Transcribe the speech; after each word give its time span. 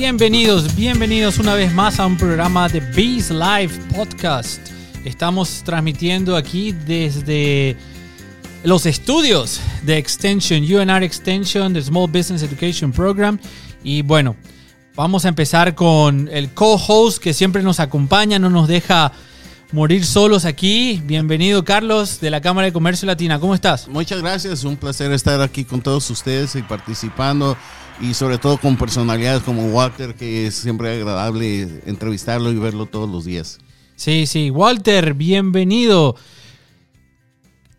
Bienvenidos, 0.00 0.76
bienvenidos 0.76 1.38
una 1.40 1.56
vez 1.56 1.74
más 1.74 1.98
a 1.98 2.06
un 2.06 2.16
programa 2.16 2.68
de 2.68 2.78
Bees 2.78 3.32
Live 3.32 3.72
Podcast. 3.92 4.60
Estamos 5.04 5.64
transmitiendo 5.64 6.36
aquí 6.36 6.70
desde 6.70 7.76
los 8.62 8.86
estudios 8.86 9.60
de 9.82 9.98
Extension, 9.98 10.62
UNR 10.62 11.02
Extension, 11.02 11.74
the 11.74 11.82
Small 11.82 12.06
Business 12.06 12.44
Education 12.44 12.92
Program. 12.92 13.40
Y 13.82 14.02
bueno, 14.02 14.36
vamos 14.94 15.24
a 15.24 15.30
empezar 15.30 15.74
con 15.74 16.28
el 16.28 16.54
co-host 16.54 17.20
que 17.20 17.34
siempre 17.34 17.64
nos 17.64 17.80
acompaña, 17.80 18.38
no 18.38 18.50
nos 18.50 18.68
deja 18.68 19.10
morir 19.72 20.06
solos 20.06 20.44
aquí. 20.44 21.02
Bienvenido 21.06 21.64
Carlos 21.64 22.20
de 22.20 22.30
la 22.30 22.40
Cámara 22.40 22.66
de 22.66 22.72
Comercio 22.72 23.06
Latina. 23.06 23.40
¿Cómo 23.40 23.52
estás? 23.52 23.88
Muchas 23.88 24.22
gracias, 24.22 24.62
un 24.62 24.76
placer 24.76 25.10
estar 25.10 25.42
aquí 25.42 25.64
con 25.64 25.80
todos 25.80 26.08
ustedes 26.08 26.54
y 26.54 26.62
participando 26.62 27.56
y 28.00 28.14
sobre 28.14 28.38
todo 28.38 28.58
con 28.58 28.76
personalidades 28.76 29.42
como 29.42 29.66
Walter, 29.66 30.14
que 30.14 30.46
es 30.46 30.54
siempre 30.54 30.94
agradable 30.94 31.82
entrevistarlo 31.86 32.50
y 32.50 32.58
verlo 32.58 32.86
todos 32.86 33.08
los 33.08 33.24
días. 33.24 33.58
Sí, 33.96 34.26
sí, 34.26 34.50
Walter, 34.50 35.14
bienvenido. 35.14 36.16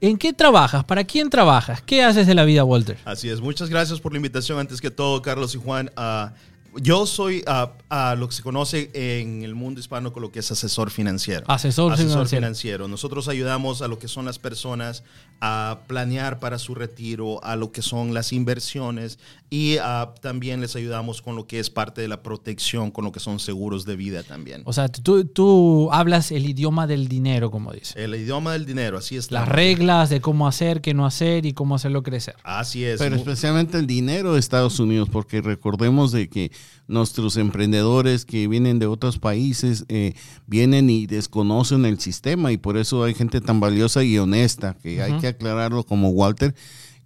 ¿En 0.02 0.18
qué 0.18 0.34
trabajas? 0.34 0.84
¿Para 0.86 1.04
quién 1.04 1.30
trabajas? 1.30 1.82
¿Qué 1.82 2.04
haces 2.04 2.28
de 2.28 2.36
la 2.36 2.46
vida, 2.46 2.64
Walter? 2.64 2.98
Así 3.06 3.30
es, 3.30 3.42
muchas 3.42 3.70
gracias 3.70 4.00
por 4.00 4.14
la 4.14 4.18
invitación. 4.18 4.60
Antes 4.60 4.80
que 4.82 4.92
todo, 4.92 5.22
Carlos 5.22 5.56
y 5.56 5.58
Juan, 5.58 5.92
uh, 5.98 6.34
yo 6.76 7.06
soy 7.06 7.44
a, 7.48 8.16
lo 8.18 8.28
que 8.28 8.36
se 8.36 8.44
conoce 8.44 8.92
en 8.94 9.44
el 9.44 9.56
mundo 9.56 9.80
hispano 9.80 10.14
con 10.14 10.22
lo 10.22 10.32
que 10.32 10.40
es 10.40 10.52
asesor 10.52 10.92
financiero. 10.92 11.46
Asesor, 11.48 11.94
asesor 11.94 12.28
financiero. 12.28 12.88
Nosotros 12.88 13.28
ayudamos 13.28 13.82
a 13.82 13.88
lo 13.88 14.00
que 14.00 14.08
son 14.08 14.26
las 14.26 14.40
personas 14.40 15.04
a 15.42 15.80
planear 15.88 16.40
para 16.40 16.60
su 16.60 16.76
retiro, 16.76 17.44
a 17.44 17.56
lo 17.56 17.72
que 17.72 17.82
son 17.82 18.14
las 18.14 18.34
inversiones 18.34 19.20
y 19.50 19.78
también 20.22 20.62
les 20.62 20.76
ayudamos 20.76 21.22
con 21.22 21.36
lo 21.36 21.48
que 21.48 21.60
es 21.60 21.70
parte 21.70 22.02
de 22.02 22.08
la 22.08 22.22
protección, 22.22 22.92
con 22.92 23.04
lo 23.04 23.12
que 23.12 23.20
son 23.20 23.40
seguros 23.40 23.86
de 23.86 23.96
vida 23.96 24.22
también. 24.22 24.62
O 24.66 24.74
sea, 24.74 24.90
tú, 24.90 25.26
tú 25.26 25.90
hablas 25.92 26.32
el 26.32 26.48
idioma 26.48 26.86
del 26.86 27.08
dinero, 27.08 27.50
como 27.50 27.74
dice. 27.74 28.04
El 28.04 28.14
idioma 28.14 28.54
del 28.54 28.66
dinero, 28.66 29.00
así 29.00 29.18
es. 29.18 29.32
Las 29.32 29.48
reglas 29.48 30.10
de 30.10 30.22
cómo 30.22 30.48
hacer, 30.48 30.82
qué 30.82 30.94
no 30.94 31.06
hacer 31.06 31.46
y 31.48 31.54
cómo 31.54 31.76
hacerlo 31.76 32.04
crecer. 32.04 32.36
Así 32.44 32.84
es. 32.84 33.00
Pero 33.00 33.16
especialmente 33.16 33.78
el 33.78 33.88
dinero 33.88 34.34
de 34.34 34.40
Estados 34.40 34.80
Unidos, 34.80 35.10
porque 35.10 35.42
recordemos 35.42 36.12
de 36.12 36.30
que 36.30 36.52
nuestros 36.88 37.38
emprendedores 37.38 38.26
que 38.26 38.48
vienen 38.48 38.80
de 38.80 38.88
otros 38.88 39.20
países 39.20 39.86
eh, 39.90 40.14
vienen 40.48 40.90
y 40.90 41.06
desconocen 41.06 41.86
el 41.86 42.00
sistema 42.00 42.52
y 42.52 42.58
por 42.58 42.78
eso 42.78 43.04
hay 43.04 43.14
gente 43.14 43.42
tan 43.42 43.60
valiosa 43.60 44.04
y 44.04 44.18
honesta, 44.18 44.76
que 44.82 45.02
hay 45.02 45.14
que 45.20 45.28
aclararlo 45.30 45.84
como 45.84 46.10
Walter, 46.10 46.56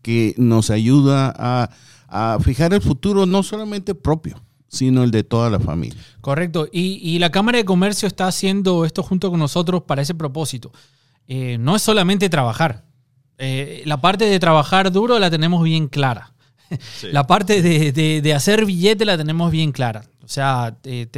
que 0.02 0.36
nos 0.38 0.70
ayuda 0.70 1.34
a, 1.38 1.70
fijar 2.42 2.74
el 2.74 2.82
futuro 2.82 3.26
no 3.26 3.42
solamente 3.42 3.96
propio, 3.96 4.40
sino 4.68 5.04
el 5.04 5.10
de 5.10 5.24
toda 5.24 5.50
la 5.50 5.60
familia. 5.60 6.00
Correcto. 6.22 6.68
Y, 6.72 7.18
la 7.18 7.32
Cámara 7.32 7.58
de 7.58 7.66
Comercio 7.66 8.08
está 8.08 8.28
haciendo 8.28 8.86
esto 8.86 9.02
junto 9.02 9.32
con 9.32 9.40
nosotros 9.40 9.84
para 9.84 10.04
ese 10.04 10.14
propósito. 10.14 10.72
Eh, 11.28 11.58
no 11.60 11.76
es 11.76 11.82
solamente 11.82 12.30
trabajar. 12.30 12.84
Eh, 13.40 13.82
la 13.86 14.00
parte 14.00 14.26
de 14.26 14.40
trabajar 14.40 14.92
duro 14.92 15.18
la 15.18 15.32
tenemos 15.32 15.64
bien 15.64 15.88
clara. 15.88 16.34
La 17.12 17.28
parte 17.28 17.62
de, 17.62 18.34
hacer 18.34 18.66
billete 18.66 19.06
la 19.06 19.18
tenemos 19.18 19.52
bien 19.52 19.72
clara. 19.72 20.06
O 20.24 20.28
sea, 20.28 20.78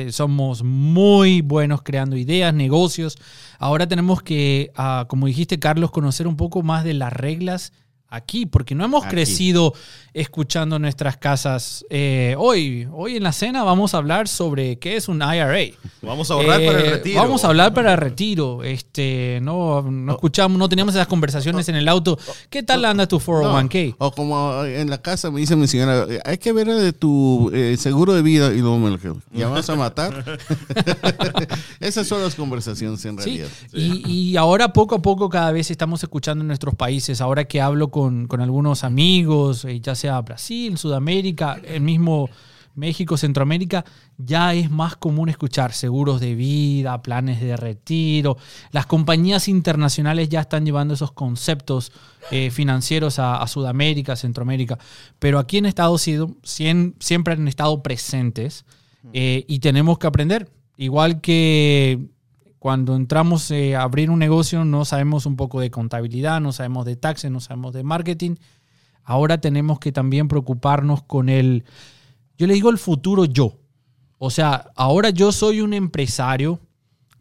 somos 0.10 0.64
muy 0.64 1.42
buenos 1.42 1.84
creando 1.84 2.18
ideas, 2.18 2.54
negocios. 2.54 3.18
Ahora 3.60 3.88
tenemos 3.88 4.24
que, 4.24 4.72
ah, 4.76 5.06
como 5.08 5.28
dijiste, 5.28 5.60
Carlos, 5.60 5.92
conocer 5.92 6.28
un 6.28 6.38
poco 6.38 6.64
más 6.64 6.84
de 6.84 6.96
las 6.96 7.14
reglas 7.14 7.72
aquí, 8.16 8.46
porque 8.46 8.76
no 8.76 8.86
hemos 8.86 9.06
crecido 9.06 9.74
escuchando 10.16 10.80
nuestras 10.80 11.18
casas. 11.18 11.86
Eh, 11.90 12.36
hoy, 12.38 12.88
hoy 12.94 13.18
en 13.18 13.24
la 13.24 13.34
cena 13.34 13.64
vamos 13.64 13.94
a 13.94 13.98
hablar 13.98 14.30
sobre 14.30 14.80
qué 14.80 14.96
es 14.96 15.10
un 15.10 15.18
IRA. 15.18 15.76
Vamos 16.02 16.32
a 16.32 16.36
ahorrar 16.36 16.66
para 16.66 16.80
el 16.80 16.86
eh, 16.86 16.90
retiro. 16.92 17.22
Vamos 17.22 17.44
a 17.44 17.48
hablar 17.48 17.74
para 17.74 17.92
el 17.92 17.98
retiro. 17.98 18.64
Este, 18.64 19.40
no, 19.42 19.82
no 19.82 20.14
oh. 20.14 20.16
escuchamos, 20.16 20.58
no 20.58 20.70
teníamos 20.70 20.96
esas 20.96 21.08
conversaciones 21.08 21.68
en 21.68 21.76
el 21.76 21.88
auto. 21.90 22.18
¿Qué 22.50 22.64
tal 22.64 22.86
anda 22.86 23.08
tu 23.08 23.20
401k? 23.20 23.96
o 23.98 24.12
como 24.12 24.64
en 24.64 24.90
la 24.90 25.02
casa 25.02 25.30
me 25.32 25.42
dice 25.42 25.56
mi 25.58 25.68
señora, 25.68 26.06
hay 26.24 26.38
que 26.38 26.54
ver 26.54 26.68
de 26.68 26.94
tu 26.94 27.52
eh, 27.54 27.76
seguro 27.78 28.14
de 28.14 28.22
vida 28.22 28.54
y 28.54 28.60
luego 28.60 28.80
me 28.80 28.90
lo 28.90 28.98
quedo. 28.98 29.18
¿Ya 29.34 29.50
vas 29.50 29.70
a 29.70 29.76
matar? 29.76 30.40
Esas 31.82 32.08
son 32.08 32.22
las 32.22 32.36
conversaciones 32.36 33.04
en 33.04 33.18
realidad. 33.18 33.48
Y, 33.74 34.10
y 34.10 34.38
ahora 34.38 34.72
poco 34.72 34.96
a 34.96 35.02
poco 35.02 35.30
cada 35.30 35.52
vez 35.52 35.70
estamos 35.72 36.02
escuchando 36.04 36.42
en 36.42 36.48
nuestros 36.48 36.74
países, 36.76 37.20
ahora 37.20 37.44
que 37.44 37.60
hablo 37.60 37.90
con 37.90 38.05
con, 38.28 38.42
algunos 38.42 38.84
amigos, 38.84 39.66
eh, 39.66 39.80
ya 39.80 39.96
sea 39.96 40.22
Brasil, 40.22 40.78
Sudamérica, 40.78 41.60
el 41.64 41.82
mismo 41.82 42.30
México, 42.76 43.18
Centroamérica, 43.18 43.86
ya 44.18 44.54
es 44.54 44.70
más 44.70 44.96
común 44.96 45.30
escuchar 45.30 45.74
seguros 45.74 46.20
de 46.20 46.36
vida, 46.36 47.02
planes 47.02 47.42
de 47.42 47.56
retiro. 47.58 48.38
Las 48.72 48.86
compañías 48.86 49.48
internacionales 49.48 50.30
ya 50.30 50.42
están 50.42 50.66
llevando 50.66 50.94
esos 50.94 51.12
conceptos 51.12 51.92
eh, 52.32 52.52
financieros 52.52 53.18
a, 53.20 53.46
Sudamérica, 53.48 54.16
Centroamérica. 54.16 54.78
Pero 55.20 55.40
aquí 55.40 55.58
en 55.58 55.66
Estados 55.66 56.06
Unidos 56.08 56.32
siempre 56.44 57.34
han 57.34 57.48
estado 57.48 57.82
presentes 57.82 58.66
eh, 59.14 59.46
y 59.48 59.60
tenemos 59.60 59.98
que 59.98 60.08
aprender. 60.08 60.50
Igual 60.78 61.22
que 61.22 62.10
cuando 62.66 62.96
entramos 62.96 63.52
eh, 63.52 63.76
a 63.76 63.84
abrir 63.84 64.10
un 64.10 64.18
negocio 64.18 64.66
no 64.66 64.86
sabemos 64.86 65.28
un 65.28 65.36
poco 65.36 65.60
de 65.60 65.70
contabilidad, 65.70 66.42
no 66.42 66.52
sabemos 66.52 66.84
de 66.88 66.96
taxes, 66.96 67.30
no 67.30 67.40
sabemos 67.40 67.74
de 67.74 67.84
marketing. 67.84 68.38
Ahora 69.04 69.40
tenemos 69.40 69.78
que 69.78 69.92
también 69.92 70.28
preocuparnos 70.28 71.04
con 71.04 71.30
el, 71.30 71.64
yo 72.40 72.48
le 72.48 72.56
digo 72.56 72.72
el 72.72 72.80
futuro 72.80 73.26
yo. 73.26 73.60
O 74.18 74.32
sea, 74.32 74.72
ahora 74.76 75.12
yo 75.12 75.32
soy 75.32 75.62
un 75.62 75.76
empresario, 75.76 76.60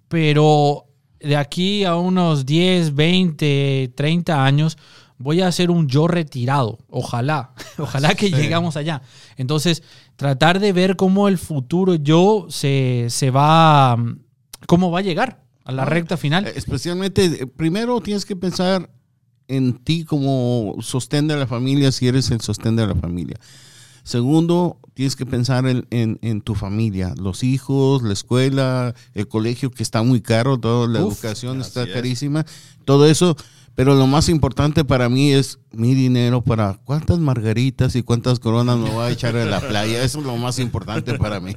pero 0.08 0.86
de 1.20 1.36
aquí 1.36 1.84
a 1.84 1.96
unos 1.96 2.46
10, 2.46 2.94
20, 2.94 3.92
30 3.94 4.46
años 4.46 4.78
voy 5.18 5.42
a 5.42 5.52
ser 5.52 5.70
un 5.70 5.88
yo 5.88 6.08
retirado. 6.08 6.78
Ojalá, 6.88 7.52
ojalá 7.78 8.14
que 8.14 8.30
llegamos 8.30 8.78
allá. 8.78 9.02
Entonces, 9.36 9.82
tratar 10.16 10.58
de 10.58 10.72
ver 10.72 10.96
cómo 10.96 11.28
el 11.28 11.36
futuro 11.36 11.96
yo 11.96 12.46
se, 12.48 13.08
se 13.10 13.30
va 13.30 13.98
cómo 14.66 14.90
va 14.90 15.00
a 15.00 15.02
llegar 15.02 15.44
a 15.64 15.72
la 15.72 15.84
recta 15.84 16.16
final. 16.16 16.46
Especialmente, 16.46 17.24
eh, 17.24 17.46
primero 17.46 18.00
tienes 18.00 18.24
que 18.24 18.36
pensar 18.36 18.90
en 19.48 19.74
ti 19.74 20.04
como 20.04 20.76
sostén 20.80 21.26
de 21.28 21.36
la 21.36 21.46
familia, 21.46 21.92
si 21.92 22.08
eres 22.08 22.30
el 22.30 22.40
sostén 22.40 22.76
de 22.76 22.86
la 22.86 22.94
familia. 22.94 23.38
Segundo, 24.04 24.78
tienes 24.92 25.16
que 25.16 25.24
pensar 25.24 25.64
en, 25.66 26.40
tu 26.42 26.54
familia, 26.54 27.14
los 27.16 27.42
hijos, 27.42 28.02
la 28.02 28.12
escuela, 28.12 28.94
el 29.14 29.28
colegio 29.28 29.70
que 29.70 29.82
está 29.82 30.02
muy 30.02 30.20
caro, 30.20 30.58
toda 30.58 30.86
la 30.86 30.98
educación 30.98 31.62
está 31.62 31.90
carísima. 31.90 32.44
Todo 32.84 33.06
eso 33.06 33.34
pero 33.74 33.94
lo 33.94 34.06
más 34.06 34.28
importante 34.28 34.84
para 34.84 35.08
mí 35.08 35.32
es 35.32 35.58
mi 35.72 35.94
dinero 35.94 36.42
para 36.42 36.80
cuántas 36.84 37.18
margaritas 37.18 37.96
y 37.96 38.02
cuántas 38.02 38.38
coronas 38.38 38.78
me 38.78 38.90
voy 38.90 39.04
a 39.04 39.10
echar 39.10 39.34
en 39.36 39.50
la 39.50 39.60
playa. 39.60 40.02
Eso 40.02 40.20
es 40.20 40.26
lo 40.26 40.36
más 40.36 40.58
importante 40.58 41.18
para 41.18 41.40
mí. 41.40 41.56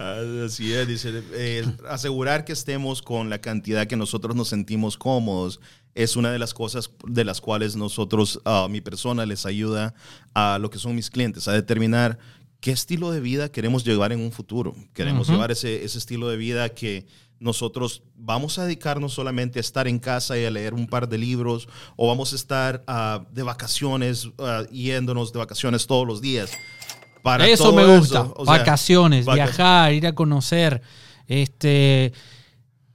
Así 0.44 0.72
es, 0.72 0.86
dice, 0.86 1.22
eh, 1.32 1.66
asegurar 1.88 2.44
que 2.44 2.52
estemos 2.52 3.02
con 3.02 3.28
la 3.28 3.40
cantidad 3.40 3.86
que 3.86 3.96
nosotros 3.96 4.36
nos 4.36 4.48
sentimos 4.48 4.96
cómodos 4.96 5.60
es 5.94 6.16
una 6.16 6.30
de 6.30 6.38
las 6.38 6.54
cosas 6.54 6.90
de 7.06 7.24
las 7.24 7.40
cuales 7.40 7.76
nosotros, 7.76 8.40
a 8.44 8.68
mi 8.70 8.80
persona, 8.80 9.26
les 9.26 9.44
ayuda 9.44 9.94
a 10.34 10.58
lo 10.58 10.70
que 10.70 10.78
son 10.78 10.94
mis 10.94 11.10
clientes, 11.10 11.48
a 11.48 11.52
determinar 11.52 12.18
qué 12.60 12.70
estilo 12.70 13.10
de 13.10 13.20
vida 13.20 13.50
queremos 13.50 13.84
llevar 13.84 14.12
en 14.12 14.20
un 14.20 14.32
futuro. 14.32 14.74
Queremos 14.94 15.28
llevar 15.28 15.50
ese, 15.50 15.84
ese 15.84 15.98
estilo 15.98 16.28
de 16.28 16.36
vida 16.36 16.68
que 16.70 17.06
nosotros 17.42 18.02
vamos 18.14 18.58
a 18.58 18.64
dedicarnos 18.64 19.12
solamente 19.12 19.58
a 19.58 19.60
estar 19.60 19.88
en 19.88 19.98
casa 19.98 20.38
y 20.38 20.44
a 20.44 20.50
leer 20.50 20.74
un 20.74 20.86
par 20.86 21.08
de 21.08 21.18
libros 21.18 21.68
o 21.96 22.06
vamos 22.06 22.32
a 22.32 22.36
estar 22.36 22.84
ah, 22.86 23.24
de 23.32 23.42
vacaciones, 23.42 24.26
uh, 24.26 24.66
yéndonos 24.70 25.32
de 25.32 25.40
vacaciones 25.40 25.86
todos 25.86 26.06
los 26.06 26.20
días. 26.20 26.52
Para 27.22 27.46
eso 27.48 27.72
me 27.72 27.84
gusta. 27.84 28.22
vacaciones, 28.44 29.26
viajar, 29.26 29.92
ir 29.92 30.06
a 30.06 30.14
conocer, 30.14 30.82
este, 31.26 32.12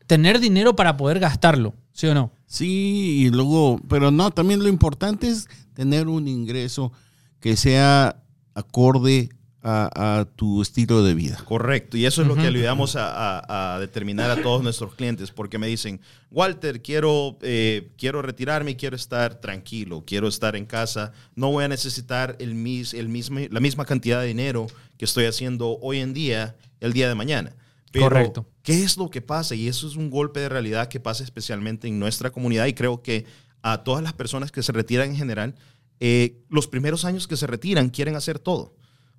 tener 0.06 0.40
dinero 0.40 0.76
para 0.76 0.98
poder 0.98 1.20
gastarlo, 1.20 1.74
¿sí 1.92 2.08
o 2.08 2.14
no? 2.14 2.32
Sí, 2.46 3.24
y 3.26 3.30
luego, 3.30 3.80
pero 3.90 4.12
no, 4.12 4.32
también 4.32 4.62
lo 4.62 4.70
importante 4.70 5.28
es 5.28 5.48
tener 5.74 6.08
un 6.08 6.28
ingreso 6.28 6.92
que 7.40 7.56
sea 7.56 8.22
acorde 8.54 9.30
a, 9.64 10.26
tu 10.36 10.62
estilo 10.62 11.04
de 11.04 11.14
vida. 11.14 11.42
Correcto, 11.44 11.98
y 11.98 12.06
eso 12.06 12.22
es 12.22 12.28
lo 12.28 12.36
que 12.36 12.48
ayudamos 12.48 12.96
a, 12.98 13.78
determinar 13.80 14.32
a 14.32 14.42
todos 14.42 14.64
nuestros 14.64 14.94
clientes, 14.96 15.32
porque 15.32 15.58
me 15.58 15.68
dicen, 15.68 16.00
Walter, 16.32 16.82
quiero, 16.82 17.38
eh, 17.42 17.90
quiero 17.98 18.22
retirarme, 18.22 18.76
quiero 18.76 18.96
estar 18.96 19.36
tranquilo, 19.36 20.04
quiero 20.06 20.28
estar 20.28 20.56
en 20.56 20.66
casa, 20.66 21.12
no 21.36 21.52
voy 21.52 21.66
a 21.66 21.68
necesitar 21.68 22.36
el 22.40 22.56
mis, 22.56 22.94
el 22.94 23.10
mismo, 23.10 23.40
la 23.50 23.60
misma 23.60 23.86
cantidad 23.86 24.22
de 24.22 24.28
dinero 24.28 24.68
que 24.98 25.06
estoy 25.06 25.26
haciendo 25.26 25.78
hoy 25.82 26.00
en 26.00 26.14
día, 26.14 26.56
el 26.80 26.94
día 26.94 27.08
de 27.08 27.16
mañana. 27.16 27.56
Correcto. 27.98 28.46
¿Qué 28.62 28.84
es 28.84 28.98
lo 28.98 29.10
que 29.10 29.22
pasa? 29.22 29.56
Y 29.56 29.68
eso 29.68 29.88
es 29.88 29.96
un 29.96 30.10
golpe 30.10 30.40
de 30.40 30.50
realidad 30.50 30.88
que 30.88 31.00
pasa 31.00 31.24
especialmente 31.24 31.88
en 31.88 31.98
nuestra 32.00 32.30
comunidad 32.30 32.68
y 32.68 32.74
creo 32.74 33.02
que 33.02 33.26
a 33.64 33.84
todas 33.84 34.04
las 34.04 34.14
personas 34.14 34.52
que 34.52 34.62
se 34.62 34.72
retiran 34.72 35.10
en 35.10 35.16
general, 35.16 35.56
eh, 36.00 36.38
los 36.50 36.68
primeros 36.68 37.06
años 37.06 37.28
que 37.28 37.38
se 37.38 37.48
retiran 37.48 37.90
quieren 37.90 38.16
hacer 38.16 38.38
todo 38.38 38.76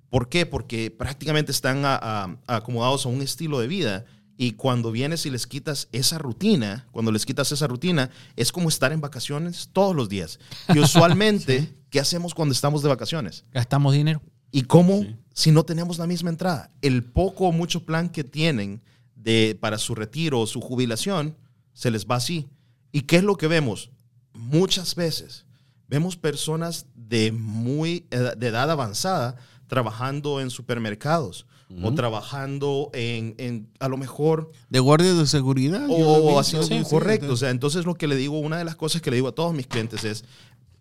¿Por 0.09 0.29
qué? 0.29 0.45
Porque 0.45 0.91
prácticamente 0.91 1.51
están 1.51 1.85
a- 1.85 1.95
a- 2.01 2.37
acomodados 2.47 3.05
a 3.05 3.09
un 3.09 3.21
estilo 3.21 3.59
de 3.59 3.67
vida 3.67 4.05
y 4.37 4.53
cuando 4.53 4.91
vienes 4.91 5.25
y 5.25 5.29
les 5.29 5.45
quitas 5.47 5.87
esa 5.91 6.17
rutina, 6.17 6.87
cuando 6.91 7.11
les 7.11 7.25
quitas 7.25 7.51
esa 7.51 7.67
rutina, 7.67 8.09
es 8.35 8.51
como 8.51 8.69
estar 8.69 8.91
en 8.93 9.01
vacaciones 9.01 9.69
todos 9.73 9.95
los 9.95 10.07
días. 10.09 10.39
Y 10.73 10.79
usualmente, 10.79 11.73
¿qué 11.89 11.99
hacemos 11.99 12.33
cuando 12.33 12.53
estamos 12.53 12.81
de 12.81 12.89
vacaciones? 12.89 13.43
Gastamos 13.51 13.93
dinero. 13.93 14.21
¿Y 14.51 14.63
cómo 14.63 15.05
si 15.33 15.51
no 15.51 15.63
tenemos 15.63 15.97
la 15.99 16.07
misma 16.07 16.29
entrada? 16.31 16.71
El 16.81 17.03
poco 17.03 17.47
o 17.47 17.51
mucho 17.51 17.85
plan 17.85 18.09
que 18.09 18.23
tienen 18.23 18.81
de, 19.15 19.57
para 19.59 19.77
su 19.77 19.93
retiro 19.93 20.39
o 20.39 20.47
su 20.47 20.59
jubilación 20.61 21.35
se 21.73 21.91
les 21.91 22.07
va 22.07 22.15
así. 22.15 22.47
¿Y 22.91 23.01
qué 23.01 23.17
es 23.17 23.23
lo 23.23 23.35
que 23.35 23.47
vemos? 23.47 23.91
Muchas 24.33 24.95
veces 24.95 25.45
vemos 25.87 26.15
personas 26.15 26.85
de 26.95 27.31
muy 27.31 28.05
de 28.09 28.47
edad 28.47 28.71
avanzada 28.71 29.35
trabajando 29.69 30.41
en 30.41 30.49
supermercados 30.49 31.45
o 31.83 31.93
trabajando 31.93 32.89
en, 32.93 33.35
en, 33.37 33.69
a 33.79 33.87
lo 33.87 33.95
mejor 33.95 34.51
De 34.69 34.79
guardias 34.79 35.17
de 35.17 35.27
seguridad. 35.27 35.85
o 35.87 36.39
haciendo 36.39 36.67
sí, 36.67 36.81
correcto. 36.89 37.27
sí. 37.27 37.31
O 37.33 37.37
sea, 37.37 37.51
entonces 37.51 37.85
lo 37.85 37.93
que 37.95 38.07
le 38.07 38.15
digo, 38.15 38.39
una 38.39 38.57
de 38.57 38.65
las 38.65 38.75
cosas 38.75 39.01
que 39.03 39.11
le 39.11 39.17
digo 39.17 39.27
a 39.27 39.33
todos 39.33 39.53
mis 39.53 39.67
clientes 39.67 40.03
es, 40.03 40.25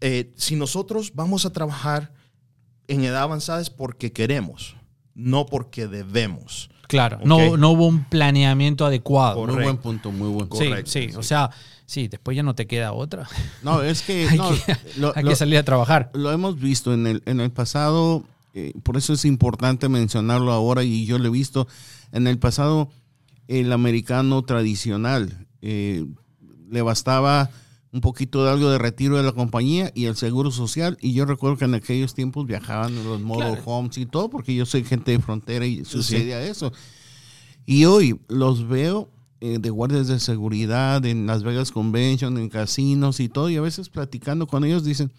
eh, 0.00 0.32
si 0.37 0.56
nosotros 0.56 1.12
vamos 1.14 1.44
a 1.44 1.50
trabajar 1.52 2.12
en 2.88 3.05
edad 3.05 3.23
avanzada 3.23 3.61
es 3.61 3.69
porque 3.69 4.12
queremos, 4.12 4.76
no 5.14 5.44
porque 5.44 5.87
debemos. 5.88 6.70
Claro, 6.87 7.20
no, 7.23 7.58
no 7.58 7.73
hubo 7.73 7.87
un 7.87 8.05
planeamiento 8.05 8.87
adecuado. 8.87 9.44
Muy 9.46 9.62
buen 9.62 9.76
punto, 9.76 10.11
muy 10.11 10.29
buen 10.29 10.49
punto. 10.49 10.56
Sí, 10.64 10.70
correcto, 10.70 10.91
sí, 10.91 11.08
sí. 11.11 11.17
o 11.17 11.23
sea, 11.23 11.50
sí, 11.84 12.08
después 12.08 12.34
ya 12.34 12.43
no 12.43 12.55
te 12.55 12.67
queda 12.67 12.94
otra. 12.94 13.29
No, 13.62 13.82
es 13.82 14.00
que, 14.00 14.26
hay 14.31 14.38
no, 14.38 14.49
que, 14.49 14.76
lo, 14.96 15.12
hay 15.14 15.23
lo- 15.23 15.29
que 15.29 15.37
salir 15.37 15.58
a 15.58 15.64
trabajar. 15.64 16.11
lo 16.14 16.32
hemos 16.32 16.58
visto 16.58 16.94
en 16.94 17.06
el, 17.06 17.23
en 17.26 17.41
el 17.41 17.50
pasado, 17.50 18.25
eh, 18.55 18.73
por 18.83 18.97
eso 18.97 19.12
es 19.12 19.25
importante 19.25 19.89
mencionarlo 19.89 20.53
ahora 20.53 20.85
y 20.85 21.06
yo 21.06 21.19
lo 21.19 21.27
he 21.27 21.31
visto. 21.31 21.67
En 22.12 22.27
el 22.27 22.39
pasado, 22.39 22.91
el 23.47 23.73
americano 23.73 24.43
tradicional, 24.43 25.47
eh, 25.62 26.06
le 26.71 26.83
bastaba 26.83 27.50
un 27.93 28.00
poquito 28.00 28.45
de 28.45 28.50
algo 28.50 28.71
de 28.71 28.79
retiro 28.79 29.17
de 29.17 29.23
la 29.23 29.33
compañía 29.33 29.91
y 29.95 30.06
el 30.06 30.17
seguro 30.17 30.50
social. 30.50 30.99
Y 31.00 31.12
yo 31.12 31.25
recuerdo 31.25 31.56
que 31.56 31.65
en 31.65 31.75
aquellos 31.75 32.15
tiempos 32.15 32.47
viajaban 32.47 32.97
en 32.97 33.05
los 33.05 33.21
motorhomes 33.21 33.97
y 33.99 34.06
todo 34.06 34.29
porque 34.29 34.55
yo 34.55 34.67
soy 34.67 34.85
gente 34.85 35.12
de 35.12 35.19
frontera 35.21 35.67
y 35.67 35.85
sucedía 35.85 36.43
eso. 36.43 36.73
Y 37.65 37.85
hoy 37.85 38.21
los 38.29 38.67
veo 38.67 39.11
eh, 39.41 39.59
de 39.61 39.71
guardias 39.71 40.09
de 40.09 40.19
seguridad 40.19 41.05
en 41.06 41.27
Las 41.27 41.43
Vegas 41.43 41.71
Convention, 41.71 42.39
en 42.39 42.49
casinos 42.49 43.21
y 43.21 43.29
todo, 43.29 43.51
y 43.51 43.56
a 43.56 43.61
veces 43.61 43.89
platicando 43.89 44.47
con 44.47 44.65
ellos 44.65 44.85
dicen, 44.85 45.12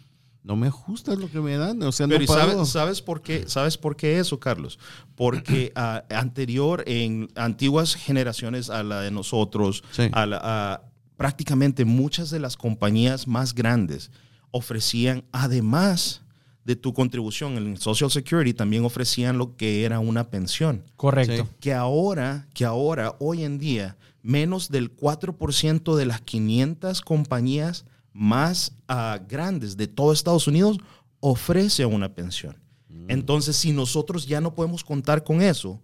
no 0.44 0.56
me 0.56 0.68
ajusta 0.68 1.16
lo 1.16 1.30
que 1.30 1.40
me 1.42 1.58
dan, 1.58 1.82
o 1.84 1.92
sea, 1.92 2.08
Pero 2.08 2.20
no 2.20 2.24
¿y 2.24 2.28
pago". 2.28 2.40
sabes, 2.66 2.70
sabes 2.70 3.02
por 3.02 3.22
qué? 3.22 3.44
¿Sabes 3.48 3.78
por 3.78 3.96
qué 3.96 4.20
eso, 4.20 4.40
Carlos? 4.40 4.80
Porque 5.16 5.72
ah, 5.76 6.04
anterior, 6.10 6.84
en 6.88 7.30
antiguas 7.36 7.96
generaciones 7.96 8.70
a 8.70 8.84
la 8.84 9.02
de 9.02 9.12
nosotros, 9.12 9.84
Sí. 9.92 10.10
a 10.12 10.26
la- 10.26 10.40
a- 10.42 10.82
prácticamente 11.18 11.84
muchas 11.84 12.30
de 12.30 12.40
las 12.40 12.56
compañías 12.56 13.28
más 13.28 13.54
grandes 13.54 14.10
ofrecían, 14.52 15.26
además 15.34 16.22
de 16.64 16.76
tu 16.76 16.94
contribución 16.94 17.58
en 17.58 17.68
el 17.72 17.78
Social 17.78 18.10
Security, 18.10 18.54
también 18.54 18.86
ofrecían 18.86 19.38
lo 19.38 19.56
que 19.58 19.84
era 19.84 20.00
una 20.00 20.30
pensión. 20.30 20.84
Correcto. 20.96 21.46
Sí. 21.46 21.56
Que 21.60 21.74
ahora, 21.74 22.48
que 22.54 22.64
ahora, 22.64 23.16
hoy 23.20 23.44
en 23.44 23.58
día, 23.58 23.98
menos 24.22 24.70
del 24.70 24.96
4% 24.96 25.96
de 25.96 26.06
las 26.06 26.22
500 26.22 27.02
compañías 27.02 27.86
más 28.20 28.74
grandes 29.30 29.78
de 29.78 29.88
todo 29.88 30.12
Estados 30.12 30.46
Unidos 30.46 30.78
ofrece 31.22 31.86
una 31.86 32.14
pensión. 32.14 32.58
Entonces, 33.08 33.56
si 33.56 33.72
nosotros 33.72 34.28
ya 34.28 34.42
no 34.42 34.54
podemos 34.54 34.84
contar 34.84 35.24
con 35.24 35.42
eso, 35.42 35.80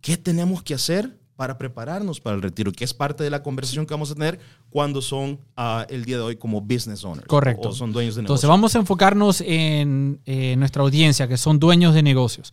¿qué 0.00 0.18
tenemos 0.18 0.62
que 0.62 0.74
hacer 0.74 1.18
para 1.34 1.56
prepararnos 1.56 2.20
para 2.20 2.36
el 2.36 2.42
retiro? 2.42 2.72
Que 2.72 2.84
es 2.84 2.92
parte 2.92 3.24
de 3.24 3.30
la 3.30 3.42
conversación 3.42 3.86
que 3.86 3.94
vamos 3.94 4.10
a 4.10 4.14
tener 4.14 4.38
cuando 4.68 5.00
son 5.00 5.40
ah, 5.56 5.86
el 5.88 6.04
día 6.04 6.16
de 6.18 6.22
hoy 6.22 6.36
como 6.36 6.60
business 6.60 7.04
owners. 7.04 7.26
Correcto. 7.26 7.70
O 7.70 7.72
son 7.72 7.90
dueños 7.90 8.16
de 8.16 8.20
Entonces 8.20 8.44
negocio. 8.44 8.48
vamos 8.50 8.76
a 8.76 8.78
enfocarnos 8.78 9.40
en 9.40 10.20
eh, 10.26 10.56
nuestra 10.56 10.82
audiencia, 10.82 11.26
que 11.26 11.38
son 11.38 11.58
dueños 11.58 11.94
de 11.94 12.02
negocios. 12.02 12.52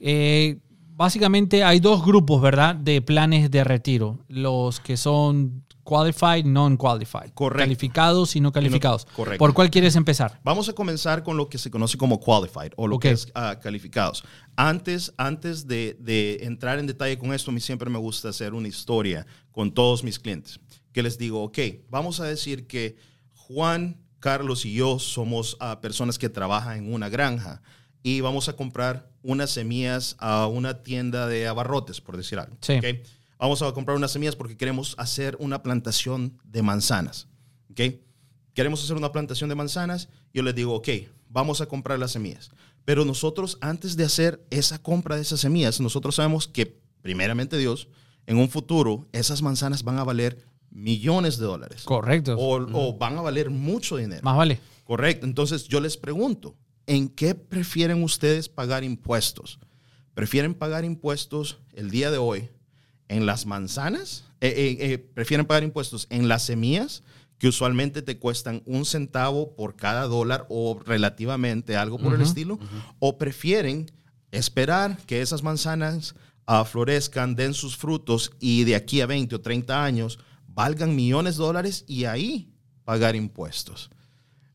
Eh, 0.00 0.58
básicamente 0.96 1.64
hay 1.64 1.80
dos 1.80 2.04
grupos, 2.04 2.40
¿verdad? 2.40 2.74
De 2.74 3.02
planes 3.02 3.50
de 3.50 3.62
retiro. 3.62 4.20
Los 4.28 4.80
que 4.80 4.96
son 4.96 5.64
qualified, 5.84 6.44
non-qualified. 6.46 7.30
Correcto. 7.34 7.62
Calificados 7.62 8.34
y 8.36 8.40
no 8.40 8.50
calificados. 8.52 9.04
correcto. 9.14 9.38
¿Por 9.38 9.54
cuál 9.54 9.70
quieres 9.70 9.94
empezar? 9.96 10.40
Vamos 10.42 10.68
a 10.68 10.72
comenzar 10.72 11.22
con 11.22 11.36
lo 11.36 11.48
que 11.48 11.58
se 11.58 11.70
conoce 11.70 11.96
como 11.98 12.18
qualified 12.18 12.72
o 12.76 12.88
lo 12.88 12.96
Ok. 12.96 13.02
que 13.02 13.10
es 13.10 13.28
ah, 13.34 13.58
calificados. 13.62 14.24
Antes, 14.56 15.12
antes 15.18 15.66
de, 15.66 15.96
de 16.00 16.38
entrar 16.42 16.78
en 16.78 16.86
detalle 16.86 17.18
con 17.18 17.32
esto, 17.32 17.50
a 17.50 17.54
mí 17.54 17.60
siempre 17.60 17.88
me 17.90 17.98
gusta 17.98 18.30
hacer 18.30 18.54
una 18.54 18.68
historia 18.68 19.26
con 19.52 19.72
todos 19.72 20.02
mis 20.02 20.18
clientes. 20.18 20.58
Que 20.92 21.02
les 21.02 21.18
digo, 21.18 21.42
ok, 21.44 21.58
vamos 21.90 22.20
a 22.20 22.24
decir 22.24 22.66
que 22.66 22.96
Juan, 23.34 24.00
Carlos 24.20 24.64
y 24.64 24.72
yo 24.74 24.98
somos 24.98 25.56
ah, 25.60 25.80
personas 25.80 26.18
que 26.18 26.28
trabajan 26.28 26.78
en 26.78 26.94
una 26.94 27.08
granja 27.08 27.60
y 28.02 28.20
vamos 28.20 28.48
a 28.48 28.54
comprar 28.56 29.10
unas 29.22 29.50
semillas 29.50 30.16
a 30.18 30.46
una 30.46 30.82
tienda 30.82 31.26
de 31.26 31.46
abarrotes, 31.46 32.00
por 32.00 32.16
decir 32.16 32.38
algo. 32.38 32.56
Sí. 32.60 32.74
¿ok? 32.74 32.84
Vamos 33.38 33.62
a 33.62 33.72
comprar 33.72 33.96
unas 33.96 34.12
semillas 34.12 34.36
porque 34.36 34.56
queremos 34.56 34.94
hacer 34.98 35.36
una 35.40 35.62
plantación 35.62 36.38
de 36.44 36.62
manzanas. 36.62 37.28
¿ok? 37.70 37.96
Queremos 38.54 38.82
hacer 38.82 38.96
una 38.96 39.12
plantación 39.12 39.48
de 39.48 39.56
manzanas. 39.56 40.08
Yo 40.32 40.42
les 40.42 40.54
digo, 40.54 40.74
ok, 40.74 40.88
vamos 41.28 41.60
a 41.60 41.66
comprar 41.66 41.98
las 41.98 42.12
semillas. 42.12 42.50
Pero 42.84 43.04
nosotros, 43.04 43.58
antes 43.60 43.96
de 43.96 44.04
hacer 44.04 44.44
esa 44.50 44.80
compra 44.80 45.16
de 45.16 45.22
esas 45.22 45.40
semillas, 45.40 45.80
nosotros 45.80 46.14
sabemos 46.16 46.46
que, 46.46 46.80
primeramente 47.02 47.58
Dios, 47.58 47.88
en 48.26 48.38
un 48.38 48.48
futuro, 48.48 49.08
esas 49.12 49.42
manzanas 49.42 49.82
van 49.82 49.98
a 49.98 50.04
valer 50.04 50.46
millones 50.70 51.38
de 51.38 51.46
dólares. 51.46 51.82
Correcto. 51.84 52.36
O, 52.36 52.56
o 52.56 52.96
van 52.96 53.18
a 53.18 53.22
valer 53.22 53.50
mucho 53.50 53.96
dinero. 53.96 54.22
Más 54.22 54.36
vale. 54.36 54.60
Correcto. 54.84 55.26
Entonces 55.26 55.66
yo 55.66 55.80
les 55.80 55.96
pregunto, 55.96 56.56
¿en 56.86 57.08
qué 57.08 57.34
prefieren 57.34 58.02
ustedes 58.02 58.48
pagar 58.48 58.84
impuestos? 58.84 59.58
¿Prefieren 60.14 60.54
pagar 60.54 60.84
impuestos 60.84 61.58
el 61.72 61.90
día 61.90 62.10
de 62.10 62.18
hoy 62.18 62.48
en 63.08 63.26
las 63.26 63.46
manzanas? 63.46 64.24
Eh, 64.40 64.48
eh, 64.48 64.92
eh, 64.92 64.98
¿Prefieren 64.98 65.46
pagar 65.46 65.64
impuestos 65.64 66.06
en 66.10 66.28
las 66.28 66.44
semillas 66.44 67.02
que 67.38 67.48
usualmente 67.48 68.02
te 68.02 68.18
cuestan 68.18 68.62
un 68.66 68.84
centavo 68.84 69.54
por 69.54 69.76
cada 69.76 70.06
dólar 70.06 70.46
o 70.48 70.78
relativamente 70.84 71.76
algo 71.76 71.98
por 71.98 72.14
el 72.14 72.20
estilo? 72.20 72.58
¿O 72.98 73.18
prefieren 73.18 73.90
esperar 74.30 74.98
que 75.06 75.20
esas 75.20 75.42
manzanas 75.42 76.14
ah, 76.46 76.64
florezcan, 76.64 77.34
den 77.34 77.54
sus 77.54 77.76
frutos 77.76 78.32
y 78.40 78.64
de 78.64 78.76
aquí 78.76 79.00
a 79.00 79.06
20 79.06 79.34
o 79.34 79.40
30 79.40 79.84
años 79.84 80.18
valgan 80.46 80.94
millones 80.94 81.36
de 81.36 81.42
dólares 81.42 81.84
y 81.86 82.04
ahí 82.04 82.52
pagar 82.84 83.16
impuestos? 83.16 83.90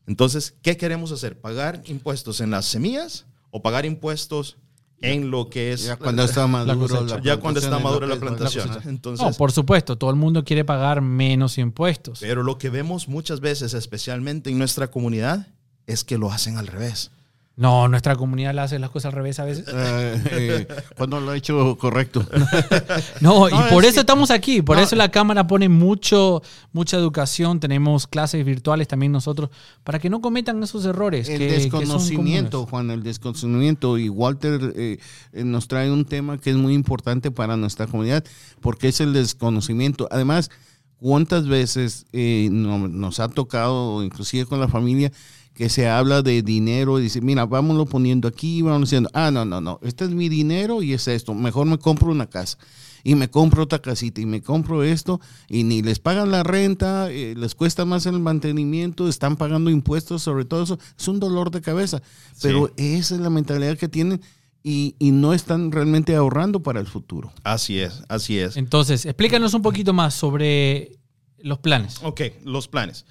Entonces, 0.06 0.54
¿qué 0.62 0.76
queremos 0.76 1.12
hacer? 1.12 1.40
¿Pagar 1.40 1.82
impuestos 1.86 2.40
en 2.40 2.50
las 2.50 2.66
semillas 2.66 3.26
o 3.50 3.62
pagar 3.62 3.84
impuestos 3.86 4.56
en 5.02 5.30
lo 5.30 5.48
que 5.48 5.72
es... 5.72 5.84
Ya 5.84 5.96
cuando 5.96 6.22
está 6.24 6.46
maduro 6.46 6.78
cosecha. 6.80 7.16
la 7.16 7.22
ya 7.22 7.36
cuando 7.38 7.60
está 7.60 7.78
madura 7.78 8.06
la 8.06 8.16
plantación. 8.16 8.68
cosecha. 8.68 8.88
Entonces, 8.88 9.26
No, 9.26 9.32
por 9.32 9.52
supuesto, 9.52 9.96
todo 9.96 10.10
el 10.10 10.16
mundo 10.16 10.44
quiere 10.44 10.64
pagar 10.64 11.00
menos 11.00 11.58
impuestos. 11.58 12.20
pero 12.20 12.42
lo 12.42 12.58
que 12.58 12.70
vemos 12.70 13.08
muchas 13.08 13.40
veces, 13.40 13.74
especialmente 13.74 14.50
en 14.50 14.58
nuestra 14.58 14.90
comunidad, 14.90 15.48
es 15.86 16.04
que 16.04 16.18
lo 16.18 16.30
hacen 16.30 16.56
al 16.58 16.66
revés. 16.66 17.10
No, 17.56 17.88
nuestra 17.88 18.16
comunidad 18.16 18.54
le 18.54 18.62
hace 18.62 18.78
las 18.78 18.88
cosas 18.88 19.10
al 19.10 19.16
revés 19.16 19.38
a 19.38 19.44
veces. 19.44 19.66
Eh, 19.68 20.22
eh, 20.30 20.66
cuando 20.96 21.20
lo 21.20 21.32
ha 21.32 21.36
hecho 21.36 21.76
correcto. 21.76 22.24
No, 23.20 23.48
y 23.48 23.52
por 23.70 23.84
es 23.84 23.90
eso 23.90 23.94
que- 23.96 24.00
estamos 24.00 24.30
aquí. 24.30 24.62
Por 24.62 24.78
no. 24.78 24.82
eso 24.82 24.96
la 24.96 25.10
Cámara 25.10 25.46
pone 25.46 25.68
mucho, 25.68 26.42
mucha 26.72 26.96
educación. 26.96 27.60
Tenemos 27.60 28.06
clases 28.06 28.46
virtuales 28.46 28.88
también 28.88 29.12
nosotros 29.12 29.50
para 29.84 29.98
que 29.98 30.08
no 30.08 30.22
cometan 30.22 30.62
esos 30.62 30.86
errores. 30.86 31.28
El 31.28 31.38
que- 31.38 31.48
que 31.48 31.54
son 31.68 31.80
desconocimiento. 31.80 32.66
Juan, 32.66 32.90
el 32.90 33.02
desconocimiento. 33.02 33.98
Y 33.98 34.08
Walter 34.08 34.72
eh, 34.76 34.98
nos 35.32 35.68
trae 35.68 35.90
un 35.90 36.06
tema 36.06 36.38
que 36.38 36.50
es 36.50 36.56
muy 36.56 36.72
importante 36.72 37.30
para 37.30 37.58
nuestra 37.58 37.86
comunidad, 37.86 38.24
porque 38.62 38.88
es 38.88 39.00
el 39.02 39.12
desconocimiento. 39.12 40.08
Además, 40.10 40.50
¿cuántas 40.96 41.46
veces 41.46 42.06
no- 42.14 42.88
nos 42.88 43.20
ha 43.20 43.28
tocado, 43.28 44.02
inclusive 44.02 44.46
con 44.46 44.60
la 44.60 44.68
familia, 44.68 45.12
que 45.54 45.68
se 45.68 45.88
habla 45.88 46.22
de 46.22 46.42
dinero 46.42 46.98
y 46.98 47.02
dice, 47.02 47.20
mira, 47.20 47.46
vámonos 47.46 47.88
poniendo 47.88 48.28
aquí, 48.28 48.62
vamos 48.62 48.88
diciendo, 48.88 49.10
ah, 49.12 49.30
no, 49.30 49.44
no, 49.44 49.60
no, 49.60 49.78
este 49.82 50.04
es 50.04 50.10
mi 50.10 50.28
dinero 50.28 50.82
y 50.82 50.92
es 50.92 51.06
esto, 51.08 51.34
mejor 51.34 51.66
me 51.66 51.78
compro 51.78 52.10
una 52.10 52.26
casa 52.26 52.56
y 53.02 53.14
me 53.14 53.30
compro 53.30 53.64
otra 53.64 53.80
casita 53.80 54.20
y 54.20 54.26
me 54.26 54.42
compro 54.42 54.82
esto 54.82 55.20
y 55.48 55.64
ni 55.64 55.82
les 55.82 55.98
pagan 55.98 56.30
la 56.30 56.42
renta, 56.42 57.10
eh, 57.10 57.34
les 57.36 57.54
cuesta 57.54 57.84
más 57.84 58.06
el 58.06 58.20
mantenimiento, 58.20 59.08
están 59.08 59.36
pagando 59.36 59.70
impuestos 59.70 60.22
sobre 60.22 60.44
todo 60.44 60.62
eso, 60.62 60.78
es 60.98 61.08
un 61.08 61.20
dolor 61.20 61.50
de 61.50 61.60
cabeza, 61.60 62.02
pero 62.42 62.72
esa 62.76 63.14
es 63.14 63.20
la 63.20 63.30
mentalidad 63.30 63.76
que 63.76 63.88
tienen 63.88 64.20
y, 64.62 64.94
y 64.98 65.10
no 65.12 65.32
están 65.32 65.72
realmente 65.72 66.14
ahorrando 66.14 66.62
para 66.62 66.80
el 66.80 66.86
futuro. 66.86 67.32
Así 67.44 67.80
es, 67.80 68.02
así 68.08 68.38
es. 68.38 68.56
Entonces, 68.56 69.06
explícanos 69.06 69.54
un 69.54 69.62
poquito 69.62 69.92
más 69.94 70.14
sobre 70.14 70.98
los 71.38 71.58
planes. 71.58 72.00
Ok, 72.02 72.20
los 72.44 72.68
planes. 72.68 73.06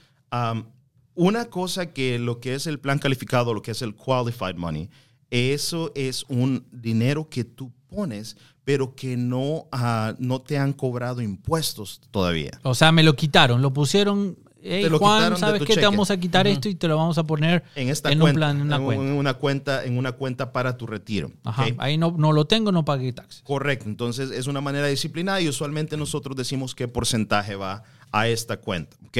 Una 1.19 1.49
cosa 1.49 1.91
que 1.91 2.17
lo 2.17 2.39
que 2.39 2.55
es 2.55 2.65
el 2.65 2.79
plan 2.79 2.97
calificado, 2.97 3.53
lo 3.53 3.61
que 3.61 3.71
es 3.71 3.81
el 3.81 3.93
qualified 3.93 4.55
money, 4.55 4.89
eso 5.29 5.91
es 5.93 6.23
un 6.29 6.65
dinero 6.71 7.27
que 7.29 7.43
tú 7.43 7.73
pones, 7.89 8.37
pero 8.63 8.95
que 8.95 9.17
no, 9.17 9.67
ah, 9.73 10.15
no 10.17 10.39
te 10.39 10.57
han 10.57 10.71
cobrado 10.71 11.21
impuestos 11.21 11.99
todavía. 12.09 12.51
O 12.63 12.73
sea, 12.73 12.93
me 12.93 13.03
lo 13.03 13.17
quitaron, 13.17 13.61
lo 13.61 13.73
pusieron. 13.73 14.37
Hey, 14.61 14.83
Te 14.83 14.89
lo 14.89 14.97
Juan, 14.97 15.35
¿sabes 15.37 15.61
qué? 15.63 15.75
Te 15.75 15.85
vamos 15.85 16.09
a 16.09 16.17
quitar 16.17 16.47
esto 16.47 16.69
y 16.69 16.75
te 16.75 16.87
lo 16.87 16.95
vamos 16.95 17.17
a 17.17 17.23
poner 17.23 17.63
En 17.75 17.89
esta 17.89 18.11
en 18.11 18.19
cuenta, 18.19 18.31
un 18.31 18.35
plan, 18.35 18.55
en 18.57 18.61
una 18.61 18.75
en 18.77 18.83
cuenta. 18.83 19.13
una 19.13 19.33
cuenta, 19.33 19.83
en 19.85 19.97
una 19.97 20.11
cuenta 20.13 20.51
para 20.53 20.77
tu 20.77 20.87
retiro. 20.87 21.31
Ajá, 21.43 21.65
ahí 21.79 21.97
no, 21.97 22.15
no 22.17 22.31
lo 22.31 22.45
tengo, 22.45 22.71
no 22.71 22.85
pagué 22.85 23.11
taxes. 23.11 23.41
Correcto, 23.43 23.85
entonces 23.89 24.31
es 24.31 24.47
una 24.47 24.61
manera 24.61 24.87
disciplinada 24.87 25.41
y 25.41 25.49
usualmente 25.49 25.97
nosotros 25.97 26.37
decimos 26.37 26.75
qué 26.75 26.87
porcentaje 26.87 27.55
va 27.55 27.83
a 28.11 28.27
esta 28.29 28.57
cuenta. 28.57 28.95
¿ok? 29.07 29.17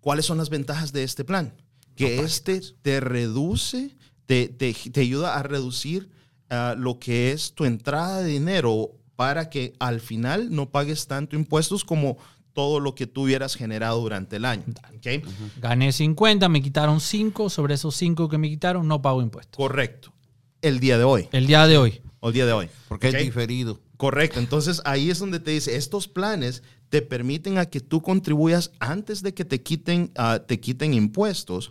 ¿Cuáles 0.00 0.24
son 0.26 0.38
las 0.38 0.48
ventajas 0.50 0.92
de 0.92 1.02
este 1.04 1.24
plan? 1.24 1.54
Que 1.96 2.20
este 2.20 2.60
te 2.82 3.00
reduce, 3.00 3.96
te, 4.26 4.48
te- 4.48 4.72
te 4.74 5.00
ayuda 5.00 5.36
a 5.36 5.42
reducir 5.42 6.08
ah, 6.48 6.74
lo 6.76 6.98
que 6.98 7.32
es 7.32 7.52
tu 7.54 7.64
entrada 7.64 8.20
de 8.22 8.28
dinero 8.30 8.92
para 9.16 9.50
que 9.50 9.74
al 9.78 10.00
final 10.00 10.50
no 10.54 10.70
pagues 10.70 11.06
tanto 11.06 11.36
impuestos 11.36 11.84
como 11.84 12.16
todo 12.54 12.80
lo 12.80 12.94
que 12.94 13.06
tú 13.06 13.24
hubieras 13.24 13.54
generado 13.54 14.00
durante 14.00 14.36
el 14.36 14.44
año. 14.44 14.64
¿ok? 14.96 15.24
Gané 15.60 15.92
50, 15.92 16.48
me 16.48 16.62
quitaron 16.62 17.00
5, 17.00 17.50
sobre 17.50 17.74
esos 17.74 17.94
5 17.96 18.28
que 18.28 18.38
me 18.38 18.48
quitaron 18.48 18.88
no 18.88 19.02
pago 19.02 19.20
impuestos. 19.22 19.56
Correcto. 19.56 20.12
El 20.62 20.80
día 20.80 20.96
de 20.98 21.04
hoy. 21.04 21.28
El 21.32 21.46
día 21.46 21.66
de 21.66 21.76
hoy. 21.76 22.00
O 22.20 22.28
el 22.28 22.34
día 22.34 22.46
de 22.46 22.52
hoy. 22.52 22.68
Porque 22.88 23.08
es 23.08 23.18
diferido. 23.18 23.78
Correcto. 24.00 24.40
Entonces 24.40 24.80
ahí 24.86 25.10
es 25.10 25.18
donde 25.18 25.40
te 25.40 25.50
dice, 25.50 25.76
estos 25.76 26.08
planes 26.08 26.62
te 26.88 27.02
permiten 27.02 27.58
a 27.58 27.66
que 27.66 27.80
tú 27.80 28.00
contribuyas 28.00 28.70
antes 28.78 29.22
de 29.22 29.34
que 29.34 29.44
te 29.44 29.60
quiten, 29.60 30.10
ah, 30.16 30.40
te 30.48 30.58
quiten 30.58 30.94
impuestos 30.94 31.70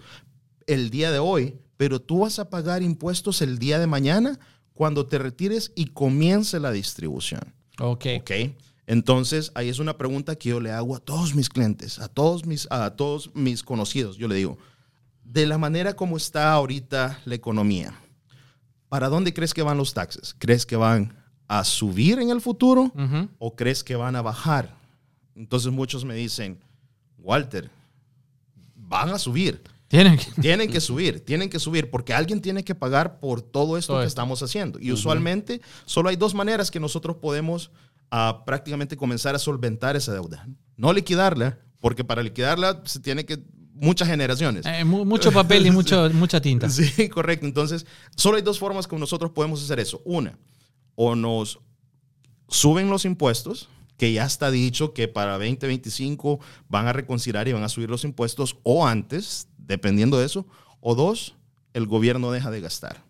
el 0.67 0.91
día 0.91 1.11
de 1.11 1.17
hoy, 1.17 1.57
pero 1.75 1.99
tú 1.99 2.19
vas 2.19 2.37
a 2.37 2.51
pagar 2.51 2.83
impuestos 2.83 3.41
el 3.41 3.57
día 3.57 3.79
de 3.79 3.87
mañana 3.87 4.39
cuando 4.75 5.07
te 5.07 5.17
retires 5.17 5.71
y 5.73 5.87
comience 5.87 6.59
la 6.59 6.71
distribución. 6.71 7.41
Ok. 7.79 8.05
¿Ok? 8.19 8.31
Entonces, 8.85 9.51
ahí 9.55 9.67
es 9.67 9.79
una 9.79 9.97
pregunta 9.97 10.35
que 10.35 10.49
yo 10.49 10.59
le 10.59 10.69
hago 10.69 10.95
a 10.95 10.99
todos 10.99 11.33
mis 11.33 11.49
clientes, 11.49 11.97
a 11.97 12.09
todos 12.09 12.45
mis, 12.45 12.67
a 12.69 12.91
todos 12.91 13.31
mis 13.33 13.63
conocidos. 13.63 14.17
Yo 14.17 14.27
le 14.27 14.35
digo, 14.35 14.59
de 15.23 15.47
la 15.47 15.57
manera 15.57 15.95
como 15.95 16.15
está 16.15 16.53
ahorita 16.53 17.21
la 17.25 17.33
economía, 17.33 17.99
¿para 18.87 19.09
dónde 19.09 19.33
crees 19.33 19.55
que 19.55 19.63
van 19.63 19.77
los 19.77 19.95
taxes? 19.95 20.35
¿Crees 20.37 20.67
que 20.67 20.75
van 20.75 21.17
a 21.49 21.65
subir 21.65 22.19
en 22.19 22.29
el 22.29 22.39
futuro 22.39 22.93
o 23.39 23.55
crees 23.55 23.83
que 23.83 23.95
van 23.97 24.15
a 24.15 24.21
bajar? 24.21 24.73
Entonces 25.35 25.71
muchos 25.71 26.05
me 26.05 26.15
dicen, 26.15 26.57
Walter, 27.17 27.69
van 28.75 29.09
a 29.09 29.19
subir. 29.19 29.61
Tienen 29.87 30.17
que- 30.17 30.41
Tienen 30.41 30.69
que 30.71 30.79
subir, 30.79 31.25
tienen 31.25 31.49
que 31.49 31.59
subir, 31.59 31.89
porque 31.89 32.13
alguien 32.13 32.41
tiene 32.41 32.63
que 32.63 32.75
pagar 32.75 33.19
por 33.19 33.41
todo 33.41 33.77
esto 33.77 33.93
Todo 33.93 34.01
que 34.01 34.05
esto. 34.07 34.13
estamos 34.21 34.43
haciendo. 34.43 34.79
Y 34.79 34.91
usualmente 34.91 35.61
solo 35.85 36.09
hay 36.09 36.15
dos 36.15 36.33
maneras 36.35 36.69
que 36.69 36.79
nosotros 36.79 37.17
podemos 37.17 37.71
ah, 38.11 38.41
prácticamente 38.45 38.97
comenzar 38.97 39.35
a 39.35 39.39
solventar 39.39 39.95
esa 39.95 40.11
deuda. 40.13 40.47
No 40.77 40.93
liquidarla, 40.93 41.59
porque 41.79 42.03
para 42.03 42.23
liquidarla 42.23 42.81
se 42.85 42.99
tiene 42.99 43.23
que 43.25 43.39
muchas 43.73 44.07
generaciones. 44.07 44.65
Eh, 44.65 44.83
mu- 44.83 45.05
mucho 45.05 45.31
papel 45.31 45.65
y 45.67 45.71
mucho, 45.71 46.09
mucha 46.13 46.41
tinta. 46.41 46.69
Sí, 46.69 47.07
correcto. 47.09 47.45
Entonces, 47.45 47.85
solo 48.15 48.37
hay 48.37 48.43
dos 48.43 48.57
formas 48.59 48.87
como 48.87 48.99
nosotros 48.99 49.31
podemos 49.31 49.63
hacer 49.63 49.79
eso. 49.79 50.01
Una, 50.05 50.37
o 50.95 51.15
nos 51.15 51.59
suben 52.47 52.89
los 52.89 53.05
impuestos, 53.05 53.69
que 53.97 54.13
ya 54.13 54.25
está 54.25 54.49
dicho 54.51 54.93
que 54.93 55.07
para 55.07 55.33
2025 55.33 56.39
van 56.69 56.87
a 56.87 56.93
reconsiderar 56.93 57.47
y 57.47 57.53
van 57.53 57.63
a 57.63 57.69
subir 57.69 57.89
los 57.89 58.03
impuestos, 58.03 58.57
o 58.63 58.87
antes, 58.87 59.47
dependiendo 59.57 60.17
de 60.17 60.25
eso. 60.25 60.45
O 60.79 60.95
dos, 60.95 61.35
el 61.73 61.85
gobierno 61.85 62.31
deja 62.31 62.49
de 62.51 62.61
gastar. 62.61 63.03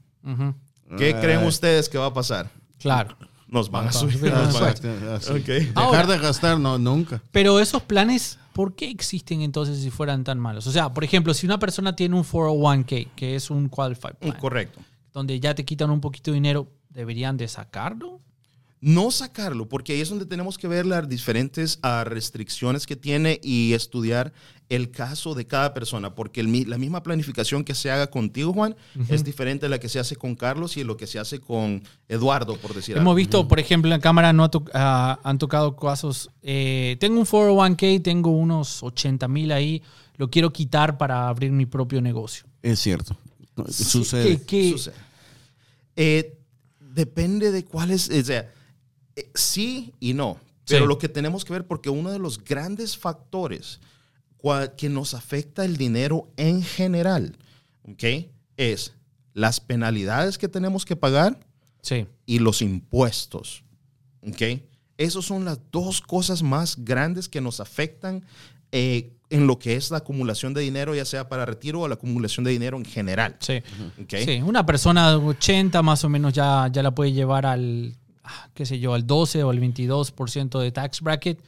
¿Qué 0.98 1.13
Ah. 1.15 1.21
creen 1.21 1.45
ustedes 1.45 1.88
que 1.89 1.98
va 1.98 2.07
a 2.07 2.13
pasar? 2.13 2.50
Claro. 2.79 3.15
Nos 3.48 3.69
van 3.71 3.81
a 3.81 3.86
Van 3.88 3.95
a 3.95 4.00
subir. 4.00 4.21
nos 4.31 4.53
van 4.59 4.63
a-. 4.69 4.74
Dejar 5.39 5.71
Ahora- 5.75 6.05
de 6.05 6.17
gastar, 6.19 6.59
no, 6.59 6.77
nunca. 6.77 7.21
Pero 7.31 7.59
esos 7.59 7.81
planes, 7.83 8.38
¿por 8.53 8.75
qué 8.75 8.89
existen 8.89 9.41
entonces 9.41 9.79
si 9.81 9.89
fueran 9.89 10.24
tan 10.24 10.39
malos? 10.39 10.67
O 10.67 10.71
sea, 10.71 10.93
por 10.93 11.03
ejemplo, 11.03 11.33
si 11.33 11.45
una 11.48 11.57
persona 11.59 11.95
tiene 11.95 12.15
un 12.15 12.24
401k, 12.24 13.07
que 13.15 13.36
es 13.36 13.50
un 13.50 13.67
qualified 13.69 14.15
plan, 14.19 14.38
Correcto. 14.39 14.79
donde 15.13 15.39
ya 15.39 15.55
te 15.55 15.65
quitan 15.65 15.89
un 15.89 16.00
poquito 16.01 16.29
de 16.31 16.36
dinero, 16.36 16.67
¿deberían 16.89 17.38
de 17.38 17.48
sacarlo? 17.48 18.19
no 18.81 19.12
sacarlo, 19.12 19.67
porque 19.67 19.91
ahí 19.91 20.00
es 20.00 20.08
donde 20.08 20.25
tenemos 20.25 20.58
que 20.58 20.65
ver 20.65 20.86
las 20.86 21.10
diferentes 21.10 21.79
ah, 21.84 22.05
restricciones 22.05 22.88
que 22.88 22.96
tiene 22.96 23.38
y 23.43 23.74
estudiar 23.74 24.31
el 24.69 24.89
caso 24.89 25.36
de 25.36 25.46
cada 25.46 25.74
persona, 25.74 26.15
porque 26.15 26.39
el 26.39 26.69
la 26.69 26.77
misma 26.77 27.03
planificación 27.03 27.65
que 27.65 27.75
se 27.75 27.91
haga 27.91 28.08
contigo, 28.10 28.53
Juan, 28.53 28.77
es 29.10 29.25
diferente 29.25 29.65
a 29.65 29.69
la 29.69 29.79
que 29.79 29.89
se 29.89 30.00
hace 30.00 30.15
con 30.15 30.34
Carlos 30.34 30.77
y 30.77 30.86
lo 30.86 30.96
que 30.96 31.08
se 31.08 31.19
hace 31.19 31.41
con 31.41 31.84
Eduardo, 32.08 32.55
por 32.55 32.74
decir 32.74 32.96
Hemos 32.96 33.01
algo. 33.08 33.15
visto, 33.15 33.48
por 33.50 33.60
ejemplo, 33.60 33.89
en 33.89 33.98
la 33.98 34.01
cámara 34.01 34.31
no 34.31 34.46
ha 34.46 34.50
to- 34.50 34.63
ah, 34.74 35.19
han 35.25 35.38
tocado 35.39 35.75
casos. 35.75 36.29
eh, 36.41 36.96
tengo 37.01 37.19
un 37.19 37.25
401k, 37.25 38.01
tengo 38.01 38.29
unos 38.31 38.81
80 38.81 39.27
mil 39.27 39.51
ahí, 39.51 39.84
lo 40.15 40.29
quiero 40.29 40.53
quitar 40.53 40.98
para 40.98 41.27
abrir 41.27 41.51
mi 41.51 41.65
propio 41.65 42.01
negocio. 42.01 42.46
Es 42.63 42.79
cierto. 42.79 43.17
¿Qué- 43.58 43.74
Sucede. 43.74 44.41
qué- 44.46 44.72
Sucede. 44.72 44.96
Eh, 45.98 46.38
depende 47.00 47.51
de 47.51 47.63
cuál 47.63 47.91
es, 47.91 48.10
o 48.10 48.24
sea, 48.24 48.51
eh, 49.15 49.29
sí 49.34 49.94
y 50.00 50.13
no. 50.13 50.38
Pero 50.65 50.86
Sí. 50.86 50.88
lo 50.88 50.98
que 51.00 51.08
tenemos 51.10 51.46
que 51.46 51.53
ver, 51.53 51.65
porque 51.65 51.89
uno 51.89 52.12
de 52.12 52.20
los 52.20 52.44
grandes 52.44 52.98
factores 52.98 53.79
que 54.77 54.89
nos 54.89 55.13
afecta 55.13 55.65
el 55.65 55.77
dinero 55.77 56.27
en 56.38 56.62
general, 56.62 57.38
¿ok? 57.84 58.03
Es 58.58 58.94
las 59.34 59.60
penalidades 59.60 60.38
que 60.38 60.48
tenemos 60.48 60.86
que 60.86 60.96
pagar 60.96 61.39
Sí. 61.82 62.06
y 62.25 62.39
los 62.39 62.62
impuestos, 62.62 63.63
¿ok? 64.22 64.62
Esas 64.98 65.25
son 65.25 65.46
las 65.46 65.60
dos 65.72 66.01
cosas 66.01 66.44
más 66.44 66.75
grandes 66.84 67.27
que 67.29 67.41
nos 67.41 67.60
afectan 67.62 68.24
eh, 68.71 69.13
en 69.29 69.47
lo 69.47 69.59
que 69.59 69.75
es 69.75 69.91
la 69.91 69.97
acumulación 69.97 70.53
de 70.53 70.61
dinero, 70.61 70.95
ya 70.95 71.05
sea 71.05 71.29
para 71.29 71.45
retiro 71.45 71.81
o 71.81 71.88
la 71.88 71.95
acumulación 71.95 72.43
de 72.43 72.51
dinero 72.51 72.77
en 72.77 72.85
general. 72.85 73.35
Sí. 73.39 73.61
¿ok? 74.01 74.15
Sí, 74.25 74.41
una 74.41 74.65
persona 74.65 75.11
de 75.11 75.17
80 75.17 75.81
más 75.81 76.03
o 76.03 76.09
menos 76.09 76.33
ya, 76.33 76.67
ya 76.71 76.81
la 76.81 76.95
puede 76.95 77.11
llevar 77.11 77.45
al, 77.45 77.95
ah, 78.23 78.49
qué 78.53 78.65
sé 78.65 78.79
yo, 78.79 78.93
al 78.93 79.05
12 79.05 79.43
o 79.43 79.49
al 79.49 79.59
22% 79.59 80.59
de 80.59 80.71
tax 80.71 81.01
bracket 81.01 81.41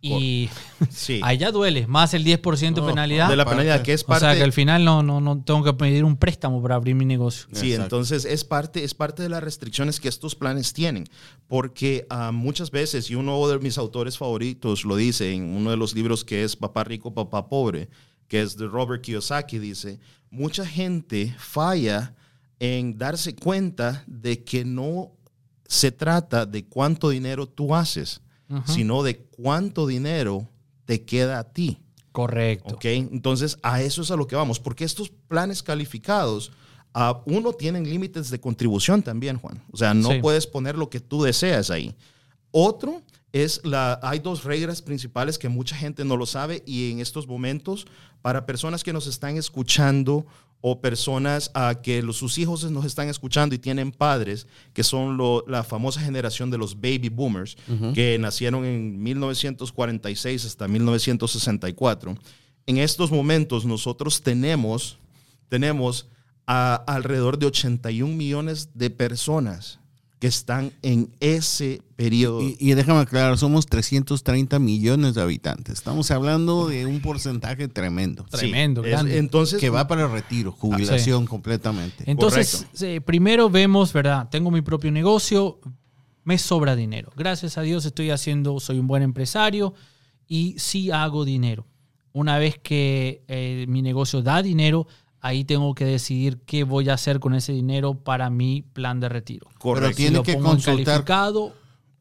y 0.00 0.48
Sí. 0.90 1.20
ahí 1.24 1.38
ya 1.38 1.50
duele, 1.50 1.86
más 1.86 2.14
el 2.14 2.24
10% 2.24 2.74
de 2.74 2.80
No, 2.80 2.86
penalidad. 2.86 3.28
de 3.28 3.36
la 3.36 3.44
Parte. 3.44 3.58
penalidad, 3.62 3.82
que 3.84 3.92
es 3.92 4.02
o 4.04 4.06
parte. 4.06 4.26
sea 4.26 4.36
que 4.36 4.42
al 4.44 4.52
final 4.52 4.84
no, 4.84 5.02
no, 5.02 5.20
no 5.20 5.42
tengo 5.42 5.64
que 5.64 5.72
pedir 5.72 6.04
un 6.04 6.16
préstamo 6.16 6.62
para 6.62 6.76
abrir 6.76 6.94
mi 6.94 7.04
negocio. 7.04 7.46
Sí, 7.52 7.72
Exacto. 7.72 7.82
entonces 7.96 8.24
es 8.24 8.44
parte, 8.44 8.84
es 8.84 8.94
parte 8.94 9.22
de 9.24 9.28
las 9.28 9.42
restricciones 9.42 9.98
que 10.00 10.08
estos 10.08 10.34
planes 10.36 10.72
tienen, 10.72 11.04
porque 11.48 12.06
ah, 12.10 12.30
muchas 12.32 12.70
veces, 12.70 13.10
y 13.10 13.14
uno 13.16 13.46
de 13.48 13.58
mis 13.58 13.76
autores 13.78 14.16
favoritos 14.18 14.84
lo 14.84 14.94
dice 14.96 15.32
en 15.32 15.44
uno 15.44 15.70
de 15.70 15.76
los 15.76 15.94
libros 15.94 16.24
que 16.24 16.44
es 16.44 16.54
Papá 16.56 16.84
Rico, 16.84 17.12
Papá 17.12 17.48
Pobre, 17.48 17.88
que 18.28 18.40
es 18.42 18.56
de 18.56 18.66
Robert 18.66 19.02
Kiyosaki, 19.02 19.58
dice, 19.58 19.98
mucha 20.30 20.64
gente 20.66 21.34
falla 21.38 22.14
en 22.60 22.98
darse 22.98 23.34
cuenta 23.34 24.04
de 24.06 24.44
que 24.44 24.64
no 24.64 25.12
se 25.66 25.92
trata 25.92 26.44
de 26.46 26.64
cuánto 26.66 27.08
dinero 27.10 27.46
tú 27.48 27.74
haces, 27.74 28.20
Sino 28.66 29.02
de 29.02 29.18
cuánto 29.18 29.86
dinero 29.86 30.48
te 30.86 31.04
queda 31.04 31.38
a 31.38 31.44
ti. 31.52 31.78
Correcto. 32.12 32.76
¿Ok? 32.76 32.84
Entonces, 32.86 33.58
a 33.62 33.82
eso 33.82 34.02
es 34.02 34.10
a 34.10 34.16
lo 34.16 34.26
que 34.26 34.36
vamos, 34.36 34.58
porque 34.58 34.84
estos 34.84 35.10
planes 35.10 35.62
calificados, 35.62 36.50
ah, 36.94 37.20
uno, 37.26 37.52
tienen 37.52 37.84
límites 37.88 38.30
de 38.30 38.40
contribución 38.40 39.02
también, 39.02 39.38
Juan. 39.38 39.62
O 39.70 39.76
sea, 39.76 39.92
no 39.94 40.10
Sí. 40.12 40.18
puedes 40.20 40.46
poner 40.46 40.76
lo 40.76 40.88
que 40.88 41.00
tú 41.00 41.22
deseas 41.22 41.70
ahí. 41.70 41.94
Otro 42.50 43.02
es 43.32 43.60
la, 43.64 44.00
hay 44.02 44.20
dos 44.20 44.44
reglas 44.44 44.80
principales 44.80 45.38
que 45.38 45.50
mucha 45.50 45.76
gente 45.76 46.04
no 46.04 46.16
lo 46.16 46.24
sabe 46.24 46.62
y 46.66 46.90
en 46.92 47.00
estos 47.00 47.28
momentos, 47.28 47.86
para 48.22 48.46
personas 48.46 48.82
que 48.82 48.94
nos 48.94 49.06
están 49.06 49.36
escuchando 49.36 50.26
o 50.60 50.80
personas 50.80 51.50
a 51.54 51.80
que 51.82 52.02
los, 52.02 52.16
sus 52.16 52.36
hijos 52.38 52.68
nos 52.70 52.84
están 52.84 53.08
escuchando 53.08 53.54
y 53.54 53.58
tienen 53.58 53.92
padres, 53.92 54.46
que 54.72 54.82
son 54.82 55.16
lo- 55.16 55.44
la 55.46 55.62
famosa 55.62 56.00
generación 56.00 56.50
de 56.50 56.58
los 56.58 56.74
baby 56.80 57.08
boomers, 57.10 57.56
que 57.94 58.18
nacieron 58.18 58.64
en 58.64 59.00
1946 59.02 60.44
hasta 60.44 60.66
1964. 60.68 62.16
En 62.66 62.78
estos 62.78 63.10
momentos 63.10 63.64
nosotros 63.64 64.20
tenemos, 64.22 64.98
tenemos 65.48 66.08
a 66.46 66.74
alrededor 66.86 67.38
de 67.38 67.46
81 67.46 68.14
millones 68.14 68.70
de 68.74 68.90
personas 68.90 69.78
que 70.18 70.26
están 70.26 70.72
en 70.82 71.10
ese 71.20 71.80
periodo. 71.94 72.42
Y, 72.42 72.56
y 72.58 72.74
déjame 72.74 73.00
aclarar, 73.00 73.38
somos 73.38 73.66
330 73.66 74.58
millones 74.58 75.14
de 75.14 75.22
habitantes. 75.22 75.74
Estamos 75.74 76.10
hablando 76.10 76.66
de 76.66 76.86
un 76.86 77.00
porcentaje 77.00 77.68
tremendo. 77.68 78.24
Sí, 78.32 78.38
Tremendo, 78.38 78.84
es- 78.84 79.00
entonces, 79.04 79.60
Que 79.60 79.70
va 79.70 79.86
para 79.86 80.04
el 80.06 80.10
retiro, 80.10 80.50
jubilación 80.52 81.26
completamente. 81.26 82.04
Entonces, 82.06 82.66
primero 83.04 83.48
vemos, 83.48 83.92
¿verdad? 83.92 84.28
Tengo 84.28 84.50
mi 84.50 84.60
propio 84.62 84.90
negocio, 84.90 85.60
me 86.24 86.36
sobra 86.36 86.74
dinero. 86.76 87.12
Gracias 87.16 87.56
a 87.56 87.62
Dios 87.62 87.84
estoy 87.86 88.10
haciendo, 88.10 88.58
soy 88.60 88.78
un 88.80 88.86
buen 88.86 89.02
empresario 89.02 89.74
y 90.26 90.56
sí 90.58 90.90
hago 90.90 91.24
dinero. 91.24 91.66
Una 92.12 92.38
vez 92.38 92.58
que 92.58 93.22
eh, 93.28 93.66
mi 93.68 93.82
negocio 93.82 94.20
da 94.22 94.42
dinero, 94.42 94.86
ahí 95.20 95.44
tengo 95.44 95.74
que 95.74 95.84
decidir 95.84 96.38
qué 96.46 96.64
voy 96.64 96.88
a 96.88 96.94
hacer 96.94 97.20
con 97.20 97.34
ese 97.34 97.52
dinero 97.52 97.94
para 97.94 98.30
mi 98.30 98.62
plan 98.62 99.00
de 99.00 99.08
retiro. 99.08 99.48
Correcto. 99.58 99.86
Pero 99.86 99.96
tiene 99.96 100.16
lo 100.18 100.22
que 100.22 100.38
consultar. 100.38 101.04
O 101.10 101.52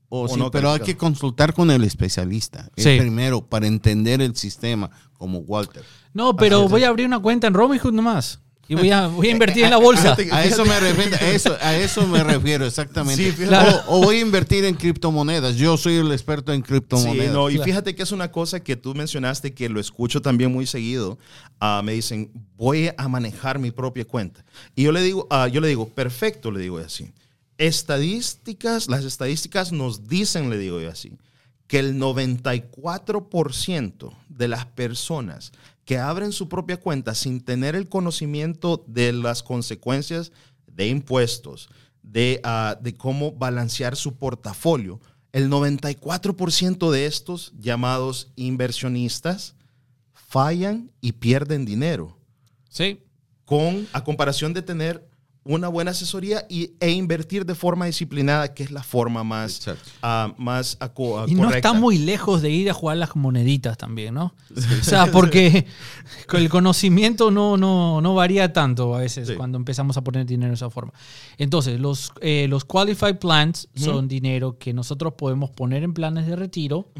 O 0.10 0.28
sí, 0.30 0.40
no 0.40 0.50
pero 0.52 0.72
hay 0.72 0.80
que 0.80 0.96
consultar 0.96 1.54
con 1.54 1.70
el 1.70 1.84
especialista. 1.84 2.70
el 2.78 2.84
Sí. 2.84 2.98
primero, 2.98 3.42
para 3.46 3.68
entender 3.68 4.22
el 4.22 4.36
sistema, 4.36 4.90
como 5.14 5.40
Walter. 5.40 5.84
No, 6.14 6.36
pero 6.36 6.68
voy 6.70 6.84
a 6.84 6.90
abrir 6.90 7.06
una 7.06 7.20
cuenta 7.20 7.48
en 7.48 7.54
Robinhood 7.54 7.92
nomás. 7.94 8.40
Y 8.70 8.76
voy 8.76 8.92
a, 8.92 9.08
voy 9.08 9.30
a 9.30 9.32
invertir 9.32 9.64
en 9.64 9.70
la 9.70 9.78
bolsa. 9.78 10.16
A 10.32 10.44
eso 10.44 10.66
me 10.66 10.78
refiero, 10.80 11.16
a 11.16 11.30
eso, 11.30 11.58
a 11.62 11.76
eso 11.78 12.06
me 12.06 12.22
refiero 12.34 12.66
exactamente. 12.66 13.32
Sí, 13.32 13.46
o, 13.88 13.98
o 13.98 14.02
voy 14.04 14.18
a 14.18 14.20
invertir 14.20 14.66
en 14.66 14.76
criptomonedas. 14.76 15.56
Yo 15.56 15.78
soy 15.78 15.96
el 15.96 16.12
experto 16.12 16.52
en 16.52 16.62
criptomonedas. 16.62 17.28
Sí, 17.28 17.34
no, 17.34 17.50
y 17.50 17.54
Claro. 17.54 17.66
fíjate 17.66 17.96
que 17.96 18.04
es 18.04 18.12
una 18.12 18.30
cosa 18.32 18.60
que 18.60 18.76
tú 18.76 18.94
mencionaste 18.94 19.54
que 19.54 19.70
lo 19.70 19.80
escucho 19.80 20.22
también 20.22 20.52
muy 20.52 20.66
seguido. 20.68 21.18
Ah, 21.60 21.82
me 21.84 21.94
dicen, 21.94 22.30
voy 22.58 22.92
a 22.98 23.08
manejar 23.08 23.58
mi 23.58 23.72
propia 23.72 24.04
cuenta. 24.06 24.44
Y 24.76 24.84
yo 24.84 24.92
le 24.92 25.02
digo, 25.02 25.28
ah, 25.30 25.48
yo 25.48 25.62
le 25.62 25.70
digo, 25.70 25.88
perfecto, 25.88 26.52
le 26.52 26.60
digo 26.60 26.78
así. 26.80 27.10
Estadísticas, 27.58 28.90
las 28.90 29.06
estadísticas 29.06 29.72
nos 29.72 30.10
dicen, 30.10 30.50
le 30.50 30.58
digo 30.58 30.82
yo 30.82 30.90
así, 30.92 31.14
que 31.68 31.80
el 31.80 31.96
94% 32.00 34.14
de 34.30 34.48
las 34.48 34.66
personas 34.66 35.52
que 35.88 35.98
abren 35.98 36.34
su 36.34 36.50
propia 36.50 36.76
cuenta 36.76 37.16
sin 37.16 37.40
tener 37.40 37.74
el 37.74 37.88
conocimiento 37.88 38.84
de 38.88 39.14
las 39.14 39.42
consecuencias 39.42 40.34
de 40.68 40.90
impuestos, 40.90 41.70
de, 42.04 42.42
ah, 42.44 42.78
de 42.82 42.94
cómo 42.94 43.32
balancear 43.32 43.96
su 43.96 44.18
portafolio, 44.18 45.00
el 45.32 45.50
94% 45.50 46.92
de 46.92 47.06
estos 47.06 47.54
llamados 47.58 48.34
inversionistas 48.36 49.56
fallan 50.12 50.92
y 51.00 51.14
pierden 51.14 51.64
dinero 51.64 52.18
Sí. 52.68 53.00
con 53.46 53.88
a 53.94 54.04
comparación 54.04 54.54
de 54.54 54.64
tener 54.64 55.07
una 55.48 55.68
buena 55.68 55.92
asesoría 55.92 56.46
y, 56.50 56.72
e 56.80 56.92
invertir 56.92 57.46
de 57.46 57.56
forma 57.56 57.86
disciplinada, 57.86 58.54
que 58.54 58.64
es 58.64 58.72
la 58.72 58.84
forma 58.84 59.24
más, 59.24 59.62
ah, 60.02 60.34
más 60.38 60.78
aco- 60.80 61.26
Y 61.28 61.34
no 61.36 61.46
correcta. 61.46 61.70
está 61.70 61.74
muy 61.80 61.98
lejos 61.98 62.42
de 62.42 62.50
ir 62.52 62.70
a 62.70 62.74
jugar 62.74 62.98
las 62.98 63.16
moneditas 63.16 63.78
también, 63.78 64.14
¿no? 64.14 64.34
O 64.56 64.84
sea, 64.84 65.12
porque 65.12 65.66
el 66.34 66.50
conocimiento 66.50 67.32
no, 67.32 67.58
no, 67.58 68.02
no 68.02 68.14
varía 68.16 68.52
tanto 68.54 68.94
a 68.96 69.00
veces 69.00 69.28
Sí. 69.30 69.36
cuando 69.36 69.58
empezamos 69.58 69.98
a 69.98 70.04
poner 70.04 70.26
dinero 70.26 70.50
de 70.52 70.56
esa 70.56 70.70
forma. 70.70 70.94
Entonces, 71.38 71.80
los, 71.80 72.12
eh, 72.22 72.48
los 72.50 72.66
qualified 72.66 73.18
plans 73.18 73.70
son 73.76 74.08
dinero 74.08 74.58
que 74.58 74.74
nosotros 74.74 75.14
podemos 75.18 75.50
poner 75.50 75.84
en 75.84 75.94
planes 75.94 76.28
de 76.28 76.36
retiro. 76.36 76.92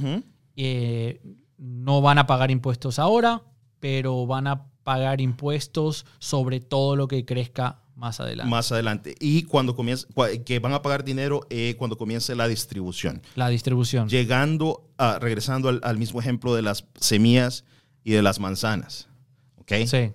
Eh, 0.56 1.22
no 1.58 2.02
van 2.02 2.18
a 2.18 2.28
pagar 2.28 2.52
impuestos 2.52 3.00
ahora, 3.00 3.42
pero 3.80 4.26
van 4.26 4.48
a 4.48 4.66
pagar 4.88 5.20
impuestos 5.20 6.06
sobre 6.18 6.62
todo 6.62 6.96
lo 6.96 7.10
que 7.10 7.26
crezca 7.26 7.82
más 7.98 8.22
adelante. 8.22 8.50
más 8.50 8.72
adelante. 8.72 9.16
Y 9.20 9.44
cuando 9.44 9.76
comience, 9.76 10.08
que 10.46 10.60
van 10.60 10.72
a 10.72 10.82
pagar 10.82 11.04
dinero 11.04 11.42
eh, 11.50 11.76
cuando 11.78 11.98
comience 11.98 12.34
la 12.38 12.48
distribución. 12.48 13.22
La 13.36 13.50
distribución. 13.50 14.08
Llegando, 14.08 14.90
a, 14.98 15.20
regresando 15.20 15.68
al, 15.68 15.82
al 15.84 15.98
mismo 15.98 16.22
ejemplo 16.22 16.56
de 16.56 16.62
las 16.62 16.86
semillas 17.02 17.66
y 18.06 18.12
de 18.14 18.22
las 18.22 18.40
manzanas. 18.40 19.10
¿Ok? 19.58 19.74
Sí. 19.88 20.14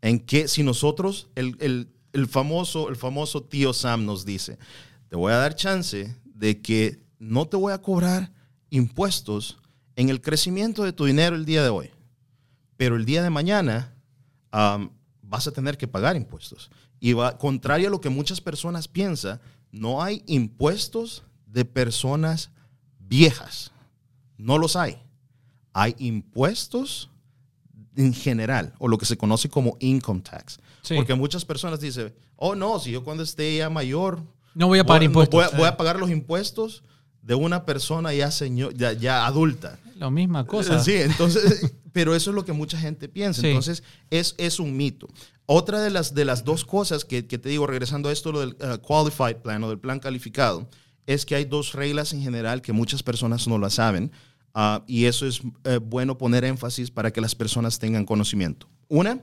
En 0.00 0.20
que 0.20 0.46
si 0.46 0.62
nosotros, 0.62 1.26
el, 1.34 1.56
el- 1.58 1.88
el 2.12 2.28
famoso, 2.28 2.88
el 2.90 2.96
famoso 2.96 3.42
tío 3.42 3.72
Sam 3.72 4.04
nos 4.06 4.24
dice, 4.24 4.56
te 5.08 5.16
voy 5.16 5.32
a 5.32 5.38
dar 5.38 5.56
chance 5.56 6.14
de 6.24 6.60
que 6.62 7.00
no 7.18 7.46
te 7.46 7.56
voy 7.56 7.72
a 7.72 7.82
cobrar 7.82 8.30
impuestos 8.70 9.58
en 9.96 10.08
el 10.08 10.20
crecimiento 10.20 10.84
de 10.84 10.92
tu 10.92 11.04
dinero 11.06 11.34
el 11.34 11.44
día 11.44 11.62
de 11.64 11.68
hoy, 11.70 11.90
pero 12.78 12.96
el 12.96 13.04
día 13.04 13.22
de 13.22 13.28
mañana 13.28 13.92
vas 14.50 15.46
a 15.46 15.52
tener 15.52 15.76
que 15.76 15.86
pagar 15.86 16.16
impuestos. 16.16 16.70
Y 17.00 17.12
va, 17.12 17.36
contrario 17.36 17.88
a 17.88 17.90
lo 17.90 18.00
que 18.00 18.08
muchas 18.08 18.40
personas 18.40 18.88
piensan, 18.88 19.40
no 19.70 20.02
hay 20.02 20.22
impuestos 20.26 21.24
de 21.46 21.66
personas 21.66 22.50
viejas. 22.98 23.72
No 24.38 24.56
los 24.58 24.76
hay. 24.76 25.02
Hay 25.72 25.94
impuestos 25.98 27.10
en 27.96 28.14
general, 28.14 28.72
o 28.78 28.86
lo 28.86 28.96
que 28.96 29.06
se 29.06 29.16
conoce 29.16 29.48
como 29.48 29.76
income 29.80 30.20
tax. 30.20 30.60
Sí. 30.82 30.94
Porque 30.94 31.14
muchas 31.14 31.44
personas 31.44 31.80
dicen, 31.80 32.14
oh 32.36 32.54
no, 32.54 32.78
si 32.78 32.92
yo 32.92 33.02
cuando 33.02 33.24
esté 33.24 33.56
ya 33.56 33.68
mayor, 33.68 34.22
No 34.54 34.68
voy 34.68 34.78
a 34.78 34.84
pagar 34.84 35.00
voy, 35.00 35.06
impuestos. 35.06 35.34
voy 35.34 35.52
a, 35.52 35.56
voy 35.56 35.66
a 35.66 35.76
pagar 35.76 35.98
los 35.98 36.10
impuestos 36.10 36.84
de 37.22 37.34
una 37.34 37.64
persona 37.64 38.14
ya, 38.14 38.30
señor, 38.30 38.74
ya, 38.74 38.92
ya 38.92 39.26
adulta. 39.26 39.78
La 39.96 40.10
misma 40.10 40.46
cosa. 40.46 40.82
Sí, 40.82 40.94
entonces, 40.94 41.72
pero 41.92 42.14
eso 42.14 42.30
es 42.30 42.34
lo 42.34 42.44
que 42.44 42.52
mucha 42.52 42.78
gente 42.78 43.08
piensa. 43.08 43.40
Sí. 43.42 43.48
Entonces, 43.48 43.82
es, 44.10 44.34
es 44.38 44.60
un 44.60 44.76
mito. 44.76 45.08
Otra 45.46 45.80
de 45.80 45.90
las, 45.90 46.14
de 46.14 46.24
las 46.24 46.44
dos 46.44 46.64
cosas 46.64 47.04
que, 47.04 47.26
que 47.26 47.38
te 47.38 47.48
digo, 47.48 47.66
regresando 47.66 48.08
a 48.08 48.12
esto, 48.12 48.32
lo 48.32 48.40
del 48.40 48.50
uh, 48.60 48.78
qualified 48.78 49.36
plan 49.36 49.62
o 49.64 49.68
del 49.68 49.78
plan 49.78 49.98
calificado, 49.98 50.68
es 51.06 51.24
que 51.24 51.34
hay 51.34 51.46
dos 51.46 51.72
reglas 51.72 52.12
en 52.12 52.22
general 52.22 52.60
que 52.60 52.72
muchas 52.72 53.02
personas 53.02 53.48
no 53.48 53.58
las 53.58 53.74
saben. 53.74 54.12
ah, 54.54 54.84
y 54.86 55.06
eso 55.06 55.26
es 55.26 55.40
eh, 55.64 55.78
bueno 55.78 56.18
poner 56.18 56.44
énfasis 56.44 56.90
para 56.90 57.10
que 57.12 57.20
las 57.20 57.34
personas 57.34 57.78
tengan 57.78 58.04
conocimiento. 58.04 58.68
Una 58.88 59.20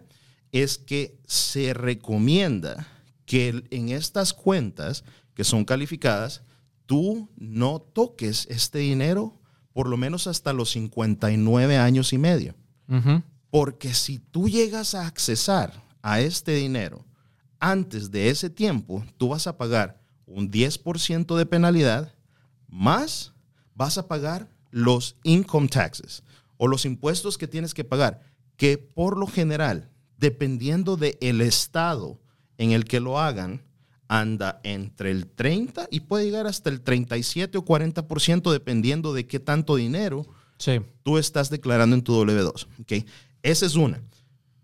es 0.51 0.77
que 0.77 1.17
se 1.25 1.73
recomienda 1.73 2.87
que 3.25 3.63
en 3.69 3.89
estas 3.89 4.33
cuentas 4.33 5.03
que 5.35 5.43
son 5.43 5.65
calificadas, 5.65 6.41
tú 6.85 7.29
no 7.35 7.79
toques 7.79 8.47
este 8.49 8.79
dinero 8.79 9.39
por 9.73 9.89
lo 9.89 9.97
menos 9.97 10.25
hasta 10.27 10.53
los 10.53 10.71
59 10.71 11.77
años 11.77 12.13
y 12.13 12.17
medio. 12.17 12.55
Porque 13.49 13.93
si 13.93 14.19
tú 14.19 14.47
llegas 14.47 14.95
a 14.95 15.05
accesar 15.05 15.83
a 16.01 16.21
este 16.21 16.53
dinero 16.53 17.05
antes 17.59 18.09
de 18.11 18.29
ese 18.29 18.49
tiempo, 18.49 19.03
tú 19.17 19.29
vas 19.29 19.47
a 19.47 19.57
pagar 19.57 20.01
un 20.25 20.49
10% 20.49 21.35
de 21.35 21.45
penalidad, 21.45 22.13
más 22.67 23.33
vas 23.73 23.97
a 23.97 24.07
pagar 24.07 24.49
los 24.71 25.17
income 25.23 25.67
taxes 25.67 26.23
o 26.57 26.67
los 26.67 26.85
impuestos 26.85 27.37
que 27.37 27.47
tienes 27.47 27.73
que 27.73 27.83
pagar, 27.83 28.21
que 28.55 28.77
por 28.77 29.17
lo 29.17 29.27
general, 29.27 29.89
dependiendo 30.17 30.95
del 30.95 31.17
el 31.19 31.41
estado 31.41 32.21
en 32.57 32.71
el 32.71 32.85
que 32.85 32.99
lo 32.99 33.19
hagan, 33.19 33.61
anda 34.07 34.59
entre 34.63 35.11
el 35.11 35.27
30 35.27 35.87
y 35.91 36.01
puede 36.01 36.25
llegar 36.25 36.47
hasta 36.47 36.69
el 36.69 36.81
37 36.81 37.57
o 37.57 37.65
40% 37.65 38.51
dependiendo 38.51 39.13
de 39.13 39.25
qué 39.27 39.39
tanto 39.39 39.75
dinero 39.75 40.25
Sí. 40.57 40.79
tú 41.03 41.17
estás 41.17 41.49
declarando 41.49 41.95
en 41.95 42.01
tu 42.03 42.13
W2. 42.13 42.67
¿ok? 42.81 43.05
Esa 43.43 43.65
es 43.65 43.75
una. 43.75 44.01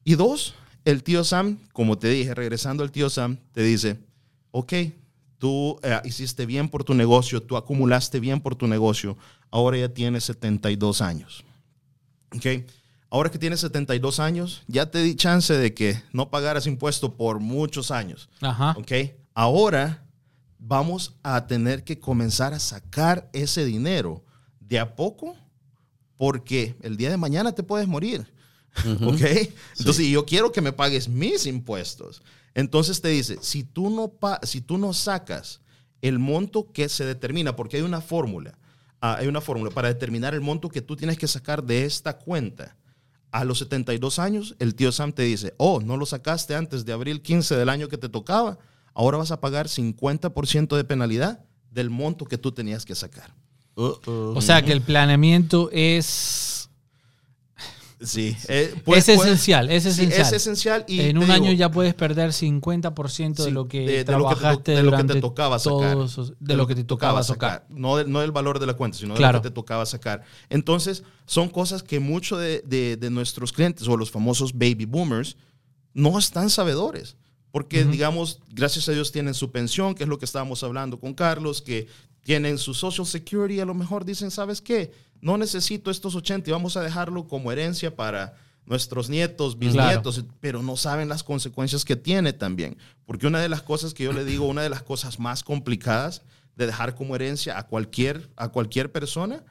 Y 0.03 0.15
dos, 0.15 0.53
el 0.85 1.03
tío 1.03 1.23
Sam, 1.23 1.57
como 1.73 1.97
te 1.97 2.07
dije, 2.09 2.33
regresando 2.33 2.83
al 2.83 2.91
tío 2.91 3.09
Sam, 3.09 3.37
te 3.51 3.61
dice, 3.63 3.99
ok, 4.51 4.73
tú 5.37 5.79
eh, 5.83 5.99
hiciste 6.05 6.45
bien 6.45 6.69
por 6.69 6.83
tu 6.83 6.93
negocio, 6.93 7.41
tú 7.41 7.57
acumulaste 7.57 8.19
bien 8.19 8.39
por 8.41 8.55
tu 8.55 8.67
negocio, 8.67 9.17
ahora 9.49 9.77
ya 9.77 9.89
tienes 9.89 10.23
72 10.25 11.01
años. 11.01 11.43
¿ok? 12.35 12.63
Ahora 13.09 13.29
que 13.29 13.37
tienes 13.37 13.59
72 13.59 14.19
años, 14.21 14.63
ya 14.67 14.89
te 14.89 15.03
di 15.03 15.15
chance 15.15 15.53
de 15.53 15.73
que 15.73 16.01
no 16.13 16.29
pagaras 16.29 16.65
impuesto 16.65 17.17
por 17.17 17.39
muchos 17.41 17.91
años. 17.91 18.29
Ajá. 18.39 18.75
¿ok? 18.77 18.91
Ahora 19.33 20.05
vamos 20.59 21.15
a 21.23 21.47
tener 21.47 21.83
que 21.83 21.99
comenzar 21.99 22.53
a 22.53 22.59
sacar 22.59 23.29
ese 23.33 23.65
dinero 23.65 24.23
de 24.59 24.79
a 24.79 24.95
poco 24.95 25.35
porque 26.17 26.75
el 26.81 26.97
día 26.97 27.09
de 27.09 27.17
mañana 27.17 27.51
te 27.53 27.63
puedes 27.63 27.87
morir. 27.87 28.31
¿Ok? 29.03 29.21
Entonces, 29.79 30.07
yo 30.07 30.25
quiero 30.25 30.51
que 30.51 30.61
me 30.61 30.71
pagues 30.71 31.09
mis 31.09 31.45
impuestos. 31.45 32.21
Entonces 32.53 33.01
te 33.01 33.09
dice, 33.09 33.37
si 33.41 33.63
tú 33.63 33.89
no, 33.89 34.13
si 34.43 34.61
tú 34.61 34.77
no 34.77 34.93
sacas 34.93 35.61
el 36.01 36.19
monto 36.19 36.71
que 36.71 36.89
se 36.89 37.05
determina, 37.05 37.55
porque 37.55 37.77
hay 37.77 37.83
una 37.83 38.01
fórmula, 38.01 38.57
ah, 38.99 39.15
hay 39.19 39.27
una 39.27 39.41
fórmula 39.41 39.71
para 39.71 39.87
determinar 39.87 40.33
el 40.33 40.41
monto 40.41 40.69
que 40.69 40.81
tú 40.81 40.95
tienes 40.95 41.17
que 41.17 41.27
sacar 41.27 41.63
de 41.63 41.85
esta 41.85 42.17
cuenta. 42.17 42.77
A 43.31 43.45
los 43.45 43.59
72 43.59 44.19
años, 44.19 44.55
el 44.59 44.75
tío 44.75 44.91
Sam 44.91 45.13
te 45.13 45.23
dice, 45.23 45.53
oh, 45.57 45.79
no 45.79 45.95
lo 45.95 46.05
sacaste 46.05 46.53
antes 46.53 46.83
de 46.83 46.91
abril 46.91 47.21
15 47.21 47.55
del 47.55 47.69
año 47.69 47.87
que 47.87 47.97
te 47.97 48.09
tocaba, 48.09 48.57
ahora 48.93 49.17
vas 49.17 49.31
a 49.31 49.39
pagar 49.41 49.67
50% 49.67 50.75
de 50.75 50.83
penalidad 50.83 51.43
del 51.71 51.89
monto 51.89 52.25
que 52.25 52.37
tú 52.37 52.51
tenías 52.51 52.85
que 52.85 52.95
sacar. 52.95 53.33
O 53.75 54.41
sea 54.41 54.61
que 54.61 54.71
el 54.73 54.81
planeamiento 54.81 55.69
es, 55.71 56.69
Sí, 58.03 58.35
eh, 58.47 58.73
pues- 58.83 59.07
es 59.07 59.15
pues- 59.15 59.27
esencial, 59.27 59.69
es 59.69 59.83
sí, 59.83 59.89
esencial. 59.89 60.21
es 60.21 60.33
esencial. 60.33 60.85
Y 60.87 61.01
en 61.01 61.17
un 61.19 61.25
digo, 61.25 61.33
año 61.35 61.51
ya 61.51 61.69
puedes 61.69 61.93
perder 61.93 62.33
50% 62.33 63.43
de 63.43 63.49
Sí, 63.49 63.53
lo 63.53 63.67
que 63.67 63.81
de- 63.81 63.85
de 63.85 63.91
lo 63.91 63.93
que 63.93 63.99
te 63.99 64.05
to- 64.05 64.17
trabajaste 64.17 64.71
de 64.71 64.83
lo 64.83 64.97
que 64.97 65.03
te 65.03 65.21
tocaba 65.21 65.59
sacar. 65.59 65.93
todos 65.93 66.33
de 66.39 66.55
lo 66.55 66.65
que 66.65 66.73
te 66.75 66.83
tocaba 66.83 67.21
sacar. 67.23 67.65
No, 67.69 67.97
de- 67.97 68.05
no 68.05 68.21
del 68.21 68.31
valor 68.31 68.57
de 68.59 68.65
la 68.65 68.73
cuenta, 68.73 68.97
sino 68.97 69.13
Claro. 69.13 69.33
de 69.33 69.37
lo 69.39 69.43
que 69.43 69.49
te 69.49 69.53
tocaba 69.55 69.85
sacar. 69.85 70.23
Entonces, 70.49 71.03
son 71.27 71.47
cosas 71.49 71.83
que 71.83 71.99
muchos 71.99 72.39
de, 72.39 72.63
de- 72.65 72.97
de 72.97 73.09
nuestros 73.11 73.53
clientes 73.53 73.87
o 73.87 73.95
los 73.95 74.09
famosos 74.09 74.51
baby 74.53 74.85
boomers 74.85 75.37
no 75.93 76.17
están 76.17 76.49
sabedores. 76.49 77.15
Porque, 77.51 77.83
digamos, 77.83 78.39
gracias 78.49 78.87
a 78.87 78.93
Dios 78.93 79.11
tienen 79.11 79.33
su 79.33 79.51
pensión, 79.51 79.93
que 79.93 80.03
es 80.03 80.09
lo 80.09 80.17
que 80.17 80.25
estábamos 80.25 80.63
hablando 80.63 80.99
con 80.99 81.13
Carlos, 81.13 81.61
que 81.61 81.87
tienen 82.23 82.57
su 82.57 82.73
Social 82.73 83.05
Security, 83.05 83.59
a 83.59 83.65
lo 83.65 83.73
mejor 83.73 84.05
dicen, 84.05 84.31
¿sabes 84.31 84.61
qué? 84.61 84.91
No 85.21 85.37
necesito 85.37 85.91
estos 85.91 86.15
80 86.15 86.49
y 86.49 86.53
vamos 86.53 86.77
a 86.77 86.81
dejarlo 86.81 87.27
como 87.27 87.51
herencia 87.51 87.95
para 87.95 88.35
nuestros 88.65 89.09
nietos, 89.09 89.57
bisnietos, 89.57 90.23
pero 90.39 90.61
no 90.61 90.77
saben 90.77 91.09
las 91.09 91.23
consecuencias 91.23 91.83
que 91.83 91.95
tiene 91.95 92.31
también. 92.31 92.77
Porque 93.05 93.27
una 93.27 93.39
de 93.39 93.49
las 93.49 93.61
cosas 93.61 93.93
que 93.93 94.03
yo 94.03 94.13
le 94.13 94.23
digo, 94.23 94.47
una 94.47 94.61
de 94.61 94.69
las 94.69 94.83
cosas 94.83 95.19
más 95.19 95.43
complicadas 95.43 96.21
de 96.55 96.67
dejar 96.67 96.95
como 96.95 97.15
herencia 97.15 97.57
a 97.57 97.67
cualquier, 97.67 98.29
a 98.35 98.49
cualquier 98.49 98.91
persona 98.91 99.43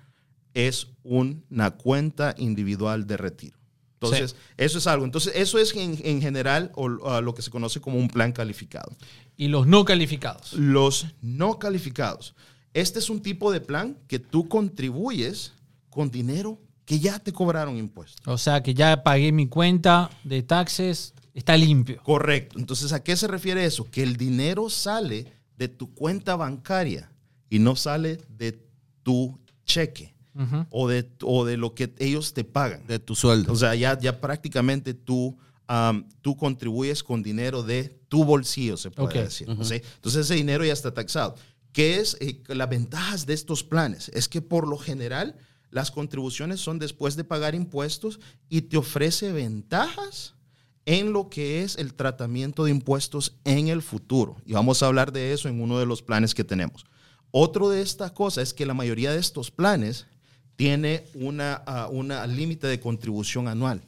es 0.54 0.88
una 1.02 1.70
cuenta 1.72 2.34
individual 2.38 3.06
de 3.06 3.16
retiro. 3.16 3.59
Entonces, 4.02 4.34
eso 4.56 4.78
es 4.78 4.86
algo. 4.86 5.04
Entonces, 5.04 5.32
eso 5.36 5.58
es 5.58 5.74
en, 5.76 6.22
general 6.22 6.72
lo 6.76 7.34
que 7.34 7.42
se 7.42 7.50
conoce 7.50 7.80
como 7.80 7.98
un 7.98 8.08
plan 8.08 8.32
calificado. 8.32 8.90
¿Y 9.36 9.48
los 9.48 9.66
no 9.66 9.84
calificados? 9.84 10.54
Los 10.54 11.06
no 11.20 11.58
calificados. 11.58 12.34
Este 12.72 12.98
es 12.98 13.10
un 13.10 13.20
tipo 13.20 13.52
de 13.52 13.60
plan 13.60 13.98
que 14.08 14.18
tú 14.18 14.48
contribuyes 14.48 15.52
con 15.90 16.10
dinero 16.10 16.58
que 16.86 16.98
ya 16.98 17.18
te 17.18 17.32
cobraron 17.32 17.76
impuestos. 17.76 18.26
O 18.26 18.38
sea, 18.38 18.62
que 18.62 18.72
ya 18.72 19.02
pagué 19.02 19.32
mi 19.32 19.48
cuenta 19.48 20.10
de 20.24 20.42
taxes, 20.42 21.12
está 21.34 21.56
limpio. 21.56 22.02
Correcto. 22.02 22.58
Entonces, 22.58 22.92
¿a 22.92 23.02
qué 23.02 23.16
se 23.16 23.28
refiere 23.28 23.66
eso? 23.66 23.90
Que 23.90 24.02
el 24.02 24.16
dinero 24.16 24.70
sale 24.70 25.26
de 25.58 25.68
tu 25.68 25.92
cuenta 25.94 26.36
bancaria 26.36 27.12
y 27.50 27.58
no 27.58 27.76
sale 27.76 28.18
de 28.30 28.58
tu 29.02 29.38
cheque 29.66 30.14
o, 30.70 30.88
de, 30.88 31.10
o 31.22 31.44
de 31.44 31.56
lo 31.56 31.74
que 31.74 31.92
ellos 31.98 32.32
te 32.32 32.44
pagan. 32.44 32.86
De 32.86 32.98
tu 32.98 33.14
sueldo. 33.14 33.52
O 33.52 33.56
sea, 33.56 33.74
ya, 33.74 33.98
ya 33.98 34.20
prácticamente 34.20 34.94
tú, 34.94 35.36
tú 36.20 36.36
contribuyes 36.36 37.02
con 37.02 37.22
dinero 37.22 37.62
de 37.62 38.00
tu 38.08 38.24
bolsillo, 38.24 38.76
se 38.76 38.90
puede 38.90 39.24
decir. 39.24 39.48
Entonces 39.48 39.82
ese 40.16 40.34
dinero 40.34 40.64
ya 40.64 40.72
está 40.72 40.92
taxado. 40.92 41.34
¿Qué 41.72 42.00
es 42.00 42.16
eh, 42.20 42.42
las 42.48 42.68
ventajas 42.68 43.26
de 43.26 43.34
estos 43.34 43.62
planes? 43.62 44.10
Es 44.12 44.28
que 44.28 44.42
por 44.42 44.66
lo 44.66 44.76
general 44.76 45.36
las 45.70 45.90
contribuciones 45.90 46.60
son 46.60 46.78
después 46.78 47.14
de 47.14 47.24
pagar 47.24 47.54
impuestos 47.54 48.18
y 48.48 48.62
te 48.62 48.76
ofrece 48.76 49.32
ventajas 49.32 50.34
en 50.84 51.12
lo 51.12 51.28
que 51.28 51.62
es 51.62 51.76
el 51.76 51.94
tratamiento 51.94 52.64
de 52.64 52.72
impuestos 52.72 53.36
en 53.44 53.68
el 53.68 53.82
futuro. 53.82 54.36
Y 54.44 54.54
vamos 54.54 54.82
a 54.82 54.86
hablar 54.86 55.12
de 55.12 55.32
eso 55.32 55.48
en 55.48 55.60
uno 55.60 55.78
de 55.78 55.86
los 55.86 56.02
planes 56.02 56.34
que 56.34 56.42
tenemos. 56.42 56.84
Otro 57.30 57.68
de 57.68 57.82
estas 57.82 58.10
cosas 58.10 58.48
es 58.48 58.54
que 58.54 58.66
la 58.66 58.74
mayoría 58.74 59.12
de 59.12 59.20
estos 59.20 59.52
planes 59.52 60.06
tiene 60.60 61.04
una, 61.14 61.62
uh, 61.66 61.90
una 61.90 62.26
límite 62.26 62.66
de 62.66 62.78
contribución 62.78 63.48
anual. 63.48 63.80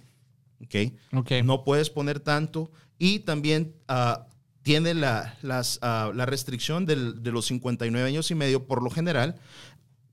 ¿okay? 0.65 0.97
Okay. 1.13 1.43
No 1.43 1.65
puedes 1.65 1.91
poner 1.91 2.19
tanto 2.19 2.71
y 2.99 3.19
también 3.19 3.75
uh, 3.91 4.23
tiene 4.63 4.95
la, 4.95 5.37
las, 5.43 5.79
uh, 5.83 6.15
la 6.15 6.25
restricción 6.25 6.87
del, 6.87 7.23
de 7.23 7.31
los 7.31 7.45
59 7.45 8.09
años 8.09 8.31
y 8.31 8.35
medio 8.35 8.67
por 8.67 8.83
lo 8.83 8.89
general, 8.89 9.37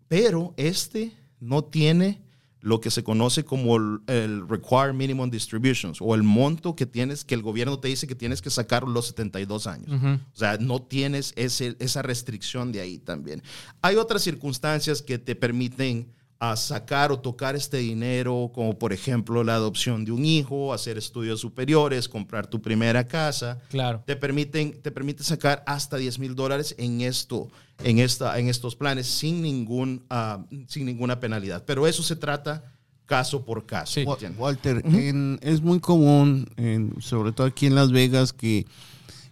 pero 0.10 0.54
este 0.58 1.14
no 1.40 1.64
tiene 1.64 2.22
lo 2.60 2.82
que 2.82 2.92
se 2.92 3.06
conoce 3.06 3.46
como 3.46 3.78
el, 3.78 4.00
el, 4.08 4.50
Required 4.50 4.94
Minimum 4.94 5.30
Distributions 5.30 6.00
o 6.02 6.14
el 6.14 6.24
monto 6.24 6.76
que 6.76 6.86
tienes, 6.86 7.24
que 7.24 7.36
el 7.36 7.42
gobierno 7.42 7.80
te 7.80 7.88
dice 7.88 8.06
que 8.06 8.16
tienes 8.16 8.42
que 8.42 8.50
sacar 8.50 8.84
los 8.84 9.08
72 9.08 9.66
años. 9.66 9.90
O 10.34 10.38
sea, 10.38 10.58
no 10.58 10.82
tienes 10.82 11.32
ese, 11.38 11.78
esa 11.80 12.02
restricción 12.02 12.74
de 12.74 12.82
ahí 12.82 12.98
también. 12.98 13.42
Hay 13.82 13.96
otras 13.96 14.24
circunstancias 14.24 15.02
que 15.02 15.18
te 15.20 15.36
permiten 15.36 16.19
a 16.40 16.56
sacar 16.56 17.12
o 17.12 17.20
tocar 17.20 17.58
este 17.58 17.78
dinero, 17.78 18.50
como 18.54 18.80
por 18.80 18.94
ejemplo 18.94 19.44
la 19.44 19.56
adopción 19.56 20.06
de 20.06 20.14
un 20.14 20.24
hijo, 20.24 20.74
hacer 20.74 20.98
estudios 20.98 21.42
superiores, 21.42 22.08
comprar 22.08 22.48
tu 22.48 22.62
primera 22.62 23.06
casa. 23.06 23.60
Claro. 23.70 24.02
Te 24.06 24.16
permiten, 24.16 24.82
te 24.82 24.90
permite 24.90 25.24
sacar 25.24 25.64
hasta 25.68 25.98
10 25.98 26.18
mil 26.20 26.36
dólares 26.36 26.76
en 26.78 27.02
esto, 27.02 27.50
en 27.84 28.00
esta, 28.00 28.40
en 28.40 28.48
estos 28.48 28.78
planes 28.78 29.08
sin 29.08 29.42
ningún, 29.42 30.06
uh, 30.10 30.42
sin 30.68 30.86
ninguna 30.86 31.20
penalidad. 31.20 31.66
Pero 31.66 31.86
eso 31.86 32.04
se 32.04 32.16
trata 32.16 32.64
caso 33.06 33.44
por 33.44 33.66
caso. 33.66 34.00
Sí. 34.00 34.06
Walter, 34.38 34.82
en, 34.86 35.40
es 35.42 35.62
muy 35.62 35.82
común, 35.82 36.48
en, 36.56 37.02
sobre 37.02 37.34
todo 37.34 37.48
aquí 37.48 37.66
en 37.66 37.76
Las 37.76 37.92
Vegas, 37.92 38.32
que 38.32 38.66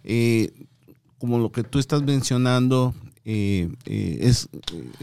eh, 0.04 0.52
como 1.16 1.38
lo 1.38 1.52
que 1.52 1.64
tú 1.64 1.78
estás 1.78 2.02
mencionando, 2.02 2.94
eh, 3.30 3.68
eh, 3.84 4.20
es, 4.22 4.48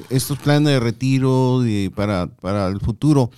estos 0.10 0.40
planes 0.40 0.74
de 0.74 0.80
retiro 0.80 1.62
para, 1.94 2.26
para 2.26 2.70
el 2.70 2.80
futuro 2.80 3.30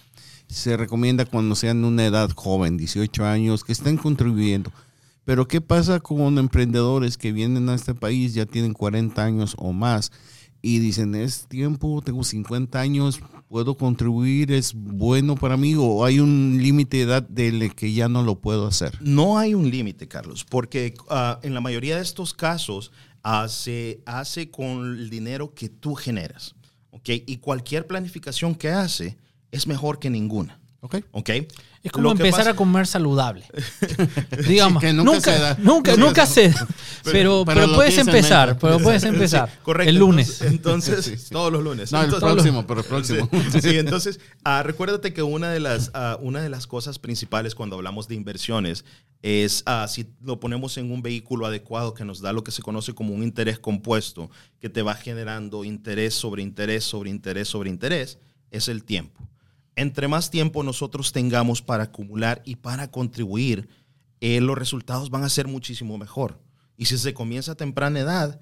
se 0.48 0.78
recomienda 0.78 1.26
cuando 1.26 1.56
sean 1.56 1.84
una 1.84 2.06
edad 2.06 2.30
joven, 2.34 2.78
18 2.78 3.26
años, 3.26 3.66
que 3.66 3.74
estén 3.74 3.98
contribuyendo. 3.98 4.72
Pero 5.26 5.46
¿qué 5.46 5.60
pasa 5.60 6.00
con 6.00 6.38
emprendedores 6.38 7.18
que 7.18 7.34
vienen 7.34 7.68
a 7.68 7.76
este 7.76 7.96
país, 7.96 8.34
ya 8.34 8.46
tienen 8.46 8.72
40 8.72 9.22
años 9.22 9.56
o 9.58 9.74
más 9.74 10.14
y 10.62 10.80
dicen, 10.80 11.16
es 11.16 11.48
tiempo, 11.48 12.02
tengo 12.02 12.24
50 12.24 12.80
años, 12.80 13.20
puedo 13.50 13.76
contribuir, 13.76 14.54
es 14.54 14.74
bueno 14.74 15.36
para 15.36 15.58
mí 15.58 15.76
o 15.78 16.06
hay 16.06 16.22
un 16.22 16.60
límite 16.62 16.98
de 16.98 17.04
edad 17.04 17.24
del 17.24 17.76
que 17.76 17.92
ya 17.92 18.08
no 18.08 18.24
lo 18.24 18.40
puedo 18.40 18.68
hacer? 18.68 18.98
No 19.02 19.38
hay 19.38 19.54
un 19.54 19.70
límite, 19.70 20.08
Carlos, 20.08 20.46
porque 20.50 20.94
uh, 21.10 21.46
en 21.46 21.54
la 21.54 21.60
mayoría 21.60 21.98
de 21.98 22.04
estos 22.04 22.34
casos 22.34 22.94
se 23.48 24.02
hace 24.06 24.50
con 24.50 24.98
el 24.98 25.10
dinero 25.10 25.54
que 25.54 25.70
tú 25.70 25.96
generas. 25.96 26.56
¿okay? 26.92 27.24
Y 27.28 27.38
cualquier 27.38 27.86
planificación 27.88 28.56
que 28.56 28.70
hace 28.70 29.18
es 29.52 29.68
mejor 29.68 30.00
que 30.00 30.10
ninguna. 30.10 30.60
Okay. 30.82 31.04
Okay. 31.12 31.48
Es 31.88 31.92
como 31.94 32.12
empezar 32.12 32.50
a 32.50 32.54
comer 32.54 32.86
saludable. 32.86 33.46
Digamos, 34.48 34.82
que 34.82 34.92
nunca, 34.92 35.14
nunca, 35.14 35.32
se 35.32 35.40
da. 35.40 35.58
Nunca, 35.58 35.96
nunca 35.96 36.26
se 36.26 36.50
da. 36.50 36.68
Pero, 37.04 37.46
pero, 37.46 37.74
puedes 37.74 37.98
empezar, 37.98 38.60
pero 38.60 38.80
puedes 38.80 39.04
empezar. 39.06 39.50
correcto. 39.64 39.90
El 39.90 39.96
lunes. 39.96 40.42
Entonces, 40.42 41.30
todos 41.30 41.54
los 41.54 41.64
lunes. 41.64 41.90
No, 41.94 42.02
el 42.04 42.14
próximo, 42.14 42.68
pero 42.68 42.82
el 42.82 42.86
próximo. 42.86 43.30
Sí, 43.62 43.78
entonces, 43.78 44.20
uh, 44.46 44.62
recuérdate 44.62 45.14
que 45.14 45.24
una 45.24 45.50
de, 45.50 45.62
las, 45.62 45.90
uh, 45.96 46.22
una 46.22 46.42
de 46.42 46.50
las 46.50 46.68
cosas 46.68 47.00
principales 47.00 47.56
cuando 47.56 47.78
hablamos 47.78 48.10
de 48.10 48.16
inversiones 48.16 48.84
es 49.22 49.64
uh, 49.68 49.88
si 49.88 50.10
lo 50.22 50.42
ponemos 50.42 50.78
en 50.78 50.92
un 50.92 51.02
vehículo 51.02 51.46
adecuado 51.46 51.94
que 51.94 52.04
nos 52.04 52.20
da 52.20 52.34
lo 52.34 52.44
que 52.44 52.52
se 52.52 52.62
conoce 52.62 52.94
como 52.94 53.14
un 53.14 53.24
interés 53.24 53.58
compuesto, 53.58 54.30
que 54.60 54.68
te 54.68 54.82
va 54.82 54.94
generando 54.94 55.64
interés 55.64 56.14
sobre 56.14 56.42
interés 56.42 56.84
sobre 56.84 57.10
interés 57.10 57.48
sobre 57.48 57.70
interés, 57.70 58.18
es 58.52 58.68
el 58.68 58.84
tiempo 58.84 59.30
entre 59.78 60.08
más 60.08 60.30
tiempo 60.32 60.64
nosotros 60.64 61.14
tengamos 61.14 61.62
para 61.62 61.84
acumular 61.84 62.42
y 62.44 62.56
para 62.56 62.90
contribuir, 62.90 63.70
eh, 64.20 64.42
los 64.42 64.58
resultados 64.58 65.12
van 65.12 65.24
a 65.24 65.30
ser 65.30 65.48
muchísimo 65.48 65.98
mejor. 65.98 66.42
Y 66.76 66.86
si 66.86 66.98
se 66.98 67.14
comienza 67.14 67.54
a 67.54 67.56
temprana 67.56 68.00
edad, 68.00 68.42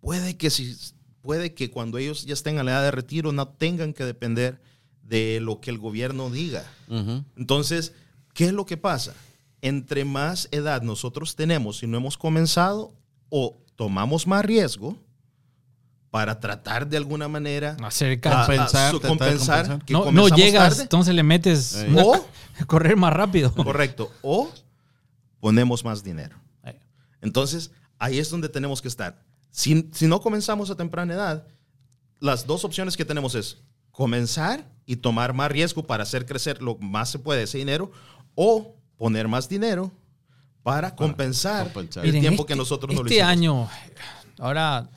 puede 0.00 0.38
que, 0.38 0.48
si, 0.48 0.74
puede 1.20 1.52
que 1.54 1.70
cuando 1.70 1.98
ellos 1.98 2.24
ya 2.24 2.32
estén 2.32 2.58
a 2.58 2.64
la 2.64 2.72
edad 2.72 2.82
de 2.82 2.90
retiro 2.90 3.30
no 3.30 3.46
tengan 3.48 3.92
que 3.92 4.04
depender 4.04 4.60
de 5.02 5.38
lo 5.40 5.60
que 5.60 5.70
el 5.70 5.78
gobierno 5.78 6.30
diga. 6.30 6.64
Entonces, 7.36 7.92
¿qué 8.32 8.46
es 8.46 8.52
lo 8.52 8.64
que 8.64 8.78
pasa? 8.78 9.14
Entre 9.60 10.06
más 10.06 10.48
edad 10.50 10.80
nosotros 10.80 11.36
tenemos 11.36 11.82
y 11.82 11.86
no 11.86 11.98
hemos 11.98 12.16
comenzado, 12.16 12.94
o 13.28 13.58
tomamos 13.76 14.26
más 14.26 14.44
riesgo, 14.44 14.98
para 16.10 16.40
tratar 16.40 16.86
de 16.86 16.96
alguna 16.96 17.28
manera 17.28 17.76
Acercar, 17.82 18.46
compensar, 18.46 19.00
compensar, 19.00 19.84
que 19.84 19.92
no, 19.92 20.10
no 20.10 20.28
llegas, 20.28 20.80
entonces 20.80 21.14
le 21.14 21.22
metes 21.22 21.86
o 21.96 22.26
correr 22.66 22.96
más 22.96 23.12
rápido. 23.12 23.52
Correcto, 23.54 24.10
o 24.22 24.50
ponemos 25.40 25.84
más 25.84 26.02
dinero. 26.02 26.36
Entonces, 27.20 27.72
ahí 27.98 28.18
es 28.18 28.30
donde 28.30 28.48
tenemos 28.48 28.80
que 28.80 28.88
estar. 28.88 29.20
Si, 29.50 29.88
si 29.92 30.06
no 30.06 30.20
comenzamos 30.20 30.70
a 30.70 30.76
temprana 30.76 31.14
edad, 31.14 31.46
las 32.20 32.46
dos 32.46 32.64
opciones 32.64 32.96
que 32.96 33.04
tenemos 33.04 33.34
es 33.34 33.58
comenzar 33.90 34.64
y 34.86 34.96
tomar 34.96 35.34
más 35.34 35.50
riesgo 35.50 35.84
para 35.84 36.04
hacer 36.04 36.26
crecer 36.26 36.62
lo 36.62 36.76
más 36.76 37.10
se 37.10 37.18
puede 37.18 37.42
ese 37.42 37.58
dinero 37.58 37.90
o 38.36 38.76
poner 38.96 39.26
más 39.26 39.48
dinero 39.48 39.90
para 40.62 40.94
compensar, 40.94 41.72
el 42.02 42.20
tiempo 42.20 42.46
que 42.46 42.52
este, 42.52 42.56
nosotros 42.56 42.94
no 42.94 43.02
lo 43.02 43.08
Este 43.08 43.22
año, 43.22 43.68
ahora 44.38 44.88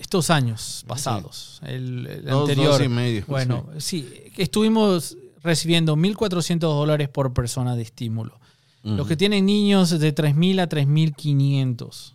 estos 0.00 0.30
años 0.30 0.84
pasados, 0.86 1.60
el, 1.64 2.24
anterior. 2.28 2.82
y 2.82 2.88
medio. 2.88 3.24
Bueno, 3.26 3.66
sí. 3.78 4.08
estuvimos 4.36 5.16
recibiendo 5.42 5.96
1.400 5.96 6.58
dólares 6.58 7.08
por 7.08 7.32
persona 7.32 7.76
de 7.76 7.82
estímulo. 7.82 8.38
Los 8.82 9.08
que 9.08 9.16
tienen 9.16 9.46
niños 9.46 9.90
de 9.98 10.14
3.000 10.14 10.60
a 10.60 10.68
3.500. 10.68 12.14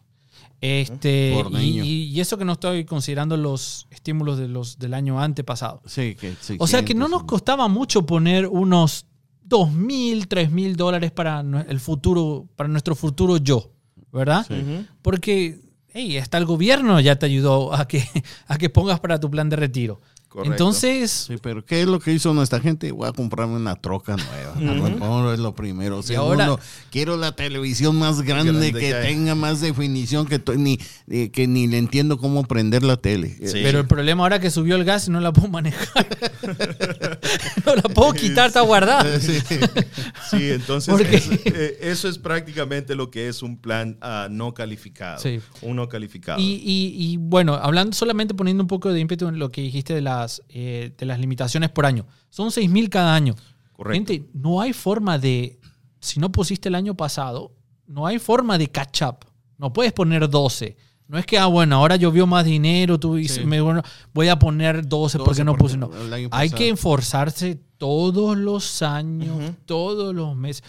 Este, 0.62 1.44
y, 1.60 2.20
eso 2.20 2.38
que 2.38 2.46
no 2.46 2.54
estoy 2.54 2.86
considerando 2.86 3.36
los 3.36 3.88
estímulos 3.90 4.38
de 4.38 4.48
los 4.48 4.80
del 4.80 4.94
año 4.94 5.20
antepasado. 5.20 5.82
Sí, 5.86 6.16
que, 6.16 6.36
o 6.60 6.68
sea 6.68 6.86
que 6.86 6.94
no 6.94 7.08
nos 7.08 7.24
costaba 7.24 7.68
mucho 7.68 8.06
poner 8.06 8.48
unos 8.48 9.06
2.000, 9.50 10.28
3.000 10.28 10.76
dólares 10.76 11.12
para 11.12 11.44
el 11.68 11.80
futuro, 11.80 12.48
para 12.56 12.70
nuestro 12.70 12.96
futuro 12.96 13.38
yo, 13.38 13.72
¿verdad? 14.14 14.46
Porque 15.02 15.60
hey, 15.94 16.18
hasta 16.18 16.38
el 16.38 16.46
gobierno 16.46 17.00
ya 17.00 17.18
te 17.18 17.26
ayudó 17.26 17.74
a 17.74 17.88
que, 17.88 18.04
a 18.48 18.58
que 18.58 18.70
pongas 18.70 19.00
para 19.00 19.20
tu 19.20 19.30
plan 19.30 19.50
de 19.50 19.56
retiro. 19.56 20.02
Entonces. 20.44 21.12
Sí, 21.28 21.36
pero 21.42 21.64
¿qué 21.66 21.82
es 21.82 21.88
lo 21.88 22.00
que 22.00 22.14
hizo 22.14 22.34
nuestra 22.34 22.60
gente? 22.60 22.92
Voy 22.92 23.08
a 23.08 23.12
comprarme 23.12 23.56
una 23.56 23.76
troca 23.76 24.16
nueva. 24.16 25.34
es 25.34 25.40
lo 25.40 25.54
primero. 25.54 26.02
Segundo, 26.04 26.60
quiero 26.90 27.18
la 27.18 27.34
televisión 27.36 27.98
más 27.98 28.22
grande, 28.22 28.72
que, 28.74 28.94
tenga 28.94 29.36
más 29.36 29.62
definición, 29.62 30.26
que, 30.26 30.42
ni, 30.58 30.80
eh, 31.10 31.30
que 31.32 31.48
ni 31.48 31.68
le 31.68 31.78
entiendo 31.78 32.18
cómo 32.18 32.44
prender 32.44 32.84
la 32.84 32.98
tele. 32.98 33.38
Pero 33.52 33.80
el 33.80 33.88
problema 33.88 34.24
ahora 34.24 34.40
que 34.40 34.50
subió 34.50 34.76
el 34.76 34.86
gas 34.86 35.10
no 35.10 35.20
la 35.20 35.34
puedo 35.34 35.50
manejar. 35.50 36.08
no 37.66 37.76
la 37.76 37.82
puedo 37.84 38.14
quitar, 38.14 38.48
está 38.48 38.62
guardada. 38.62 39.02
Sí, 39.22 39.40
Sí, 40.30 40.52
entonces 40.52 40.92
Porque- 40.92 41.18
eso, 41.18 41.32
eh, 41.46 41.78
eso 41.82 42.08
es 42.10 42.18
prácticamente 42.18 42.96
lo 42.96 43.12
que 43.12 43.28
es 43.28 43.44
un 43.44 43.58
plan 43.58 43.98
ah, 44.02 44.28
no 44.30 44.54
calificado. 44.54 45.20
Sí. 45.20 45.40
Un 45.62 45.76
no 45.76 45.90
calificado. 45.90 46.40
Y, 46.40 46.62
y- 46.64 46.96
y, 46.98 47.18
bueno, 47.18 47.56
hablando 47.56 47.94
solamente 47.96 48.34
poniendo 48.34 48.64
un 48.64 48.68
poco 48.68 48.92
de 48.92 49.00
ímpetu 49.00 49.28
en 49.28 49.40
lo 49.40 49.52
que 49.52 49.62
dijiste 49.62 49.94
de 49.94 50.02
las, 50.22 50.42
eh, 50.50 50.94
de 50.98 51.06
las 51.06 51.20
limitaciones 51.20 51.70
por 51.70 51.86
año. 51.86 52.06
Son 52.30 52.50
6.000 52.50 52.90
cada 52.90 53.14
año. 53.16 53.36
Correcto. 53.74 53.94
Gente, 54.14 54.30
no 54.34 54.62
hay 54.62 54.74
forma 54.74 55.18
de, 55.18 55.60
si 56.00 56.20
no 56.20 56.32
pusiste 56.32 56.70
el 56.70 56.76
año 56.76 56.96
pasado, 56.96 57.52
no 57.88 58.06
hay 58.08 58.20
forma 58.20 58.58
de 58.58 58.68
catch 58.68 59.02
up. 59.04 59.18
No 59.58 59.72
puedes 59.74 59.94
poner 59.94 60.30
12. 60.30 60.76
No 61.08 61.18
es 61.18 61.26
que, 61.26 61.38
ah, 61.38 61.48
bueno, 61.48 61.76
ahora 61.76 61.98
llovió 61.98 62.26
más 62.26 62.46
dinero, 62.46 62.98
tú 63.00 63.18
Sí. 63.24 63.44
me- 63.46 63.60
bueno, 63.60 63.82
voy 64.14 64.30
a 64.30 64.40
poner 64.40 64.88
12, 64.88 65.18
porque 65.18 65.30
12 65.32 65.44
no 65.44 65.56
puse. 65.58 65.76
No. 65.78 65.90
Hay 66.32 66.50
que 66.50 66.70
esforzarse 66.70 67.60
todos 67.78 68.38
los 68.38 68.82
años, 68.82 69.54
todos 69.66 70.16
los 70.16 70.36
meses. 70.38 70.64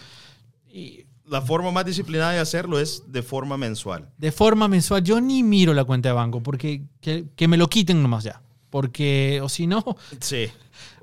Y 0.71 1.05
La 1.25 1.41
forma 1.41 1.71
más 1.71 1.85
disciplinada 1.85 2.33
de 2.33 2.39
hacerlo 2.39 2.77
es 2.79 3.03
de 3.07 3.23
forma 3.23 3.55
mensual. 3.57 4.09
de 4.17 4.31
forma 4.33 4.67
mensual, 4.67 5.01
yo 5.01 5.21
ni 5.21 5.41
miro 5.43 5.73
la 5.73 5.85
cuenta 5.85 6.09
de 6.09 6.13
banco, 6.13 6.43
porque 6.43 6.83
que, 6.99 7.25
que 7.37 7.47
me 7.47 7.55
lo 7.55 7.69
quiten 7.69 8.01
nomás 8.01 8.25
ya. 8.25 8.41
Porque, 8.73 9.39
o 9.43 9.49
si 9.49 9.67
no, 9.67 9.85
Sí. 10.19 10.47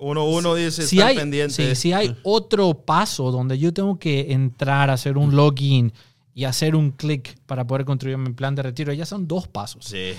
Uno, 0.00 0.24
uno 0.24 0.56
dice, 0.56 0.82
si 0.82 0.96
estar 0.96 1.10
hay, 1.10 1.16
pendiente. 1.16 1.54
sí, 1.54 1.76
si 1.76 1.92
hay 1.92 2.16
otro 2.24 2.74
paso 2.74 3.30
donde 3.30 3.60
yo 3.60 3.72
tengo 3.72 3.96
que 3.96 4.32
entrar, 4.32 4.90
hacer 4.90 5.16
un 5.16 5.36
login 5.36 5.92
y 6.34 6.46
hacer 6.46 6.74
un 6.74 6.90
clic 6.90 7.38
para 7.46 7.64
poder 7.68 7.84
contribuir 7.84 8.16
a 8.16 8.28
mi 8.28 8.34
plan 8.34 8.56
de 8.56 8.62
retiro, 8.62 8.92
ya 8.92 9.06
son 9.06 9.28
dos 9.28 9.46
pasos. 9.46 9.84
Sí. 9.84 10.14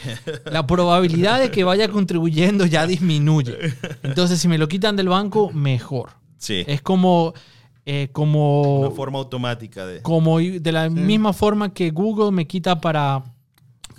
La 0.49 0.65
probabilidad 0.65 1.41
de 1.41 1.51
que 1.51 1.65
vaya 1.65 1.89
contribuyendo 1.89 2.65
ya 2.65 2.87
disminuye. 2.87 3.57
Entonces, 4.01 4.39
si 4.39 4.47
me 4.47 4.57
lo 4.57 4.69
quitan 4.69 4.95
del 4.95 5.09
banco, 5.09 5.51
mejor. 5.51 6.11
Sí. 6.37 6.63
Es 6.67 6.81
como, 6.81 7.33
eh, 7.85 8.07
como, 8.13 8.79
Una 8.79 8.91
forma 8.91 9.19
automática 9.19 9.85
de... 9.85 10.01
como 10.01 10.39
de 10.39 10.71
la 10.71 10.89
misma 10.89 11.33
forma 11.33 11.73
que 11.73 11.91
Google 11.91 12.31
me 12.31 12.47
quita 12.47 12.79
para 12.79 13.25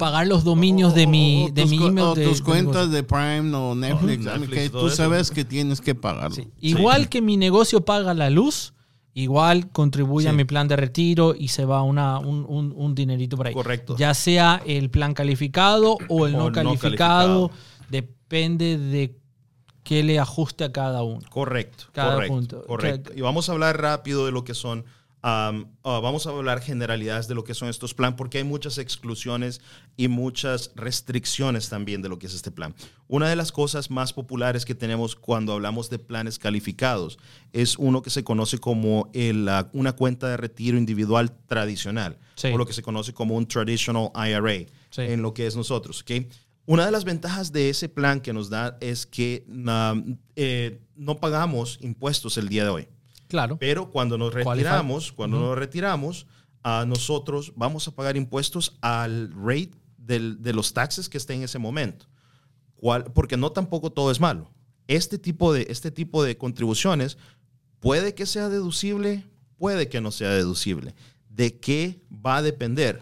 pagar 0.02 0.26
los 0.26 0.42
dominios 0.42 0.94
de 0.94 1.06
mi, 1.06 1.48
de 1.52 1.62
tus 1.62 1.70
mi 1.70 1.76
email. 1.76 2.06
o 2.08 2.14
de- 2.14 2.24
tus 2.26 2.38
de 2.38 2.44
cuentas 2.44 2.90
de 2.90 3.02
Prime 3.04 3.54
o 3.56 3.74
Netflix, 3.74 4.24
Netflix, 4.24 4.50
que 4.62 4.70
tú 4.70 4.86
eso. 4.88 4.96
sabes 4.96 5.30
que 5.30 5.44
tienes 5.44 5.80
que 5.80 5.94
pagarlo. 5.94 6.34
Sí. 6.34 6.48
Igual 6.60 7.08
que 7.08 7.22
mi 7.22 7.36
negocio 7.36 7.84
paga 7.84 8.12
la 8.14 8.28
luz, 8.30 8.72
igual 9.14 9.70
contribuye 9.70 10.28
a 10.28 10.32
mi 10.32 10.44
plan 10.44 10.66
de 10.68 10.74
retiro 10.76 11.34
y 11.38 11.48
se 11.48 11.64
va 11.66 11.82
una, 11.82 12.18
un, 12.18 12.44
un- 12.48 12.72
un 12.76 12.94
dinerito 12.94 13.36
por 13.36 13.46
ahí. 13.46 13.54
Correcto. 13.54 13.94
Ya 13.96 14.12
sea 14.14 14.60
el 14.66 14.90
plan 14.90 15.14
calificado 15.14 15.98
o 16.08 16.26
el 16.26 16.34
O 16.34 16.38
no, 16.48 16.52
calificado, 16.52 17.50
depende 17.90 18.78
de 18.78 19.16
qué 19.84 20.02
le 20.02 20.18
ajuste 20.18 20.64
a 20.64 20.72
cada 20.72 21.02
uno. 21.02 21.20
Correcto, 21.30 21.84
Cada 21.92 22.14
correcto, 22.14 22.34
punto. 22.34 22.64
correcto. 22.66 23.12
Y 23.14 23.20
vamos 23.20 23.48
a 23.48 23.52
hablar 23.52 23.80
rápido 23.80 24.26
de 24.26 24.32
lo 24.32 24.42
que 24.44 24.54
son, 24.54 24.84
ah, 25.22 25.52
vamos 25.82 26.26
a 26.26 26.30
hablar 26.30 26.60
generalidades 26.60 27.28
de 27.28 27.34
lo 27.34 27.44
que 27.44 27.54
son 27.54 27.68
estos 27.68 27.94
planes, 27.94 28.16
porque 28.16 28.38
hay 28.38 28.44
muchas 28.44 28.78
exclusiones 28.78 29.60
y 29.96 30.08
muchas 30.08 30.72
restricciones 30.74 31.68
también 31.68 32.02
de 32.02 32.08
lo 32.08 32.18
que 32.18 32.26
es 32.26 32.34
este 32.34 32.50
plan. 32.50 32.74
Una 33.08 33.28
de 33.28 33.36
las 33.36 33.52
cosas 33.52 33.90
más 33.90 34.12
populares 34.12 34.64
que 34.64 34.74
tenemos 34.74 35.14
cuando 35.16 35.52
hablamos 35.52 35.90
de 35.90 35.98
planes 35.98 36.38
calificados 36.38 37.18
es 37.52 37.76
uno 37.78 38.02
que 38.02 38.10
se 38.10 38.24
conoce 38.24 38.58
como 38.58 39.10
el, 39.12 39.48
una 39.72 39.92
cuenta 39.92 40.28
de 40.28 40.36
retiro 40.36 40.78
individual 40.78 41.32
tradicional, 41.46 42.18
Sí. 42.34 42.48
o 42.48 42.56
lo 42.58 42.66
que 42.66 42.72
se 42.72 42.82
conoce 42.82 43.12
como 43.12 43.36
un 43.36 43.46
traditional 43.46 44.10
IRA, 44.14 44.66
Sí. 44.90 45.02
en 45.02 45.22
lo 45.22 45.32
que 45.34 45.46
es 45.46 45.54
nosotros, 45.56 46.00
¿ok? 46.02 46.26
Una 46.64 46.86
de 46.86 46.92
las 46.92 47.04
ventajas 47.04 47.50
de 47.52 47.70
ese 47.70 47.88
plan 47.88 48.20
que 48.20 48.32
nos 48.32 48.48
da 48.48 48.78
es 48.80 49.04
que 49.04 49.44
um, 49.48 50.16
eh, 50.36 50.80
no 50.94 51.16
pagamos 51.18 51.78
impuestos 51.80 52.36
el 52.38 52.48
día 52.48 52.62
de 52.64 52.70
hoy. 52.70 52.88
Claro. 53.32 53.56
Pero 53.58 53.90
cuando 53.90 54.18
nos 54.18 54.34
retiramos, 54.34 55.10
cuando 55.10 55.40
nos 55.40 55.56
retiramos, 55.58 56.26
a 56.62 56.84
nosotros 56.86 57.52
vamos 57.56 57.88
a 57.88 57.94
pagar 57.94 58.16
impuestos 58.18 58.76
al 58.82 59.32
rate 59.34 59.70
del- 59.96 60.42
de 60.42 60.52
los 60.52 60.74
taxes 60.74 61.08
que 61.08 61.16
esté 61.16 61.32
en 61.32 61.42
ese 61.42 61.58
momento. 61.58 62.04
¿Cuál? 62.76 63.04
Porque 63.14 63.38
no 63.38 63.50
tampoco 63.50 63.90
todo 63.90 64.10
es 64.10 64.20
malo. 64.20 64.50
Este 64.86 65.16
tipo, 65.18 65.54
de, 65.54 65.66
este 65.70 65.90
tipo 65.90 66.22
de 66.22 66.36
contribuciones 66.36 67.16
puede 67.80 68.14
que 68.14 68.26
sea 68.26 68.50
deducible, 68.50 69.24
puede 69.56 69.88
que 69.88 70.02
no 70.02 70.10
sea 70.10 70.28
deducible. 70.30 70.94
¿De 71.30 71.58
qué 71.58 72.02
va 72.12 72.36
a 72.36 72.42
depender? 72.42 73.00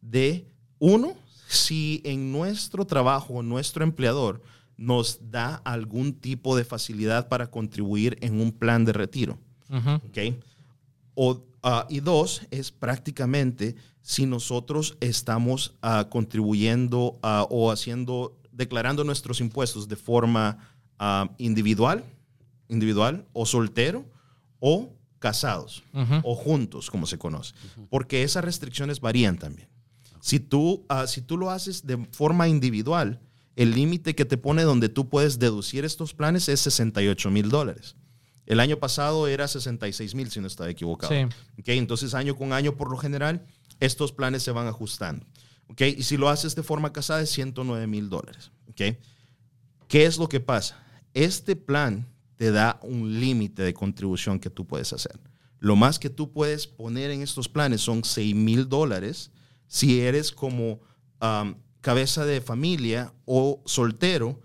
De, 0.00 0.44
uno, 0.80 1.14
si 1.46 2.02
en 2.04 2.32
nuestro 2.32 2.84
trabajo, 2.84 3.44
nuestro 3.44 3.84
empleador 3.84 4.42
nos 4.76 5.30
da 5.30 5.54
algún 5.64 6.14
tipo 6.14 6.56
de 6.56 6.64
facilidad 6.64 7.28
para 7.28 7.50
contribuir 7.50 8.18
en 8.20 8.40
un 8.40 8.50
plan 8.52 8.84
de 8.84 8.92
retiro. 8.92 9.38
Ujú. 9.70 9.90
¿ok? 9.90 10.18
O, 11.14 11.42
ah, 11.62 11.86
y 11.88 12.00
dos, 12.00 12.42
es 12.50 12.70
prácticamente 12.70 13.74
si 14.02 14.26
nosotros 14.26 14.96
estamos 15.00 15.74
ah, 15.82 16.06
contribuyendo 16.10 17.18
ah, 17.22 17.46
o 17.50 17.70
haciendo, 17.70 18.38
declarando 18.52 19.04
nuestros 19.04 19.40
impuestos 19.40 19.88
de 19.88 19.96
forma 19.96 20.58
individual, 21.36 22.04
individual 22.68 23.24
o 23.32 23.46
soltero 23.46 24.04
o 24.58 24.90
casados 25.20 25.84
o 26.24 26.34
juntos, 26.34 26.90
como 26.90 27.06
se 27.06 27.18
conoce, 27.18 27.54
porque 27.88 28.24
esas 28.24 28.44
restricciones 28.44 28.98
varían 28.98 29.38
también. 29.38 29.68
Si 30.18 30.40
tú, 30.40 30.84
si 31.06 31.22
tú 31.22 31.36
lo 31.36 31.50
haces 31.50 31.86
de 31.86 32.04
forma 32.10 32.48
individual, 32.48 33.20
el 33.54 33.76
límite 33.76 34.16
que 34.16 34.24
te 34.24 34.38
pone 34.38 34.64
donde 34.64 34.88
tú 34.88 35.08
puedes 35.08 35.38
deducir 35.38 35.84
estos 35.84 36.14
planes 36.14 36.48
es 36.48 36.58
68 36.60 37.30
mil 37.30 37.50
dólares. 37.50 37.94
El 38.48 38.60
año 38.60 38.78
pasado 38.78 39.28
era 39.28 39.46
66 39.46 40.14
mil, 40.14 40.30
si 40.30 40.40
no 40.40 40.46
estaba 40.46 40.70
equivocado. 40.70 41.12
Sí. 41.12 41.22
Ok, 41.58 41.68
Entonces, 41.68 42.14
año 42.14 42.34
con 42.34 42.54
año, 42.54 42.76
por 42.76 42.90
lo 42.90 42.96
general, 42.96 43.44
estos 43.78 44.10
planes 44.10 44.42
se 44.42 44.52
van 44.52 44.66
ajustando. 44.66 45.26
Ok, 45.68 45.82
Y 45.82 46.02
si 46.02 46.16
lo 46.16 46.30
haces 46.30 46.54
de 46.54 46.62
forma 46.62 46.90
casada, 46.90 47.20
es 47.20 47.28
109 47.28 47.86
mil 47.86 48.08
dólares. 48.08 48.50
Ok, 48.70 48.96
¿Qué 49.86 50.06
es 50.06 50.16
lo 50.16 50.30
que 50.30 50.40
pasa? 50.40 50.82
Este 51.12 51.56
plan 51.56 52.08
te 52.36 52.50
da 52.50 52.80
un 52.82 53.20
límite 53.20 53.62
de 53.62 53.74
contribución 53.74 54.40
que 54.40 54.48
tú 54.48 54.66
puedes 54.66 54.94
hacer. 54.94 55.20
Lo 55.58 55.76
más 55.76 55.98
que 55.98 56.08
tú 56.08 56.32
puedes 56.32 56.66
poner 56.66 57.10
en 57.10 57.20
estos 57.20 57.50
planes 57.50 57.82
son 57.82 58.02
6 58.02 58.34
mil 58.34 58.66
dólares 58.68 59.30
si 59.66 60.00
eres 60.00 60.32
como 60.32 60.80
um, 61.20 61.54
cabeza 61.82 62.24
de 62.24 62.40
familia 62.40 63.12
o 63.26 63.62
soltero 63.66 64.40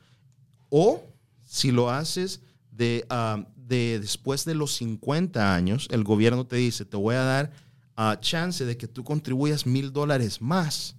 o 0.70 1.06
si 1.44 1.72
lo 1.72 1.90
haces 1.90 2.42
de, 2.72 3.06
um, 3.10 3.46
de 3.74 4.00
después 4.00 4.46
de 4.46 4.54
los 4.54 4.76
50 4.76 5.56
años, 5.56 5.88
el 5.92 6.04
gobierno 6.04 6.46
te 6.46 6.58
dice, 6.58 6.86
te 6.86 6.98
voy 6.98 7.16
a 7.16 7.24
dar 7.24 7.52
uh, 7.98 8.20
chance 8.20 8.64
de 8.66 8.78
que 8.78 8.88
tú 8.88 9.04
contribuyas 9.04 9.66
mil 9.66 9.92
dólares 9.92 10.42
más 10.42 10.96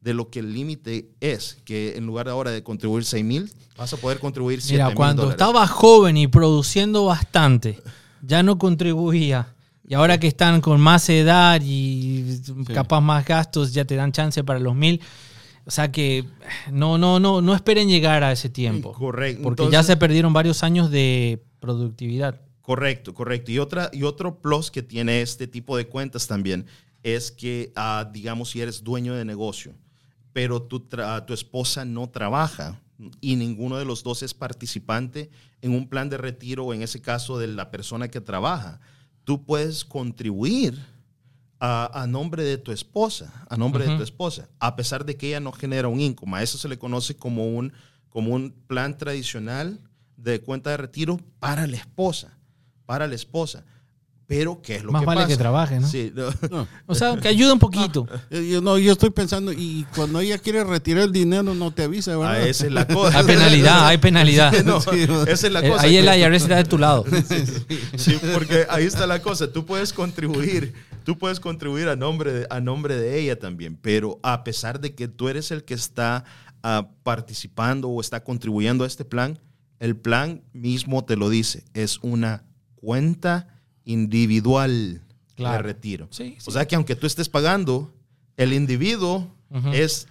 de 0.00 0.14
lo 0.14 0.28
que 0.30 0.40
el 0.40 0.52
límite 0.52 1.10
es, 1.20 1.58
que 1.64 1.96
en 1.96 2.06
lugar 2.06 2.26
de 2.26 2.32
ahora 2.32 2.50
de 2.50 2.62
contribuir 2.62 3.04
6 3.04 3.24
mil, 3.24 3.50
vas 3.76 3.92
a 3.92 3.96
poder 3.96 4.18
contribuir 4.20 4.60
7 4.60 4.74
Mira, 4.74 4.86
mil 4.88 4.94
cuando 4.94 5.22
dólares. 5.22 5.40
estaba 5.40 5.66
joven 5.66 6.16
y 6.16 6.28
produciendo 6.28 7.06
bastante, 7.06 7.80
ya 8.22 8.42
no 8.42 8.58
contribuía. 8.58 9.54
Y 9.86 9.94
ahora 9.94 10.20
que 10.20 10.26
están 10.26 10.60
con 10.60 10.80
más 10.80 11.08
edad 11.08 11.62
y 11.64 12.40
capaz 12.74 13.00
más 13.00 13.24
gastos, 13.24 13.72
ya 13.72 13.86
te 13.86 13.96
dan 13.96 14.12
chance 14.12 14.44
para 14.44 14.60
los 14.60 14.74
mil. 14.74 15.00
O 15.64 15.70
sea 15.70 15.90
que 15.90 16.24
no, 16.70 16.98
no, 16.98 17.18
no, 17.20 17.40
no 17.40 17.54
esperen 17.54 17.88
llegar 17.88 18.22
a 18.22 18.32
ese 18.32 18.48
tiempo. 18.48 18.92
Correcto. 18.92 19.42
Porque 19.42 19.68
ya 19.70 19.82
se 19.82 19.96
perdieron 19.96 20.32
varios 20.32 20.62
años 20.62 20.90
de 20.90 21.42
productividad. 21.60 22.40
Correcto, 22.62 23.14
correcto. 23.14 23.50
Y, 23.50 23.58
otra, 23.58 23.88
y 23.92 24.02
otro 24.02 24.40
plus 24.40 24.70
que 24.70 24.82
tiene 24.82 25.22
este 25.22 25.46
tipo 25.46 25.76
de 25.76 25.86
cuentas 25.86 26.26
también 26.26 26.66
es 27.02 27.32
que, 27.32 27.72
ah, 27.76 28.08
digamos, 28.12 28.50
si 28.50 28.60
eres 28.60 28.84
dueño 28.84 29.14
de 29.14 29.24
negocio, 29.24 29.74
pero 30.32 30.62
tu, 30.62 30.80
tu 30.80 31.32
esposa 31.32 31.84
no 31.84 32.10
trabaja 32.10 32.80
y 33.20 33.36
ninguno 33.36 33.78
de 33.78 33.84
los 33.84 34.02
dos 34.02 34.22
es 34.22 34.34
participante 34.34 35.30
en 35.62 35.72
un 35.72 35.88
plan 35.88 36.08
de 36.08 36.18
retiro 36.18 36.66
o 36.66 36.74
en 36.74 36.82
ese 36.82 37.00
caso 37.00 37.38
de 37.38 37.46
la 37.46 37.70
persona 37.70 38.08
que 38.08 38.20
trabaja, 38.20 38.80
tú 39.24 39.44
puedes 39.44 39.84
contribuir 39.84 40.78
a, 41.60 42.02
a 42.02 42.06
nombre 42.06 42.44
de 42.44 42.58
tu 42.58 42.70
esposa, 42.70 43.46
a 43.48 43.56
nombre 43.56 43.86
de 43.86 43.96
tu 43.96 44.02
esposa, 44.02 44.48
a 44.58 44.76
pesar 44.76 45.04
de 45.04 45.16
que 45.16 45.28
ella 45.28 45.40
no 45.40 45.52
genera 45.52 45.88
un 45.88 46.00
income. 46.00 46.36
A 46.36 46.42
eso 46.42 46.58
se 46.58 46.68
le 46.68 46.78
conoce 46.78 47.16
como 47.16 47.46
un, 47.46 47.72
como 48.10 48.34
un 48.34 48.52
plan 48.66 48.96
tradicional 48.98 49.80
de 50.18 50.40
cuenta 50.42 50.68
de 50.70 50.76
retiro 50.76 51.18
para 51.40 51.66
la 51.66 51.76
esposa, 51.78 52.36
para 52.84 53.06
la 53.06 53.14
esposa. 53.14 53.64
Pero, 54.26 54.60
¿qué 54.60 54.76
es 54.76 54.84
lo 54.84 54.92
Más 54.92 55.00
que 55.00 55.06
vale 55.06 55.20
pasa? 55.22 55.28
que 55.28 55.36
trabaje, 55.38 55.80
¿no? 55.80 55.88
Sí, 55.88 56.12
no. 56.14 56.28
No. 56.50 56.68
O 56.84 56.94
sea, 56.94 57.16
que 57.16 57.28
ayude 57.28 57.50
un 57.50 57.58
poquito. 57.58 58.06
Yo, 58.30 58.40
yo- 58.42 58.60
no, 58.60 58.76
yo 58.76 58.92
estoy 58.92 59.08
pensando, 59.08 59.52
y 59.54 59.86
cuando 59.96 60.20
ella 60.20 60.36
quiere 60.36 60.62
retirar 60.64 61.04
el 61.04 61.12
dinero, 61.12 61.54
no 61.54 61.70
te 61.70 61.84
avisa, 61.84 62.14
¿verdad? 62.14 62.34
Ah, 62.34 62.46
esa 62.46 62.66
es 62.66 62.72
la 62.72 62.86
cosa. 62.94 63.20
Hay 63.20 63.24
penalidad, 63.24 63.86
hay 63.86 63.96
penalidad. 63.96 64.52
No, 64.66 64.82
Sí, 64.82 65.06
no. 65.08 65.22
esa 65.22 65.46
es 65.46 65.50
la 65.52 65.60
Eh, 65.60 65.70
cosa. 65.70 65.82
Ahí 65.84 65.96
el 65.96 66.04
IRS 66.04 66.42
está 66.42 66.56
de 66.56 66.64
tu 66.64 66.76
lado. 66.76 67.06
Sí, 67.96 68.18
porque 68.34 68.66
ahí 68.68 68.84
está 68.84 69.06
la 69.06 69.22
cosa. 69.22 69.50
Tú 69.50 69.64
puedes 69.64 69.94
contribuir, 69.94 70.74
tú 71.04 71.16
puedes 71.16 71.40
contribuir 71.40 71.88
a 71.88 71.96
nombre 71.96 72.30
de, 72.32 72.46
a 72.50 72.60
nombre 72.60 72.96
de 72.96 73.18
ella 73.20 73.38
también, 73.38 73.78
pero 73.80 74.20
a 74.22 74.44
pesar 74.44 74.78
de 74.80 74.94
que 74.94 75.08
tú 75.08 75.30
eres 75.30 75.50
el 75.52 75.64
que 75.64 75.72
está 75.72 76.24
ah, 76.62 76.86
participando 77.02 77.88
o 77.88 77.98
está 78.00 78.22
contribuyendo 78.22 78.84
a 78.84 78.86
este 78.86 79.06
plan, 79.06 79.38
El 79.80 79.96
plan 79.96 80.42
mismo 80.52 81.04
te 81.04 81.16
lo 81.16 81.30
dice, 81.30 81.64
es 81.74 81.98
una 82.02 82.44
cuenta 82.74 83.48
individual 83.84 85.02
de 85.36 85.58
retiro. 85.58 86.08
Sí, 86.10 86.34
sí. 86.38 86.44
O 86.46 86.50
sea 86.50 86.66
que 86.66 86.74
aunque 86.74 86.96
tú 86.96 87.06
estés 87.06 87.28
pagando, 87.28 87.92
el 88.36 88.52
individuo 88.52 89.34
es 89.72 90.08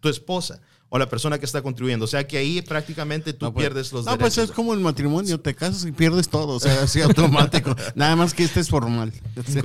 tu 0.00 0.08
esposa 0.08 0.60
o 0.88 0.98
la 0.98 1.08
persona 1.08 1.38
que 1.38 1.44
está 1.44 1.62
contribuyendo. 1.62 2.04
O 2.04 2.08
sea 2.08 2.26
que 2.26 2.36
ahí 2.38 2.62
prácticamente 2.62 3.32
tú 3.32 3.44
No, 3.46 3.52
pues- 3.52 3.62
pierdes 3.64 3.92
los 3.92 4.04
No, 4.06 4.18
pues 4.18 4.34
derechos. 4.34 4.50
es 4.50 4.56
como 4.56 4.72
el 4.74 4.80
matrimonio, 4.80 5.38
te 5.38 5.54
casas 5.54 5.84
y 5.86 5.92
pierdes 5.92 6.28
todo, 6.28 6.54
o 6.54 6.60
sea, 6.60 6.82
así 6.82 7.00
automático. 7.00 7.76
Nada 7.94 8.16
más 8.16 8.34
que 8.34 8.42
este 8.44 8.60
es 8.60 8.68
formal. 8.68 9.12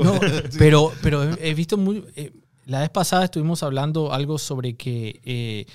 No, 0.03 0.19
pero, 0.59 0.91
pero 1.01 1.23
he 1.23 1.49
he 1.49 1.53
visto 1.53 1.77
muy. 1.77 2.03
eh, 2.15 2.31
la 2.65 2.81
vez 2.81 2.89
pasada 2.89 3.25
estuvimos 3.25 3.63
hablando 3.63 4.11
algo 4.13 4.37
sobre 4.37 4.75
que, 4.75 5.21
eh, 5.23 5.65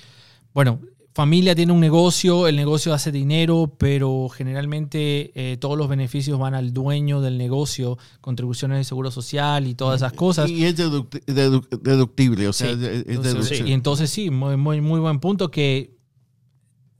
bueno, 0.53 0.79
familia 1.13 1.53
tiene 1.55 1.73
un 1.73 1.79
negocio, 1.81 2.47
el 2.47 2.55
negocio 2.55 2.93
hace 2.93 3.11
dinero, 3.11 3.75
pero 3.77 4.29
generalmente 4.29 5.31
eh, 5.35 5.57
todos 5.57 5.77
los 5.77 5.89
beneficios 5.89 6.39
van 6.39 6.53
al 6.53 6.73
dueño 6.73 7.19
del 7.21 7.37
negocio, 7.37 7.97
contribuciones 8.21 8.77
de 8.77 8.83
seguro 8.85 9.11
social 9.11 9.67
y 9.67 9.75
todas 9.75 10.01
esas 10.01 10.13
cosas. 10.13 10.49
Y 10.49 10.63
es 10.65 10.77
deducti- 10.77 11.23
dedu- 11.25 11.67
deductible, 11.81 12.47
o 12.47 12.53
sea, 12.53 12.67
Sí. 12.69 12.73
es- 12.73 12.81
es 12.81 13.05
Entonces, 13.07 13.33
deducción. 13.33 13.67
Y 13.67 13.73
entonces 13.73 14.09
sí, 14.09 14.29
muy, 14.29 14.55
muy, 14.57 14.79
muy 14.81 14.99
buen 14.99 15.19
punto 15.19 15.51
que 15.51 15.97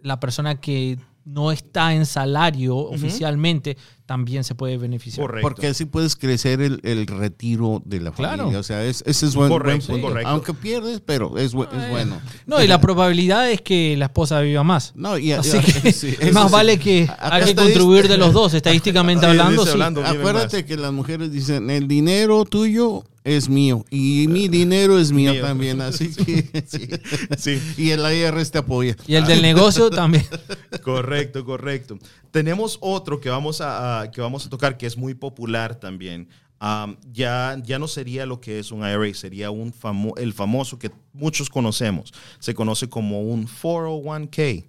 la 0.01 0.19
persona 0.19 0.59
que 0.59 0.97
no 1.31 1.51
está 1.51 1.93
en 1.93 2.05
salario 2.05 2.75
oficialmente 2.77 3.77
también 4.05 4.43
se 4.43 4.55
puede 4.55 4.77
beneficiar. 4.77 5.25
Correcto. 5.25 5.47
Porque 5.47 5.67
así 5.67 5.85
puedes 5.85 6.17
crecer 6.17 6.59
el, 6.61 6.81
el 6.83 7.07
retiro 7.07 7.81
de 7.85 8.01
la 8.01 8.11
Claro. 8.11 8.39
familia. 8.39 8.59
O 8.59 8.63
sea, 8.63 8.83
es, 8.83 9.01
ese 9.07 9.25
es 9.25 9.35
buen, 9.35 9.49
Correcto, 9.49 9.87
buen 9.87 10.01
punto. 10.01 10.07
correcto. 10.13 10.29
Aunque 10.29 10.53
pierdes, 10.53 11.01
pero 11.05 11.37
es, 11.37 11.53
bu- 11.53 11.69
es 11.71 11.89
bueno. 11.89 12.19
No, 12.45 12.61
y 12.61 12.67
la 12.67 12.81
probabilidad 12.81 13.49
es 13.49 13.61
que 13.61 13.95
la 13.95 14.05
esposa 14.05 14.41
viva 14.41 14.63
más. 14.63 14.91
No, 14.95 15.17
y, 15.17 15.31
Así 15.31 15.57
y- 15.57 15.61
que 15.81 15.91
sí, 15.93 16.15
más 16.33 16.47
sí. 16.47 16.51
vale 16.53 16.77
que 16.77 17.03
Acá 17.03 17.35
hay 17.35 17.45
que 17.45 17.55
contribuir 17.55 18.09
de 18.09 18.17
los 18.17 18.33
dos, 18.33 18.53
estadísticamente 18.61 19.25
hablando. 19.25 19.63
sí. 19.63 19.71
hablando. 19.71 20.01
viven 20.01 20.19
Acuérdate 20.19 20.57
más. 20.57 20.65
que 20.65 20.75
las 20.77 20.91
mujeres 20.91 21.31
dicen, 21.31 21.69
el 21.69 21.87
dinero 21.87 22.43
tuyo 22.43 23.03
es 23.23 23.47
mío 23.49 23.85
y 23.91 24.27
mi 24.27 24.47
dinero 24.47 24.97
es 24.97 25.11
mío, 25.11 25.33
Mío. 25.33 25.41
también, 25.43 25.79
así 25.81 26.13
que 26.15 26.63
sí. 26.67 26.89
Sí. 27.37 27.61
Y 27.77 27.89
el 27.91 27.99
IRS 28.01 28.51
te 28.51 28.57
apoya. 28.57 28.95
Y 29.07 29.15
el 29.15 29.25
del 29.25 29.41
negocio 29.41 29.89
también. 29.89 30.25
Correcto, 30.83 31.45
correcto. 31.45 31.97
Tenemos 32.31 32.77
otro 32.81 33.19
que 33.19 33.29
vamos 33.29 33.61
a, 33.61 34.01
a- 34.01 34.11
que 34.11 34.21
vamos 34.21 34.45
a 34.45 34.49
tocar 34.49 34.77
que 34.77 34.85
es 34.87 34.97
muy 34.97 35.13
popular 35.13 35.75
también. 35.79 36.27
Am, 36.63 36.97
ya, 37.11 37.57
ya 37.63 37.79
no 37.79 37.87
sería 37.87 38.25
lo 38.27 38.39
que 38.39 38.59
es 38.59 38.71
un 38.71 38.79
IRA, 38.81 39.13
sería 39.15 39.49
un 39.51 39.73
famo- 39.73 40.13
el 40.17 40.31
famoso 40.33 40.77
que 40.77 40.91
muchos 41.13 41.49
conocemos. 41.49 42.13
Se 42.39 42.53
conoce 42.53 42.87
como 42.89 43.21
un 43.21 43.47
401k. 43.47 44.65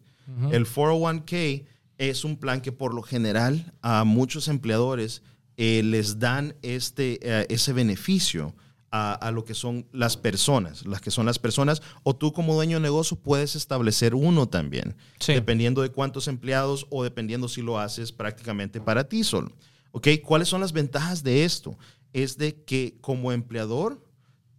El 0.50 0.66
401k 0.66 1.64
es 1.98 2.24
un 2.24 2.36
plan 2.36 2.60
que 2.62 2.72
por 2.72 2.94
lo 2.94 3.02
general 3.02 3.72
a 3.82 4.04
muchos 4.04 4.48
empleadores 4.48 5.22
eh, 5.56 5.82
les 5.82 6.18
dan 6.18 6.54
este, 6.62 7.18
eh, 7.22 7.46
ese 7.50 7.72
beneficio 7.72 8.54
a, 8.90 9.14
a 9.14 9.30
lo 9.30 9.44
que 9.44 9.54
son 9.54 9.86
las 9.92 10.16
personas, 10.16 10.84
las 10.84 11.00
que 11.00 11.10
son 11.10 11.24
las 11.26 11.38
personas, 11.38 11.80
o 12.02 12.14
tú 12.14 12.32
como 12.32 12.54
dueño 12.54 12.76
de 12.76 12.82
negocio 12.82 13.16
puedes 13.18 13.56
establecer 13.56 14.14
uno 14.14 14.48
también, 14.48 14.96
Sí. 15.18 15.32
dependiendo 15.32 15.80
de 15.82 15.90
cuántos 15.90 16.28
empleados 16.28 16.86
o 16.90 17.02
dependiendo 17.02 17.48
si 17.48 17.62
lo 17.62 17.78
haces 17.78 18.12
prácticamente 18.12 18.80
para 18.80 19.04
ti 19.08 19.24
solo. 19.24 19.52
¿Ok? 19.92 20.08
¿Cuáles 20.24 20.48
son 20.48 20.60
las 20.60 20.72
ventajas 20.72 21.22
de 21.22 21.44
esto? 21.44 21.78
Es 22.12 22.36
de 22.38 22.62
que 22.64 22.96
como 23.00 23.32
empleador, 23.32 24.02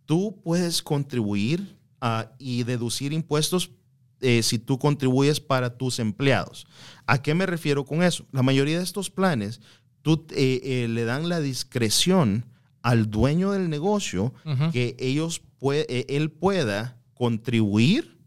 tú 0.05 0.39
puedes 0.43 0.81
contribuir 0.81 1.77
ah, 2.01 2.31
y 2.39 2.63
deducir 2.63 3.13
impuestos 3.13 3.71
eh, 4.21 4.41
si 4.41 4.57
tú 4.57 4.79
contribuyes 4.79 5.39
para 5.39 5.77
tus 5.77 5.99
empleados. 5.99 6.65
¿A 7.05 7.21
qué 7.21 7.33
me 7.33 7.45
refiero 7.45 7.83
con 7.85 8.01
eso? 8.03 8.25
La 8.31 8.41
mayoría 8.41 8.77
de 8.77 8.83
estos 8.83 9.09
planes, 9.09 9.59
tú 10.03 10.27
eh, 10.31 10.61
eh, 10.63 10.87
le 10.87 11.05
dan 11.05 11.27
la 11.27 11.39
discreción 11.39 12.45
al 12.83 13.09
dueño 13.09 13.51
del 13.51 13.69
negocio 13.69 14.33
que 14.71 14.95
ellos 14.99 15.41
eh, 15.71 16.05
él 16.09 16.29
pueda 16.29 17.01
contribuir 17.15 18.19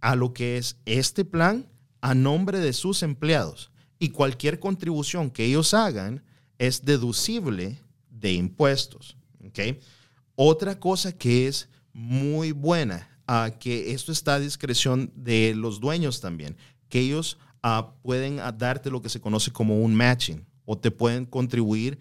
a 0.00 0.14
lo 0.14 0.34
que 0.34 0.58
es 0.58 0.76
este 0.84 1.24
plan 1.24 1.66
a 2.02 2.14
nombre 2.14 2.60
de 2.60 2.74
sus 2.74 3.02
empleados. 3.02 3.72
Y 3.98 4.10
cualquier 4.10 4.60
contribución 4.60 5.30
que 5.30 5.46
ellos 5.46 5.72
hagan 5.72 6.22
es 6.58 6.84
deducible 6.84 7.80
de 8.10 8.34
impuestos. 8.34 9.16
¿ok? 9.46 9.78
Otra 10.34 10.78
cosa 10.78 11.16
que 11.16 11.48
es 11.48 11.70
muy 11.94 12.52
buena, 12.52 13.08
ah, 13.26 13.50
que 13.58 13.92
esto 13.92 14.12
está 14.12 14.34
a 14.34 14.40
discreción 14.40 15.10
de 15.14 15.54
los 15.56 15.80
dueños 15.80 16.20
también, 16.20 16.58
que 16.90 17.00
ellos 17.00 17.38
ah, 17.62 17.94
pueden 18.02 18.38
ah, 18.40 18.52
darte 18.52 18.90
lo 18.90 19.00
que 19.00 19.08
se 19.08 19.22
conoce 19.22 19.50
como 19.50 19.80
un 19.80 19.94
matching 19.94 20.44
o 20.66 20.76
te 20.76 20.90
pueden 20.90 21.24
contribuir, 21.24 21.98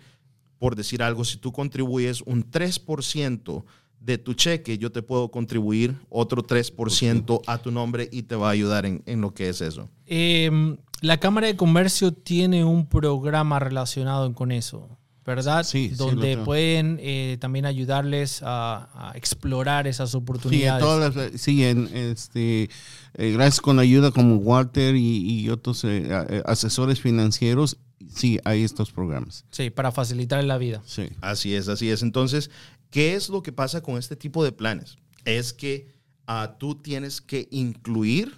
por 0.59 0.75
decir 0.75 1.01
algo, 1.01 1.23
si 1.23 1.37
tú 1.37 1.51
contribuyes 1.53 2.21
un 2.23 2.43
3% 2.49 3.63
de 3.99 4.17
tu 4.17 4.33
cheque, 4.33 4.77
yo 4.77 4.91
te 4.91 5.01
puedo 5.01 5.29
contribuir 5.31 5.95
otro 6.09 6.43
3% 6.43 7.41
a 7.47 7.57
tu 7.57 7.71
nombre 7.71 8.07
y 8.11 8.23
te 8.23 8.35
va 8.35 8.49
a 8.49 8.51
ayudar 8.51 8.85
en, 8.85 9.01
en 9.05 9.21
lo 9.21 9.33
que 9.33 9.49
es 9.49 9.61
eso. 9.61 9.89
Eh, 10.05 10.75
la 11.01 11.19
Cámara 11.19 11.47
de 11.47 11.55
Comercio 11.55 12.11
tiene 12.13 12.63
un 12.63 12.87
programa 12.87 13.57
relacionado 13.59 14.31
con 14.33 14.51
eso, 14.51 14.87
¿verdad? 15.25 15.63
Sí, 15.63 15.89
Donde 15.89 16.37
pueden 16.37 16.99
eh, 17.01 17.37
también 17.41 17.65
ayudarles 17.65 18.41
a, 18.43 19.09
a 19.11 19.17
explorar 19.17 19.87
esas 19.87 20.11
Sí, 20.11 20.17
en 20.17 20.21
oportunidades. 20.23 20.83
todas 20.83 21.15
las- 21.15 21.41
sí, 21.41 21.63
en, 21.63 21.89
este, 21.95 22.69
eh, 23.15 23.31
gracias 23.31 23.59
con 23.59 23.75
la 23.77 23.81
ayuda 23.81 24.11
como 24.11 24.35
Walter 24.37 24.95
y, 24.95 25.17
y 25.41 25.49
otros 25.49 25.83
eh, 25.83 26.07
eh, 26.29 26.43
asesores 26.45 27.01
financieros, 27.01 27.77
sí, 28.13 28.39
hay 28.45 28.63
estos 28.63 28.91
programas. 28.91 29.45
Sí, 29.51 29.69
para 29.69 29.91
facilitar 29.91 30.43
la 30.43 30.57
vida. 30.57 30.81
Sí. 30.85 31.09
Así 31.21 31.53
es, 31.55 31.67
así 31.67 31.89
es. 31.89 32.01
Entonces, 32.03 32.49
¿qué 32.89 33.15
es 33.15 33.29
lo 33.29 33.41
que 33.43 33.51
pasa 33.51 33.81
con 33.81 33.97
este 33.97 34.15
tipo 34.15 34.43
de 34.43 34.51
planes? 34.51 34.97
Es 35.25 35.53
que 35.53 35.93
ah, 36.27 36.55
tú 36.59 36.75
tienes 36.75 37.21
que 37.21 37.47
incluir 37.51 38.35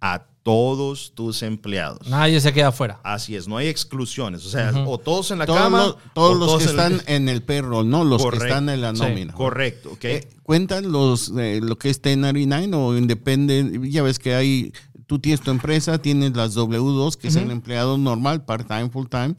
a 0.00 0.26
todos 0.42 1.12
tus 1.16 1.42
empleados. 1.42 2.06
Nadie 2.08 2.40
se 2.40 2.52
queda 2.52 2.68
afuera. 2.68 3.00
Así 3.02 3.34
es, 3.34 3.48
no 3.48 3.56
hay 3.56 3.66
exclusiones. 3.66 4.46
O 4.46 4.48
sea, 4.50 4.72
o 4.86 4.96
todos 4.98 5.32
en 5.32 5.40
la 5.40 5.46
Todos, 5.46 5.58
cama. 5.60 5.86
los, 5.86 5.96
todos 6.14 6.36
o 6.36 6.38
los 6.38 6.58
que 6.58 6.64
en 6.64 6.68
el- 6.70 6.76
están 6.94 7.14
en 7.14 7.28
el 7.28 7.42
payroll, 7.42 7.88
no 7.90 8.04
los 8.04 8.22
Correcto. 8.22 8.44
que 8.44 8.48
están 8.50 8.68
en 8.68 8.80
la 8.80 8.94
Sí, 8.94 9.02
nómina. 9.02 9.32
Correcto, 9.32 9.90
¿ok? 9.94 10.04
Eh, 10.04 10.28
¿Cuentan 10.44 10.92
los, 10.92 11.32
eh, 11.36 11.58
lo 11.60 11.76
que 11.78 11.90
es 11.90 12.00
1099 12.04 12.76
o 12.76 12.96
independiente? 12.96 13.90
Ya 13.90 14.02
ves 14.04 14.20
que 14.20 14.34
hay, 14.36 14.72
tú 15.06 15.18
tienes 15.18 15.40
tu 15.40 15.50
empresa, 15.50 15.98
tienes 15.98 16.34
las 16.36 16.56
W2, 16.56 17.16
que 17.16 17.28
es 17.28 17.36
el 17.36 17.50
empleado 17.50 17.96
normal, 17.98 18.44
part-time, 18.44 18.90
full-time, 18.90 19.36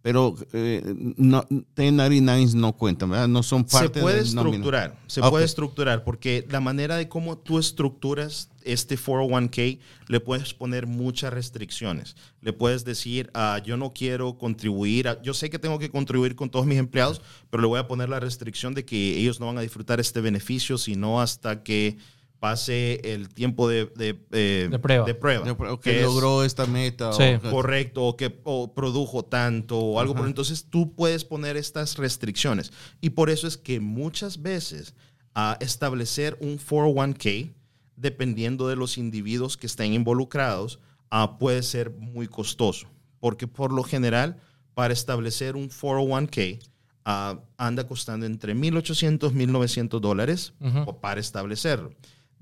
pero 0.00 0.34
eh, 0.52 0.82
no, 1.16 1.44
1099s 1.76 2.54
no 2.54 2.72
cuentan, 2.72 3.10
¿verdad? 3.10 3.28
No 3.28 3.42
son 3.44 3.68
se 3.68 3.76
parte 3.78 4.00
puede 4.00 4.16
del 4.24 4.34
nómina. 4.34 4.56
estructurar, 4.56 4.98
se 5.06 5.20
puede 5.20 5.44
estructurar, 5.44 6.02
porque 6.04 6.44
la 6.50 6.58
manera 6.60 6.96
de 6.96 7.08
cómo 7.08 7.38
tú 7.38 7.58
estructuras 7.58 8.48
este 8.64 8.96
401k, 8.98 9.78
le 10.08 10.20
puedes 10.20 10.54
poner 10.54 10.86
muchas 10.88 11.32
restricciones. 11.32 12.16
Le 12.40 12.52
puedes 12.52 12.84
decir, 12.84 13.30
ah, 13.34 13.60
yo 13.64 13.76
no 13.76 13.92
quiero 13.92 14.38
contribuir, 14.38 15.06
a- 15.08 15.22
yo 15.22 15.34
sé 15.34 15.50
que 15.50 15.58
tengo 15.60 15.78
que 15.78 15.90
contribuir 15.90 16.34
con 16.34 16.50
todos 16.50 16.66
mis 16.66 16.78
empleados, 16.78 17.22
pero 17.50 17.60
le 17.60 17.68
voy 17.68 17.78
a 17.78 17.86
poner 17.86 18.08
la 18.08 18.18
restricción 18.18 18.74
de 18.74 18.84
que 18.84 19.18
ellos 19.18 19.38
no 19.38 19.46
van 19.46 19.58
a 19.58 19.62
disfrutar 19.62 20.00
este 20.00 20.20
beneficio, 20.20 20.78
sino 20.78 21.20
hasta 21.20 21.62
que 21.62 21.98
pase 22.42 23.00
el 23.14 23.28
tiempo 23.28 23.68
de, 23.68 23.84
de, 23.94 24.18
eh, 24.32 24.66
De 24.68 24.78
prueba. 24.80 25.04
De 25.04 25.14
prueba 25.14 25.78
que 25.80 26.00
es- 26.00 26.02
logró 26.04 26.42
esta 26.42 26.66
meta. 26.66 27.10
o- 27.10 27.12
Sí. 27.12 27.22
correcto 27.52 28.02
o 28.04 28.16
que 28.16 28.40
o 28.42 28.74
produjo 28.74 29.24
tanto 29.24 29.78
o 29.78 30.00
algo 30.00 30.12
por 30.16 30.26
entonces 30.26 30.66
tú 30.68 30.92
puedes 30.92 31.24
poner 31.24 31.56
estas 31.56 31.98
restricciones 31.98 32.72
y 33.00 33.10
por 33.10 33.30
eso 33.30 33.46
es 33.46 33.56
que 33.56 33.78
muchas 33.78 34.42
veces 34.42 34.92
a 35.36 35.56
establecer 35.60 36.36
un 36.40 36.58
401k 36.58 37.52
dependiendo 37.94 38.66
de 38.66 38.74
los 38.74 38.98
individuos 38.98 39.56
que 39.56 39.68
estén 39.68 39.92
involucrados 39.92 40.80
ah, 41.10 41.38
puede 41.38 41.62
ser 41.62 41.90
muy 41.92 42.26
costoso 42.26 42.88
porque 43.20 43.46
por 43.46 43.70
lo 43.72 43.84
general 43.84 44.36
para 44.74 44.92
establecer 44.92 45.54
un 45.54 45.68
401k 45.70 46.58
ah, 47.04 47.38
anda 47.56 47.86
costando 47.86 48.26
entre 48.26 48.54
1.800 48.56 49.32
1.900 49.32 50.00
dólares 50.00 50.54
o 50.86 51.00
para 51.00 51.20
establecerlo. 51.20 51.92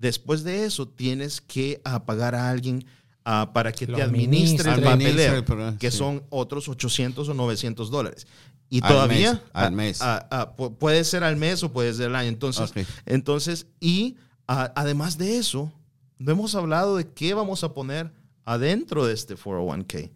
Después 0.01 0.42
de 0.44 0.64
eso, 0.64 0.88
tienes 0.88 1.40
que 1.40 1.80
pagar 2.07 2.34
a 2.34 2.48
alguien 2.51 2.84
ah, 3.24 3.51
para 3.53 3.70
que 3.70 3.86
Lo 3.86 3.96
te 3.96 4.03
administre 4.03 4.72
el 4.72 4.82
papeleo, 4.82 5.44
que 5.78 5.90
son 5.90 6.22
otros 6.30 6.68
800 6.68 7.28
o 7.28 7.34
900 7.34 7.90
dólares. 7.90 8.26
Y 8.70 8.82
Al 8.82 8.88
todavía 8.88 9.32
mes, 9.34 9.42
al 9.53 9.66
ah, 9.66 9.70
mes. 9.70 9.98
ah, 10.01 10.55
pu- 10.57 10.74
puede 10.76 11.05
ser 11.05 11.22
al 11.24 11.36
mes 11.36 11.62
o 11.62 11.70
puede 11.72 11.92
ser 11.92 12.07
al 12.07 12.16
año. 12.16 12.28
Entonces, 12.28 12.72
entonces 13.05 13.66
y 13.78 14.16
además 14.46 15.18
de 15.18 15.36
eso, 15.38 15.70
no 16.18 16.32
hemos 16.32 16.55
hablado 16.55 16.96
de 16.96 17.07
qué 17.09 17.34
vamos 17.34 17.62
a 17.64 17.74
poner 17.74 18.11
adentro 18.44 19.07
de 19.07 19.12
este 19.14 19.36
401k. 19.36 20.11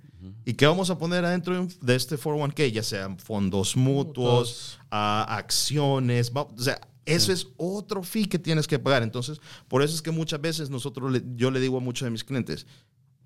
¿Y 0.46 0.54
qué 0.54 0.66
vamos 0.66 0.88
a 0.88 0.96
poner 0.98 1.24
adentro 1.26 1.68
de 1.82 1.94
este 1.94 2.16
401k? 2.16 2.70
Ya 2.72 2.82
sean 2.82 3.18
fondos 3.18 3.76
mutuos, 3.76 4.78
ah, 4.90 5.26
acciones, 5.28 6.32
va- 6.34 6.42
o 6.42 6.58
sea, 6.58 6.80
eso 7.06 7.32
es 7.32 7.48
otro 7.56 8.02
fee 8.02 8.26
que 8.26 8.38
tienes 8.38 8.66
que 8.66 8.78
pagar. 8.78 9.02
Entonces, 9.02 9.40
por 9.68 9.82
eso 9.82 9.94
es 9.94 10.02
que 10.02 10.10
muchas 10.10 10.40
veces 10.40 10.70
nosotros, 10.70 11.10
le- 11.12 11.22
yo 11.36 11.50
le 11.50 11.60
digo 11.60 11.76
a 11.78 11.80
muchos 11.80 12.06
de 12.06 12.10
mis 12.10 12.24
clientes, 12.24 12.66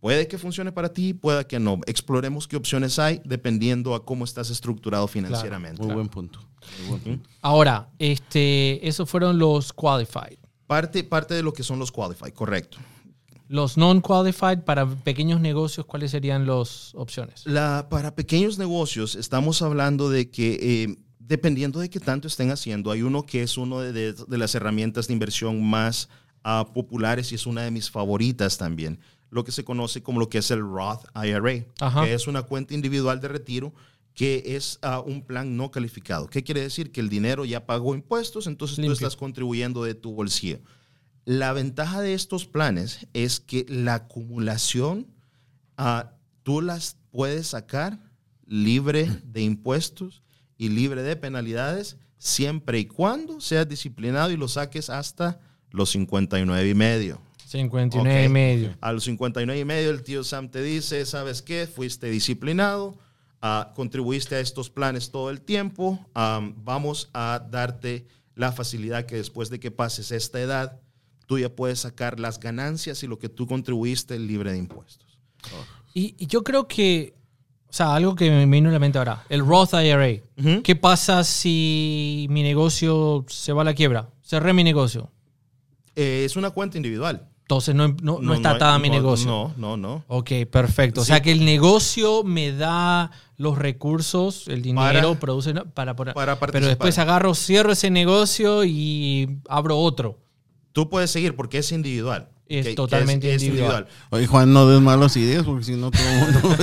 Puede 0.01 0.29
que 0.29 0.39
funcione 0.39 0.70
para 0.70 0.93
ti, 0.93 1.12
puede 1.12 1.45
que 1.49 1.59
no. 1.59 1.81
Exploremos 1.87 2.47
qué 2.47 2.55
opciones 2.57 3.01
hay 3.01 3.20
dependiendo 3.24 3.97
a 3.97 4.05
cómo 4.05 4.24
estás 4.24 4.49
estructurado 4.49 5.09
financieramente. 5.09 5.83
Muy 5.83 5.93
buen 5.93 6.09
punto. 6.09 6.39
Muy 6.79 6.89
buen 6.91 7.01
punto. 7.01 7.29
Ahora, 7.43 7.89
este, 7.99 8.87
esos 8.87 9.11
fueron 9.11 9.41
los 9.41 9.72
qualified. 9.72 10.39
Parte, 10.68 11.03
parte 11.03 11.35
de 11.35 11.43
lo 11.43 11.53
que 11.53 11.64
son 11.64 11.81
los 11.81 11.91
qualified, 11.91 12.33
correcto. 12.33 12.79
Los 13.49 13.76
non-qualified 13.76 14.61
para 14.61 14.87
pequeños 14.89 15.41
negocios, 15.41 15.85
¿cuáles 15.85 16.12
serían 16.12 16.47
las 16.47 16.95
opciones? 16.95 17.45
La, 17.45 17.89
para 17.91 18.14
pequeños 18.14 18.57
negocios 18.57 19.16
estamos 19.16 19.62
hablando 19.62 20.11
de 20.11 20.31
que 20.31 20.59
eh, 20.85 20.97
dependiendo 21.29 21.79
de 21.79 21.91
qué 21.91 22.01
tanto 22.01 22.26
estén 22.26 22.51
haciendo, 22.51 22.91
hay 22.91 23.03
uno 23.03 23.22
que 23.24 23.43
es 23.43 23.57
uno 23.59 23.81
de, 23.81 23.93
de- 23.93 24.12
de 24.14 24.39
las 24.39 24.55
herramientas 24.55 25.07
de 25.07 25.12
inversión 25.12 25.62
más 25.62 26.09
ah, 26.43 26.66
populares 26.74 27.31
y 27.33 27.35
es 27.35 27.47
una 27.47 27.62
de 27.62 27.70
mis 27.70 27.91
favoritas 27.91 28.57
también, 28.59 28.99
lo 29.31 29.45
que 29.45 29.53
se 29.53 29.62
conoce 29.64 30.03
como 30.03 30.18
lo 30.20 30.29
que 30.31 30.39
es 30.39 30.51
el 30.51 30.61
Roth 30.61 31.05
IRA, 31.14 31.66
Ajá. 31.81 32.05
que 32.05 32.14
es 32.14 32.26
una 32.26 32.43
cuenta 32.43 32.72
individual 32.74 33.20
de 33.20 33.29
retiro 33.29 33.74
que 34.14 34.43
es 34.57 34.79
ah, 34.83 34.99
un 35.01 35.22
plan 35.22 35.57
no 35.57 35.70
calificado. 35.70 36.26
¿Qué 36.29 36.43
quiere 36.43 36.61
decir? 36.62 36.91
Que 36.91 37.01
el 37.01 37.09
dinero 37.09 37.45
ya 37.45 37.66
pagó 37.66 37.95
impuestos, 37.95 38.47
entonces 38.49 38.76
tú 38.85 38.91
estás 38.91 39.14
contribuyendo 39.14 39.85
de 39.85 39.95
tu 39.95 40.12
bolsillo. 40.12 40.59
La 41.24 41.53
ventaja 41.53 42.01
de 42.01 42.14
estos 42.14 42.47
planes 42.47 43.07
es 43.12 43.39
que 43.39 43.64
la 43.68 43.95
acumulación 43.97 45.07
ah, 45.76 46.12
tú 46.43 46.62
las 46.62 46.97
puedes 47.11 47.49
sacar 47.49 47.99
libre 48.47 49.07
de 49.24 49.43
impuestos 49.43 50.22
y 50.59 50.69
libre 50.69 51.03
de 51.03 51.17
penalidades 51.17 51.97
siempre 52.19 52.81
y 52.81 52.85
cuando 52.87 53.41
seas 53.41 53.69
disciplinado 53.69 54.31
y 54.33 54.37
lo 54.37 54.49
saques 54.49 54.91
hasta 54.91 55.41
los 55.71 55.91
59 55.91 56.69
y 56.69 56.75
medio. 56.75 57.21
59 57.47 58.23
y 58.23 58.27
Ok. 58.27 58.31
medio. 58.33 58.77
A 58.81 58.93
los 58.93 59.05
59 59.05 59.59
y 59.61 59.65
medio 59.65 59.91
el 59.91 60.03
tío 60.03 60.23
Sam 60.25 60.51
te 60.51 60.63
dice, 60.63 61.07
¿sabes 61.07 61.41
qué? 61.41 61.67
Fuiste 61.67 62.11
disciplinado, 62.11 62.99
ah, 63.41 63.73
contribuiste 63.75 64.35
a 64.35 64.41
estos 64.41 64.69
planes 64.69 65.11
todo 65.11 65.31
el 65.31 65.41
tiempo, 65.41 66.05
am, 66.13 66.55
vamos 66.65 67.09
a 67.15 67.47
darte 67.51 68.07
la 68.35 68.53
facilidad 68.53 69.07
que 69.07 69.17
después 69.17 69.49
de 69.49 69.61
que 69.61 69.71
pases 69.71 70.11
esta 70.13 70.41
edad, 70.41 70.81
tú 71.27 71.39
ya 71.39 71.49
puedes 71.55 71.81
sacar 71.81 72.19
las 72.21 72.39
ganancias 72.41 73.03
y 73.03 73.07
lo 73.07 73.19
que 73.19 73.29
tú 73.29 73.47
contribuiste 73.47 74.19
libre 74.19 74.53
de 74.53 74.59
impuestos. 74.59 75.19
Y, 75.95 76.15
y 76.19 76.27
yo 76.27 76.43
creo 76.45 76.67
que, 76.69 77.15
o 77.69 77.73
sea, 77.73 77.95
algo 77.95 78.14
que 78.14 78.31
me 78.31 78.47
vino 78.47 78.71
a 78.71 78.73
la 78.73 78.79
mente 78.79 78.99
ahora, 78.99 79.25
el 79.29 79.45
Roth 79.47 79.75
IRA. 79.75 80.23
¿Qué 80.62 80.77
pasa 80.77 81.23
si 81.25 82.27
mi 82.31 82.43
negocio 82.43 83.25
se 83.29 83.53
va 83.53 83.62
a 83.62 83.64
la 83.64 83.75
quiebra? 83.75 84.09
Cerré 84.23 84.53
mi 84.53 84.64
negocio. 84.64 85.11
Eh, 85.97 86.23
es 86.25 86.37
una 86.37 86.51
cuenta 86.51 86.77
individual. 86.77 87.29
Entonces 87.43 87.75
no, 87.75 87.89
no, 88.03 88.19
no 88.21 88.35
está 88.35 88.51
atada 88.53 88.75
a 88.75 88.79
mi 88.79 88.91
negocio. 88.91 89.27
No, 89.27 89.55
no, 89.57 89.77
no. 89.79 90.05
Ok, 90.09 90.31
perfecto. 90.51 91.01
O 91.01 91.05
Sí. 91.05 91.09
sea 91.09 91.23
que 91.23 91.33
el 91.33 91.45
negocio 91.47 92.23
me 92.23 92.53
da 92.53 93.11
los 93.39 93.57
recursos, 93.57 94.49
el 94.49 94.61
dinero, 94.61 94.85
Para- 95.14 95.19
produce 95.21 95.55
para, 95.55 95.97
para- 95.97 96.12
para 96.14 96.35
pero 96.35 96.39
participar. 96.41 96.69
después 96.69 96.99
agarro, 96.99 97.35
cierro 97.35 97.73
ese 97.73 97.91
negocio 97.91 98.64
y 98.64 99.39
abro 99.49 99.79
otro. 99.79 100.19
Tú 100.73 100.91
puedes 100.91 101.11
seguir 101.11 101.35
porque 101.37 101.59
es 101.59 101.73
individual. 101.73 102.29
Es 102.49 102.65
Que- 102.65 102.71
que 102.71 102.77
totalmente 102.77 103.31
individual. 103.33 103.87
Oye, 104.11 104.27
Juan, 104.27 104.53
no 104.53 104.67
des 104.69 104.81
malas 104.81 105.15
ideas 105.17 105.45
porque 105.45 105.65
si 105.65 105.73
no 105.73 105.91
todo 105.91 106.03
el 106.03 106.19
mundo... 106.33 106.57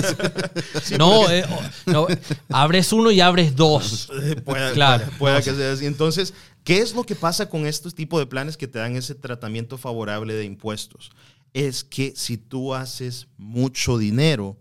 no, 0.98 1.30
eh, 1.30 1.46
no, 1.86 2.08
abres 2.50 2.92
uno 2.92 3.12
y 3.12 3.22
abres 3.22 3.56
dos. 3.56 4.10
pueda, 4.44 4.72
Claro. 4.74 5.06
pueda- 5.06 5.18
pueda 5.18 5.42
que 5.44 5.54
sea 5.54 5.72
así. 5.74 5.86
Entonces, 5.86 6.34
¿qué 6.64 6.80
es 6.80 6.96
lo 6.96 7.04
que 7.04 7.16
pasa 7.16 7.50
con 7.50 7.68
estos 7.68 7.94
tipos 7.94 8.20
de 8.20 8.26
planes 8.26 8.58
que 8.58 8.68
te 8.68 8.80
dan 8.80 8.96
ese 8.96 9.14
tratamiento 9.14 9.78
favorable 9.78 10.34
de 10.34 10.46
impuestos? 10.46 11.12
Es 11.54 11.84
que 11.84 12.14
si 12.16 12.38
tú 12.38 12.74
haces 12.74 13.28
mucho 13.38 13.98
dinero, 14.00 14.58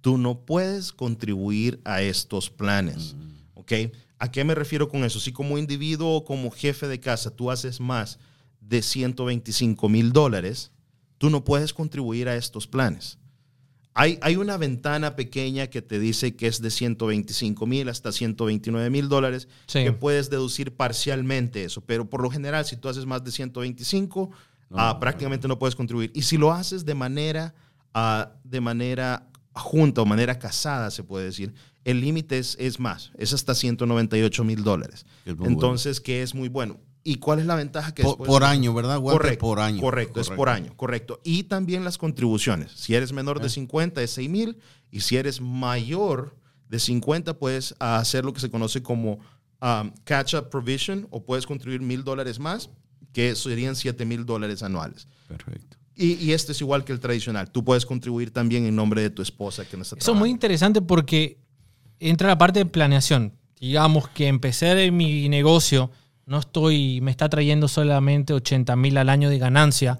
tú 0.00 0.18
no 0.18 0.40
puedes 0.40 0.92
contribuir 0.92 1.80
a 1.84 2.02
estos 2.02 2.50
planes. 2.50 3.14
¿Ok? 3.54 3.72
¿A 4.18 4.30
qué 4.32 4.42
me 4.44 4.54
refiero 4.54 4.88
con 4.88 5.04
eso? 5.04 5.20
Si 5.20 5.30
como 5.32 5.58
individuo 5.58 6.16
o 6.16 6.24
como 6.24 6.50
jefe 6.50 6.88
de 6.88 6.98
casa 7.00 7.30
tú 7.30 7.50
haces 7.50 7.78
más 7.80 8.18
de 8.68 8.82
125 8.82 9.88
mil 9.88 10.12
dólares, 10.12 10.72
tú 11.18 11.30
no 11.30 11.44
puedes 11.44 11.72
contribuir 11.72 12.28
a 12.28 12.36
estos 12.36 12.66
planes. 12.66 13.18
Hay, 13.94 14.18
hay 14.20 14.36
una 14.36 14.58
ventana 14.58 15.16
pequeña 15.16 15.68
que 15.68 15.80
te 15.80 15.98
dice 15.98 16.36
que 16.36 16.46
es 16.48 16.60
de 16.60 16.70
125 16.70 17.66
mil 17.66 17.88
hasta 17.88 18.12
129 18.12 18.90
mil 18.90 19.08
dólares, 19.08 19.48
Sí. 19.66 19.84
que 19.84 19.92
puedes 19.92 20.28
deducir 20.28 20.76
parcialmente 20.76 21.64
eso, 21.64 21.80
pero 21.80 22.10
por 22.10 22.22
lo 22.22 22.28
general 22.30 22.66
si 22.66 22.76
tú 22.76 22.90
haces 22.90 23.06
más 23.06 23.24
de 23.24 23.30
125, 23.32 24.30
ah, 24.72 24.98
prácticamente 25.00 25.48
no 25.48 25.58
puedes 25.58 25.74
contribuir. 25.74 26.10
Y 26.14 26.22
si 26.22 26.36
lo 26.36 26.52
haces 26.52 26.84
de 26.84 26.94
manera, 26.94 27.54
ah, 27.94 28.32
de 28.44 28.60
manera 28.60 29.30
junta 29.52 30.02
o 30.02 30.04
manera 30.04 30.38
casada, 30.38 30.90
se 30.90 31.02
puede 31.02 31.24
decir, 31.24 31.54
el 31.84 32.02
límite 32.02 32.36
es, 32.38 32.56
es 32.60 32.78
más, 32.78 33.12
es 33.16 33.32
hasta 33.32 33.54
198 33.54 34.44
mil 34.44 34.62
dólares. 34.62 35.06
Entonces, 35.24 36.00
que 36.02 36.20
es 36.20 36.34
muy 36.34 36.48
bueno. 36.50 36.78
¿Y 37.08 37.18
cuál 37.18 37.38
es 37.38 37.46
la 37.46 37.54
ventaja 37.54 37.94
que 37.94 38.02
por, 38.02 38.16
por 38.16 38.42
año, 38.42 38.74
¿verdad? 38.74 38.98
Walter? 38.98 39.20
Correcto, 39.20 39.46
por 39.46 39.60
año. 39.60 39.80
Correcto, 39.80 40.20
es 40.20 40.28
por 40.28 40.48
año, 40.48 40.76
correcto. 40.76 41.20
Y 41.22 41.44
también 41.44 41.84
las 41.84 41.98
contribuciones. 41.98 42.72
Si 42.72 42.96
eres 42.96 43.12
menor 43.12 43.40
de 43.40 43.48
50 43.48 44.02
es 44.02 44.10
6 44.10 44.28
mil 44.28 44.58
y 44.90 45.02
si 45.02 45.16
eres 45.16 45.40
mayor 45.40 46.34
de 46.68 46.80
50 46.80 47.38
puedes 47.38 47.76
ah, 47.78 47.98
hacer 47.98 48.24
lo 48.24 48.32
que 48.32 48.40
se 48.40 48.50
conoce 48.50 48.82
como 48.82 49.20
um, 49.62 49.92
catch-up 50.02 50.50
provision 50.50 51.06
o 51.12 51.24
puedes 51.24 51.46
contribuir 51.46 51.80
mil 51.80 52.02
dólares 52.02 52.40
más, 52.40 52.70
que 53.12 53.36
serían 53.36 53.76
7 53.76 54.04
mil 54.04 54.26
dólares 54.26 54.64
anuales. 54.64 55.06
Perfecto. 55.28 55.76
Y, 55.94 56.14
y 56.14 56.32
esto 56.32 56.50
es 56.50 56.60
igual 56.60 56.84
que 56.84 56.92
el 56.92 56.98
tradicional. 56.98 57.52
Tú 57.52 57.62
puedes 57.62 57.86
contribuir 57.86 58.32
también 58.32 58.66
en 58.66 58.74
nombre 58.74 59.00
de 59.00 59.10
tu 59.10 59.22
esposa 59.22 59.64
que 59.64 59.76
no 59.76 59.84
está 59.84 59.94
Eso 59.96 60.10
es 60.10 60.18
muy 60.18 60.30
interesante 60.30 60.82
porque 60.82 61.38
entra 62.00 62.26
la 62.26 62.36
parte 62.36 62.58
de 62.58 62.66
planeación. 62.66 63.32
Digamos 63.60 64.08
que 64.08 64.26
empecé 64.26 64.86
en 64.86 64.96
mi 64.96 65.28
negocio, 65.28 65.92
no 66.26 66.40
estoy, 66.40 67.00
me 67.00 67.12
está 67.12 67.28
trayendo 67.28 67.68
solamente 67.68 68.34
80 68.34 68.74
mil 68.76 68.98
al 68.98 69.08
año 69.08 69.30
de 69.30 69.38
ganancia, 69.38 69.98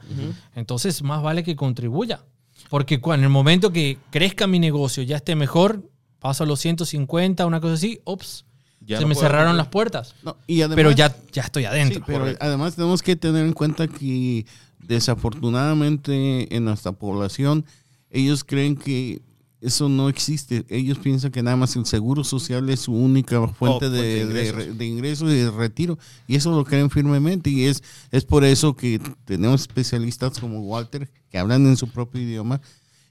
entonces 0.55 1.03
más 1.03 1.23
vale 1.23 1.45
que 1.45 1.57
contribuya. 1.57 2.21
Porque 2.69 3.01
en 3.05 3.23
el 3.23 3.29
momento 3.29 3.73
que 3.73 3.99
crezca 4.11 4.49
mi 4.49 4.59
negocio, 4.59 5.05
ya 5.05 5.17
esté 5.17 5.37
mejor, 5.37 5.89
paso 6.19 6.43
a 6.43 6.47
los 6.47 6.59
150, 6.61 7.47
una 7.47 7.61
cosa 7.61 7.75
así, 7.75 8.01
ups, 8.05 8.45
Ya 8.81 8.97
se 8.99 9.05
no 9.05 9.09
me 9.09 9.15
cerraron 9.15 9.57
las 9.57 9.69
puertas. 9.69 10.17
No, 10.25 10.37
y 10.49 10.63
además, 10.63 10.77
Pero 10.77 10.91
ya, 10.91 11.17
ya 11.33 11.43
estoy 11.43 11.65
adentro. 11.65 11.99
Sí, 12.01 12.05
pero 12.05 12.19
Correcto. 12.21 12.45
además 12.45 12.75
tenemos 12.75 13.03
que 13.03 13.15
tener 13.15 13.47
en 13.47 13.53
cuenta 13.53 13.87
que 13.87 14.45
desafortunadamente 14.81 16.55
en 16.55 16.65
nuestra 16.65 16.93
población 16.93 17.65
ellos 18.11 18.43
creen 18.43 18.77
que 18.77 19.21
eso 19.61 19.89
no 19.89 20.09
existe. 20.09 20.65
Ellos 20.69 20.99
piensan 20.99 21.31
que 21.31 21.43
nada 21.43 21.57
más 21.57 21.75
el 21.77 21.87
seguro 21.87 22.25
social 22.25 22.69
es 22.71 22.81
su 22.81 22.93
única 22.93 23.41
fuente, 23.49 23.57
fuente 23.87 23.91
de, 23.91 24.23
ingresos. 24.23 24.55
re- 24.57 24.73
de 24.73 24.87
ingresos 24.87 25.33
y 25.33 25.37
de 25.37 25.51
retiro. 25.51 25.99
Y 26.27 26.37
eso 26.37 26.51
lo 26.51 26.65
creen 26.65 26.91
firmemente. 26.91 27.51
Y 27.51 27.65
es, 27.65 27.83
es 28.11 28.25
por 28.25 28.45
eso 28.45 28.77
que 28.77 29.01
tenemos 29.25 29.63
especialistas 29.63 30.39
como 30.39 30.61
Walter 30.61 31.11
que 31.31 31.39
hablan 31.39 31.67
en 31.67 31.77
su 31.77 31.89
propio 31.89 32.21
idioma 32.23 32.61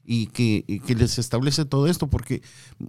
y 0.07 0.27
que, 0.27 0.63
y 0.67 0.81
que 0.81 0.93
les 0.93 1.17
establece 1.17 1.65
todo 1.65 1.87
esto, 1.87 2.07
porque 2.07 2.43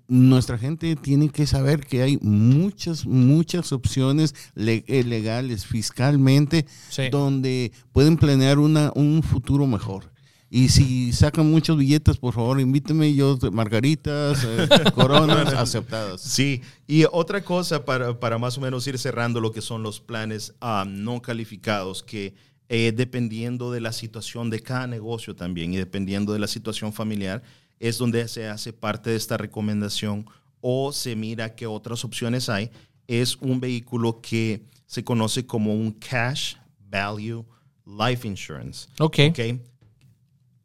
nuestra 0.07 0.59
gente 0.59 0.95
tiene 0.97 1.31
que 1.31 1.47
saber 1.47 1.81
que 1.87 2.03
hay 2.03 2.19
muchas, 2.21 3.07
muchas 3.07 3.73
opciones 3.73 4.35
le- 4.55 4.85
eh, 4.87 5.03
legales, 5.03 5.65
fiscalmente, 5.65 6.67
Sí. 6.91 7.05
donde 7.11 7.73
pueden 7.93 8.19
planear 8.19 8.59
una, 8.59 8.93
un 8.95 9.23
futuro 9.23 9.67
mejor. 9.67 10.13
Y 10.57 10.71
si 10.71 11.13
sacan 11.13 11.51
muchos 11.51 11.77
billetes, 11.77 12.17
por 12.17 12.33
favor, 12.33 12.59
invíteme 12.59 13.13
yo, 13.13 13.37
margaritas, 13.53 14.43
eh, 14.43 14.67
coronas 14.95 15.53
aceptadas. 15.53 16.23
Sí, 16.23 16.63
y 16.87 17.05
otra 17.13 17.45
cosa 17.45 17.85
para, 17.85 18.19
para 18.19 18.39
más 18.39 18.57
o 18.57 18.63
menos 18.63 18.87
ir 18.87 18.99
cerrando 18.99 19.43
lo 19.43 19.53
que 19.53 19.61
son 19.61 19.83
los 19.83 20.01
planes 20.01 20.55
ah, 20.63 20.87
no 20.89 21.21
calificados, 21.21 22.03
que 22.03 22.33
eh, 22.71 22.95
dependiendo 22.97 23.71
de 23.71 23.83
la 23.83 23.93
situación 23.93 24.49
de 24.49 24.61
cada 24.61 24.87
negocio 24.87 25.37
también 25.37 25.75
y 25.75 25.77
dependiendo 25.77 26.33
de 26.33 26.39
la 26.39 26.47
situación 26.47 26.95
familiar, 26.95 27.43
es 27.79 27.99
donde 27.99 28.27
se 28.27 28.49
hace 28.49 28.73
parte 28.73 29.11
de 29.11 29.17
esta 29.17 29.37
recomendación 29.37 30.25
o 30.63 30.91
se 30.91 31.17
mira 31.17 31.55
qué 31.55 31.67
otras 31.67 32.03
opciones 32.03 32.49
hay. 32.49 32.71
Es 33.07 33.37
un 33.43 33.61
vehículo 33.61 34.23
que 34.23 34.65
se 34.87 35.05
conoce 35.05 35.45
como 35.45 35.75
un 35.75 35.93
Cash 35.93 36.55
Value 36.79 37.45
Life 37.85 38.27
Insurance. 38.27 38.89
Ok. 38.99 39.19
¿ok? 39.29 39.39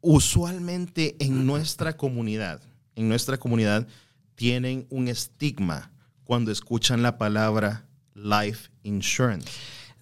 Usualmente 0.04 1.14
en 1.20 1.46
nuestra 1.46 1.96
comunidad, 1.96 2.60
en 2.96 3.08
nuestra 3.08 3.38
comunidad 3.38 3.86
tienen 4.34 4.84
un 4.90 5.06
estigma 5.06 5.92
cuando 6.24 6.50
escuchan 6.50 7.02
la 7.02 7.18
palabra 7.18 7.86
life 8.14 8.68
insurance. 8.82 9.48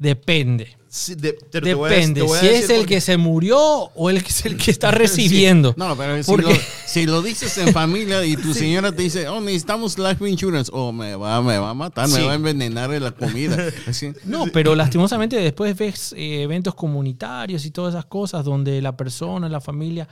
Depende. 0.00 0.76
Sí, 0.88 1.14
de- 1.14 1.38
pero 1.52 1.64
te 1.64 1.74
voy 1.74 1.88
a- 1.88 1.92
Depende. 1.94 2.20
te 2.22 2.26
voy 2.26 2.36
a 2.38 2.40
Si 2.40 2.46
es 2.48 2.68
el 2.70 2.84
que 2.86 3.00
se 3.00 3.16
murió 3.16 3.58
o 3.60 4.10
el 4.10 4.24
que 4.24 4.30
es 4.30 4.44
el 4.46 4.56
que 4.56 4.72
está 4.72 4.90
recibiendo. 4.90 5.72
No, 5.76 5.94
pero 5.96 6.20
si 6.24 6.36
lo, 6.36 6.48
si 6.86 7.06
lo 7.06 7.22
dices 7.22 7.56
en 7.58 7.72
familia 7.72 8.24
y 8.24 8.34
tu 8.34 8.52
señora 8.54 8.90
te 8.90 9.02
dice, 9.02 9.28
oh, 9.28 9.40
necesitamos 9.40 9.96
life 9.98 10.28
insurance, 10.28 10.68
oh, 10.74 10.90
me 10.90 11.14
va, 11.14 11.40
me 11.42 11.58
va 11.58 11.70
a 11.70 11.74
matar, 11.74 12.08
Sí. 12.08 12.14
me 12.16 12.24
va 12.24 12.32
a 12.32 12.34
envenenar 12.34 12.92
en 12.92 13.04
la 13.04 13.12
comida. 13.12 13.68
Así, 13.86 14.12
No, 14.24 14.46
pero 14.46 14.74
lastimosamente 14.74 15.36
después 15.36 15.76
ves 15.76 16.12
eh, 16.16 16.42
eventos 16.42 16.74
comunitarios 16.74 17.64
y 17.66 17.70
todas 17.70 17.94
esas 17.94 18.06
cosas 18.06 18.44
donde 18.44 18.82
la 18.82 18.96
persona, 18.96 19.48
la 19.48 19.60
familia 19.60 20.08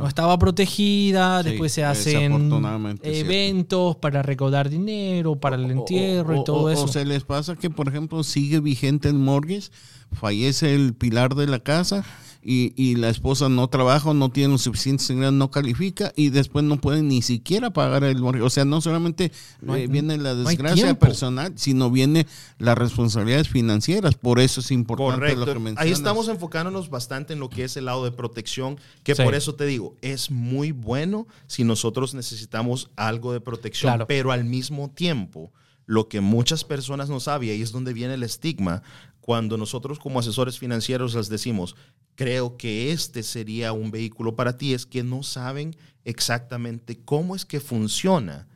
no 0.00 0.08
estaba 0.08 0.38
protegida, 0.38 1.42
Sí, 1.42 1.50
después 1.50 1.72
se 1.72 1.84
hacen 1.84 2.32
desafortunadamente 2.32 3.08
es 3.08 3.16
cierto. 3.18 3.32
eventos 3.32 3.96
para 3.96 4.22
recaudar 4.22 4.68
dinero, 4.68 5.36
para 5.36 5.56
el 5.56 5.70
entierro 5.70 6.36
O- 6.38 6.40
y 6.40 6.44
todo 6.44 6.62
o- 6.64 6.70
eso. 6.70 6.84
O 6.84 6.88
se 6.88 7.04
les 7.04 7.24
pasa 7.24 7.56
que, 7.56 7.70
por 7.70 7.88
ejemplo, 7.88 8.22
sigue 8.24 8.60
vigente 8.60 9.08
el 9.08 9.14
mortgage, 9.14 9.68
fallece 10.12 10.74
el 10.74 10.94
pilar 10.94 11.34
de 11.34 11.46
la 11.46 11.58
casa 11.60 12.04
y, 12.44 12.74
y 12.76 12.96
la 12.96 13.08
esposa 13.08 13.48
no 13.48 13.68
trabaja, 13.68 14.12
no 14.12 14.28
tiene 14.28 14.52
los 14.52 14.62
suficientes 14.62 15.08
ingresos, 15.08 15.32
no 15.32 15.50
califica 15.50 16.12
y 16.14 16.28
después 16.28 16.64
no 16.64 16.78
pueden 16.80 17.08
ni 17.08 17.22
siquiera 17.22 17.72
pagar 17.72 18.04
el 18.04 18.18
mortgage. 18.20 18.44
O 18.44 18.50
sea, 18.50 18.64
no 18.66 18.80
solamente 18.82 19.32
hay- 19.66 19.82
eh, 19.84 19.86
viene 19.86 20.18
la 20.18 20.34
no 20.34 20.44
desgracia 20.44 20.98
personal, 20.98 21.54
sino 21.56 21.90
viene 21.90 22.26
las 22.58 22.76
responsabilidades 22.76 23.48
financieras. 23.48 24.14
Por 24.16 24.40
eso 24.40 24.60
es 24.60 24.70
importante 24.70 25.34
lo 25.36 25.46
que 25.46 25.54
mencionas. 25.54 25.82
Ahí 25.84 25.90
estamos 25.92 26.28
enfocándonos 26.28 26.90
bastante 26.90 27.32
en 27.32 27.40
lo 27.40 27.48
que 27.48 27.64
es 27.64 27.76
el 27.78 27.86
lado 27.86 28.04
de 28.04 28.12
protección, 28.12 28.78
que 29.02 29.14
Sí. 29.14 29.22
por 29.22 29.34
eso 29.34 29.54
te 29.54 29.64
digo, 29.64 29.96
es 30.02 30.30
muy 30.30 30.72
bueno 30.72 31.26
si 31.46 31.64
nosotros 31.64 32.14
necesitamos 32.14 32.90
algo 32.96 33.32
de 33.32 33.40
protección, 33.40 33.90
Claro. 33.90 34.06
pero 34.06 34.32
al 34.32 34.44
mismo 34.44 34.90
tiempo, 34.90 35.50
lo 35.86 36.08
que 36.08 36.20
muchas 36.20 36.64
personas 36.64 37.08
no 37.08 37.20
saben, 37.20 37.48
y 37.48 37.52
ahí 37.52 37.62
es 37.62 37.70
donde 37.72 37.92
viene 37.92 38.14
el 38.14 38.22
estigma, 38.22 38.82
cuando 39.24 39.56
nosotros 39.56 39.98
como 39.98 40.18
asesores 40.18 40.58
financieros 40.58 41.14
les 41.14 41.30
decimos, 41.30 41.76
creo 42.14 42.58
que 42.58 42.92
este 42.92 43.22
sería 43.22 43.72
un 43.72 43.90
vehículo 43.90 44.36
para 44.36 44.58
ti, 44.58 44.74
es 44.74 44.84
que 44.84 45.02
no 45.02 45.22
saben 45.22 45.74
exactamente 46.04 46.98
cómo 47.02 47.34
es 47.34 47.46
que 47.46 47.58
funciona 47.58 48.46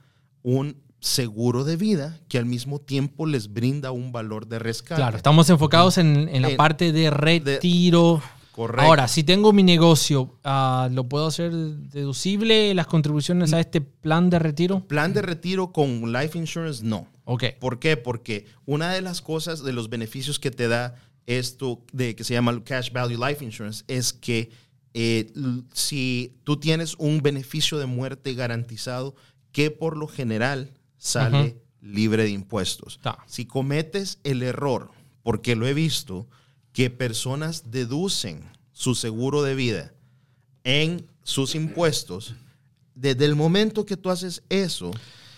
un 0.42 0.76
seguro 1.00 1.64
de 1.64 1.76
vida 1.76 2.20
que 2.28 2.36
al 2.36 2.44
mismo 2.44 2.80
tiempo 2.82 3.24
les 3.24 3.50
brinda 3.50 3.92
un 3.92 4.12
valor 4.12 4.46
de 4.46 4.58
rescate. 4.58 5.00
Claro, 5.00 5.16
estamos 5.16 5.48
enfocados 5.48 5.96
en, 5.96 6.28
en 6.28 6.42
la 6.42 6.50
En- 6.50 6.56
parte 6.58 6.92
de 6.92 7.08
retiro. 7.08 8.20
Correcto. 8.58 8.82
Ahora, 8.82 9.06
si 9.06 9.22
tengo 9.22 9.52
mi 9.52 9.62
negocio, 9.62 10.36
ah, 10.42 10.88
¿lo 10.90 11.08
puedo 11.08 11.28
hacer 11.28 11.52
deducible 11.52 12.74
las 12.74 12.88
contribuciones 12.88 13.52
a 13.52 13.60
este 13.60 13.80
plan 13.80 14.30
de 14.30 14.40
retiro? 14.40 14.80
Plan 14.80 15.14
de 15.14 15.22
retiro 15.22 15.70
con 15.70 16.12
life 16.12 16.36
insurance, 16.36 16.84
no. 16.84 17.06
Ok. 17.22 17.44
¿Por 17.60 17.78
qué? 17.78 17.96
Porque 17.96 18.46
una 18.66 18.92
de 18.92 19.00
las 19.00 19.22
cosas, 19.22 19.62
de 19.62 19.72
los 19.72 19.88
beneficios 19.88 20.40
que 20.40 20.50
te 20.50 20.66
da 20.66 20.96
esto 21.26 21.84
de 21.92 22.16
que 22.16 22.24
se 22.24 22.34
llama 22.34 22.50
el 22.50 22.64
Cash 22.64 22.90
Value 22.90 23.24
Life 23.24 23.44
Insurance 23.44 23.84
es 23.86 24.12
que 24.12 24.50
eh, 24.92 25.32
si 25.72 26.34
tú 26.42 26.56
tienes 26.56 26.96
un 26.98 27.22
beneficio 27.22 27.78
de 27.78 27.86
muerte 27.86 28.34
garantizado 28.34 29.14
que 29.52 29.70
por 29.70 29.96
lo 29.96 30.08
general 30.08 30.72
sale 30.96 31.62
libre 31.80 32.24
de 32.24 32.30
impuestos. 32.30 32.98
Ta. 33.00 33.18
Si 33.28 33.46
cometes 33.46 34.18
el 34.24 34.42
error, 34.42 34.90
porque 35.22 35.54
lo 35.54 35.68
he 35.68 35.74
visto, 35.74 36.26
que 36.78 36.90
personas 36.90 37.72
deducen 37.72 38.44
su 38.70 38.94
seguro 38.94 39.42
de 39.42 39.56
vida 39.56 39.92
en 40.62 41.04
sus 41.24 41.56
impuestos, 41.56 42.34
desde 42.94 43.24
el 43.24 43.34
momento 43.34 43.84
que 43.84 43.96
tú 43.96 44.10
haces 44.10 44.44
eso, 44.48 44.92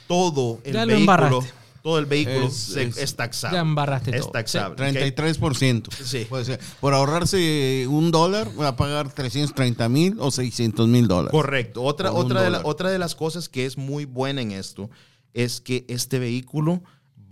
todo 0.06 0.60
el 0.64 0.74
Ya 0.74 0.84
vehículo, 0.84 1.42
todo 1.82 1.98
el 1.98 2.04
vehículo 2.04 2.48
Es- 2.48 2.52
se- 2.56 2.82
es- 2.82 2.98
es, 2.98 3.16
taxado. 3.16 3.54
Ya 3.54 3.60
embarraste 3.60 4.14
es 4.14 4.20
todo. 4.20 4.32
taxable. 4.32 4.74
¿ok? 4.74 4.94
33%. 4.94 5.88
Sí. 6.04 6.26
Puede 6.28 6.44
ser. 6.44 6.60
Por 6.78 6.92
ahorrarse 6.92 7.86
un 7.88 8.10
dólar, 8.10 8.50
va 8.60 8.68
a 8.68 8.76
pagar 8.76 9.10
330 9.10 9.88
mil 9.88 10.16
o 10.18 10.30
600 10.30 10.88
mil 10.88 11.08
dólares. 11.08 11.30
Correcto. 11.30 11.82
Otra, 11.82 12.12
otra, 12.12 12.42
de 12.42 12.50
la- 12.50 12.60
otra 12.64 12.90
de 12.90 12.98
las 12.98 13.14
cosas 13.14 13.48
que 13.48 13.64
es 13.64 13.78
muy 13.78 14.04
buena 14.04 14.42
en 14.42 14.50
esto 14.52 14.90
es 15.32 15.62
que 15.62 15.86
este 15.88 16.18
vehículo 16.18 16.82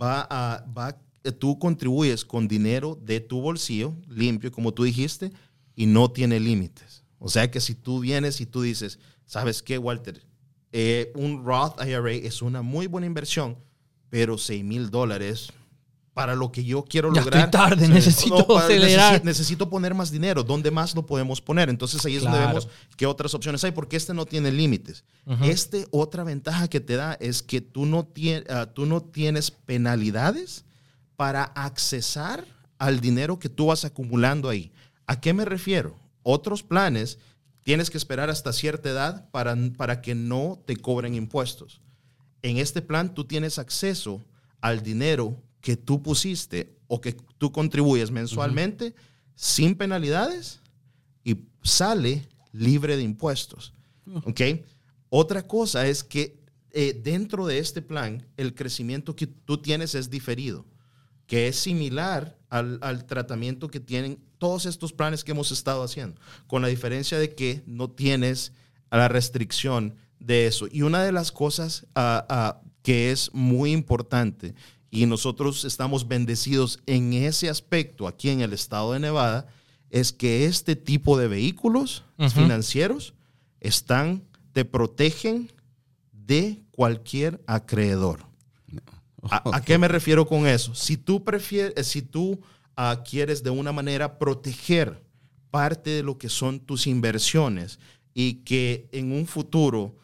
va 0.01 0.25
a, 0.31 0.65
va, 0.75 0.89
eh, 0.89 0.95
tú 1.31 1.59
contribuyes 1.59 2.25
con 2.25 2.47
dinero 2.47 2.97
de 3.01 3.19
tu 3.19 3.41
bolsillo, 3.41 3.95
limpio, 4.07 4.51
como 4.51 4.73
tú 4.73 4.83
dijiste, 4.83 5.31
y 5.75 5.85
no 5.85 6.11
tiene 6.11 6.39
límites. 6.39 7.03
O 7.19 7.29
sea 7.29 7.49
que 7.51 7.59
si 7.59 7.75
tú 7.75 7.99
vienes 7.99 8.39
y 8.41 8.45
tú 8.45 8.61
dices, 8.61 8.99
¿sabes 9.25 9.61
qué, 9.61 9.77
Walter? 9.77 10.23
Eh, 10.71 11.11
un 11.15 11.43
Roth 11.45 11.81
IRA 11.85 12.11
es 12.11 12.41
una 12.41 12.61
muy 12.61 12.87
buena 12.87 13.07
inversión, 13.07 13.57
pero 14.09 14.37
6 14.37 14.63
mil 14.63 14.89
dólares 14.89 15.51
para 16.13 16.35
lo 16.35 16.51
que 16.51 16.63
yo 16.65 16.83
quiero 16.83 17.13
Ya 17.13 17.21
lograr. 17.21 17.45
estoy 17.45 17.51
tarde, 17.61 17.87
necesito 17.87 18.45
para- 18.45 18.65
acelerar. 18.65 19.21
necesi- 19.21 19.23
necesito 19.23 19.69
poner 19.69 19.93
más 19.93 20.11
dinero. 20.11 20.43
¿Dónde 20.43 20.69
más 20.69 20.93
lo 20.95 21.05
podemos 21.05 21.39
poner? 21.39 21.69
Entonces 21.69 22.05
ahí 22.05 22.15
es 22.17 22.23
donde 22.23 22.37
Claro. 22.39 22.49
vemos 22.55 22.67
qué 22.97 23.05
otras 23.05 23.33
opciones 23.33 23.63
hay, 23.63 23.71
porque 23.71 23.95
este 23.95 24.13
no 24.13 24.25
tiene 24.25 24.51
límites. 24.51 25.03
Este, 25.43 25.87
otra 25.91 26.23
ventaja 26.23 26.67
que 26.67 26.79
te 26.81 26.95
da 26.97 27.13
es 27.13 27.41
que 27.41 27.61
tú 27.61 27.85
no, 27.85 28.03
tie- 28.13 28.43
ah, 28.49 28.65
tú 28.73 28.85
no 28.85 29.01
tienes 29.01 29.49
penalidades 29.51 30.65
para 31.19 31.43
accesar 31.43 32.47
al 32.77 33.01
dinero 33.01 33.39
que 33.39 33.49
tú 33.49 33.65
vas 33.65 33.83
acumulando 33.83 34.47
ahí. 34.47 34.71
¿A 35.05 35.19
qué 35.19 35.33
me 35.33 35.43
refiero? 35.43 35.99
Otros 36.23 36.63
planes 36.63 37.19
tienes 37.61 37.89
que 37.89 37.97
esperar 37.97 38.29
hasta 38.29 38.53
cierta 38.53 38.89
edad 38.89 39.29
para, 39.29 39.53
para 39.75 39.99
que 39.99 40.15
no 40.15 40.63
te 40.65 40.77
cobren 40.77 41.15
impuestos. 41.15 41.81
En 42.41 42.55
este 42.55 42.81
plan 42.81 43.13
tú 43.13 43.25
tienes 43.25 43.59
acceso 43.59 44.23
al 44.61 44.81
dinero 44.81 45.43
que 45.59 45.75
tú 45.75 46.01
pusiste 46.01 46.77
o 46.87 47.01
que 47.01 47.17
tú 47.37 47.51
contribuyes 47.51 48.11
mensualmente 48.11 48.95
sin 49.35 49.75
penalidades 49.75 50.61
y 51.25 51.49
sale 51.63 52.29
libre 52.53 52.95
de 52.95 53.03
impuestos. 53.03 53.73
¿Ok? 54.23 54.39
Otra 55.09 55.45
cosa 55.45 55.85
es 55.85 56.01
que 56.01 56.39
eh, 56.71 56.97
dentro 57.03 57.45
de 57.45 57.59
este 57.59 57.81
plan 57.81 58.25
el 58.37 58.55
crecimiento 58.55 59.17
que 59.17 59.27
tú 59.27 59.57
tienes 59.57 59.95
es 59.95 60.09
diferido, 60.09 60.65
que 61.29 61.47
es 61.47 61.57
similar 61.57 62.35
al, 62.49 62.79
al 62.81 63.05
tratamiento 63.05 63.69
que 63.69 63.79
tienen 63.79 64.17
todos 64.39 64.65
estos 64.65 64.93
planes 64.93 65.23
que 65.23 65.31
hemos 65.31 65.51
estado 65.51 65.83
haciendo, 65.83 66.19
con 66.47 66.63
la 66.63 66.69
diferencia 66.69 67.19
de 67.19 67.35
que 67.35 67.61
no 67.67 67.91
tienes 67.91 68.51
la 68.89 69.07
restricción 69.07 69.93
de 70.19 70.47
eso. 70.47 70.67
Y 70.71 70.81
una 70.81 71.03
de 71.03 71.11
las 71.11 71.31
cosas 71.31 71.85
ah, 71.93 72.25
ah, 72.29 72.61
que 72.81 73.11
es 73.11 73.29
muy 73.31 73.73
importante, 73.73 74.55
y 74.89 75.05
nosotros 75.05 75.65
estamos 75.65 76.07
bendecidos 76.07 76.79
en 76.87 77.13
ese 77.13 77.47
aspecto 77.47 78.07
aquí 78.07 78.31
en 78.31 78.41
el 78.41 78.51
estado 78.51 78.93
de 78.93 78.99
Nevada, 78.99 79.45
es 79.91 80.11
que 80.11 80.45
este 80.45 80.75
tipo 80.75 81.15
de 81.15 81.27
vehículos 81.27 82.03
financieros 82.33 83.13
están, 83.59 84.23
te 84.51 84.65
protegen 84.65 85.51
de 86.11 86.63
cualquier 86.71 87.39
acreedor. 87.45 88.25
¿A, 89.29 89.57
a 89.57 89.61
qué 89.61 89.77
me 89.77 89.87
refiero 89.87 90.25
con 90.27 90.47
eso? 90.47 90.73
Si 90.75 90.97
tú 90.97 91.23
prefieres, 91.23 91.87
si 91.87 92.01
tú 92.01 92.39
ah, 92.77 93.03
quieres 93.07 93.43
de 93.43 93.49
una 93.49 93.71
manera 93.71 94.17
proteger 94.19 95.03
parte 95.51 95.89
de 95.89 96.03
lo 96.03 96.17
que 96.17 96.29
son 96.29 96.59
tus 96.59 96.87
inversiones 96.87 97.79
y 98.13 98.35
que 98.45 98.87
en 98.91 99.11
un 99.11 99.25
futuro, 99.27 99.95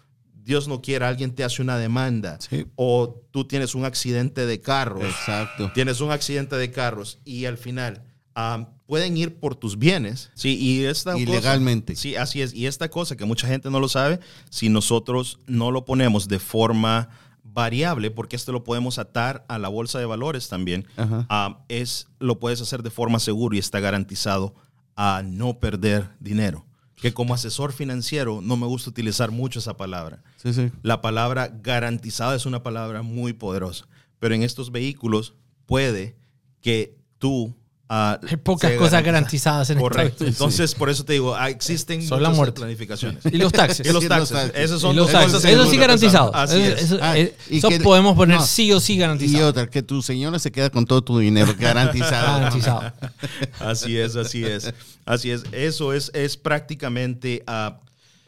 Dios 0.43 0.67
no 0.67 0.81
quiera, 0.81 1.07
alguien 1.07 1.33
te 1.33 1.43
hace 1.43 1.61
una 1.61 1.77
demanda 1.77 2.37
Sí. 2.39 2.65
o 2.75 3.21
tú 3.31 3.45
tienes 3.45 3.73
un 3.75 3.85
accidente 3.85 4.45
de 4.45 4.59
carros, 4.59 5.03
Exacto. 5.03 5.71
tienes 5.73 6.01
un 6.01 6.11
accidente 6.11 6.55
de 6.55 6.71
carros 6.71 7.19
y 7.25 7.45
al 7.45 7.57
final 7.57 8.03
ah, 8.35 8.69
pueden 8.85 9.15
ir 9.17 9.39
por 9.39 9.55
tus 9.55 9.79
bienes. 9.79 10.29
Sí, 10.35 10.57
y 10.59 10.83
esta 10.83 11.13
cosa- 11.13 11.23
Ilegalmente. 11.23 11.95
sí, 11.95 12.15
así 12.17 12.41
es. 12.41 12.53
Y 12.53 12.67
esta 12.67 12.89
cosa 12.89 13.15
que 13.15 13.25
mucha 13.25 13.47
gente 13.47 13.69
no 13.71 13.79
lo 13.79 13.87
sabe, 13.87 14.19
si 14.49 14.67
nosotros 14.69 15.39
no 15.47 15.71
lo 15.71 15.85
ponemos 15.85 16.27
de 16.27 16.39
forma 16.39 17.09
variable, 17.55 18.11
porque 18.11 18.35
esto 18.35 18.51
lo 18.51 18.63
podemos 18.63 18.99
atar 18.99 19.45
a 19.47 19.57
la 19.57 19.69
bolsa 19.69 19.97
de 19.97 20.05
valores 20.05 20.49
también, 20.49 20.85
ah, 20.97 21.63
es 21.69 22.07
lo 22.19 22.39
puedes 22.39 22.61
hacer 22.61 22.83
de 22.83 22.91
forma 22.91 23.17
segura 23.17 23.55
y 23.55 23.59
está 23.59 23.79
garantizado 23.79 24.53
a 24.95 25.23
no 25.25 25.59
perder 25.59 26.11
dinero. 26.19 26.65
Que 26.95 27.13
como 27.13 27.33
asesor 27.33 27.73
financiero 27.73 28.41
no 28.41 28.57
me 28.57 28.67
gusta 28.67 28.89
utilizar 28.89 29.31
mucho 29.31 29.59
esa 29.59 29.75
palabra. 29.77 30.23
Sí, 30.35 30.53
sí. 30.53 30.71
La 30.83 31.01
palabra 31.01 31.47
garantizada 31.61 32.35
es 32.35 32.45
una 32.45 32.61
palabra 32.61 33.01
muy 33.01 33.33
poderosa, 33.33 33.87
pero 34.19 34.35
en 34.35 34.43
estos 34.43 34.71
vehículos 34.71 35.33
puede 35.65 36.15
que 36.61 36.97
tú... 37.17 37.55
ah, 37.89 38.19
Hay 38.29 38.37
pocas 38.37 38.71
cosas 38.73 39.03
garantizada. 39.03 39.03
garantizadas 39.03 39.69
en 39.69 39.77
esta 39.77 39.81
Correcto. 39.89 40.23
vida. 40.23 40.29
Entonces, 40.29 40.75
por 40.75 40.89
eso 40.89 41.03
te 41.05 41.13
digo, 41.13 41.35
ah, 41.35 41.49
existen 41.49 42.01
Son 42.01 42.21
la 42.23 42.29
muerte. 42.29 42.59
planificaciones. 42.61 43.23
Y 43.25 43.37
los 43.37 43.51
taxes. 43.51 43.85
Y 43.89 43.91
los 43.93 44.03
Sí, 44.03 44.09
taxes. 44.09 44.51
Esos 44.55 44.79
Y 44.79 44.81
son 44.81 44.95
los 44.95 45.11
taxes. 45.11 45.33
cosas 45.33 45.51
Eso 45.51 45.65
sí 45.67 45.77
garantizado. 45.77 46.33
Así 46.35 46.59
Eso- 46.61 46.75
es. 46.75 46.81
Eso, 46.83 46.97
Ah, 47.01 47.17
eh, 47.17 47.35
y 47.49 47.57
eso 47.57 47.69
que- 47.69 47.79
podemos 47.79 48.15
poner 48.15 48.37
no. 48.37 48.45
sí 48.45 48.71
o 48.71 48.79
sí 48.79 48.93
Y 48.93 48.97
garantizado. 48.97 49.47
otra, 49.47 49.67
que 49.67 49.81
tu 49.83 50.01
señora 50.01 50.39
se 50.39 50.51
queda 50.51 50.69
con 50.69 50.85
todo 50.85 51.03
tu 51.03 51.19
dinero 51.19 51.53
garantizado. 51.59 52.39
Garantizado. 52.39 52.93
Así 53.59 53.97
es, 53.97 54.15
así 54.15 54.43
es. 54.43 54.73
Así 55.05 55.31
es. 55.31 55.43
Eso 55.51 55.93
es, 55.93 56.11
es 56.13 56.37
prácticamente 56.37 57.43
ah, 57.47 57.79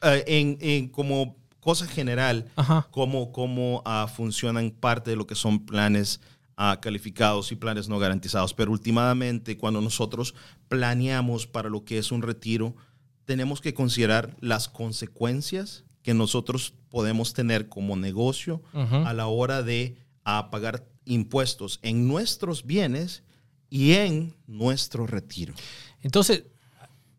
ah, 0.02 0.16
en, 0.26 0.58
en 0.62 0.88
como 0.90 1.36
cosa 1.60 1.86
general, 1.88 2.46
Ajá. 2.56 2.88
cómo, 2.92 3.32
cómo 3.34 3.84
funcionan 4.16 4.72
parte 4.72 5.10
de 5.12 5.16
lo 5.18 5.28
que 5.28 5.36
son 5.36 5.66
planes 5.66 6.22
ah, 6.58 6.80
calificados 6.82 7.52
y 7.52 7.56
planes 7.56 7.88
no 7.88 8.00
garantizados. 8.00 8.54
Pero 8.54 8.72
últimamente, 8.72 9.58
cuando 9.58 9.80
nosotros 9.80 10.36
planeamos 10.68 11.48
para 11.48 11.70
lo 11.70 11.86
que 11.86 11.98
es 11.98 12.12
un 12.12 12.22
retiro, 12.22 12.76
tenemos 13.24 13.62
que 13.62 13.74
considerar 13.74 14.36
las 14.42 14.68
consecuencias 14.68 15.86
que 16.02 16.14
nosotros 16.14 16.74
podemos 16.90 17.34
tener 17.34 17.70
como 17.70 17.96
negocio 17.96 18.62
a 18.74 19.14
la 19.14 19.28
hora 19.28 19.62
de 19.64 19.98
ah, 20.24 20.50
pagar 20.52 20.86
impuestos 21.06 21.80
en 21.84 22.08
nuestros 22.08 22.66
bienes 22.66 23.24
y 23.70 23.94
en 23.94 24.34
nuestro 24.48 25.08
retiro. 25.08 25.54
Entonces, 26.02 26.46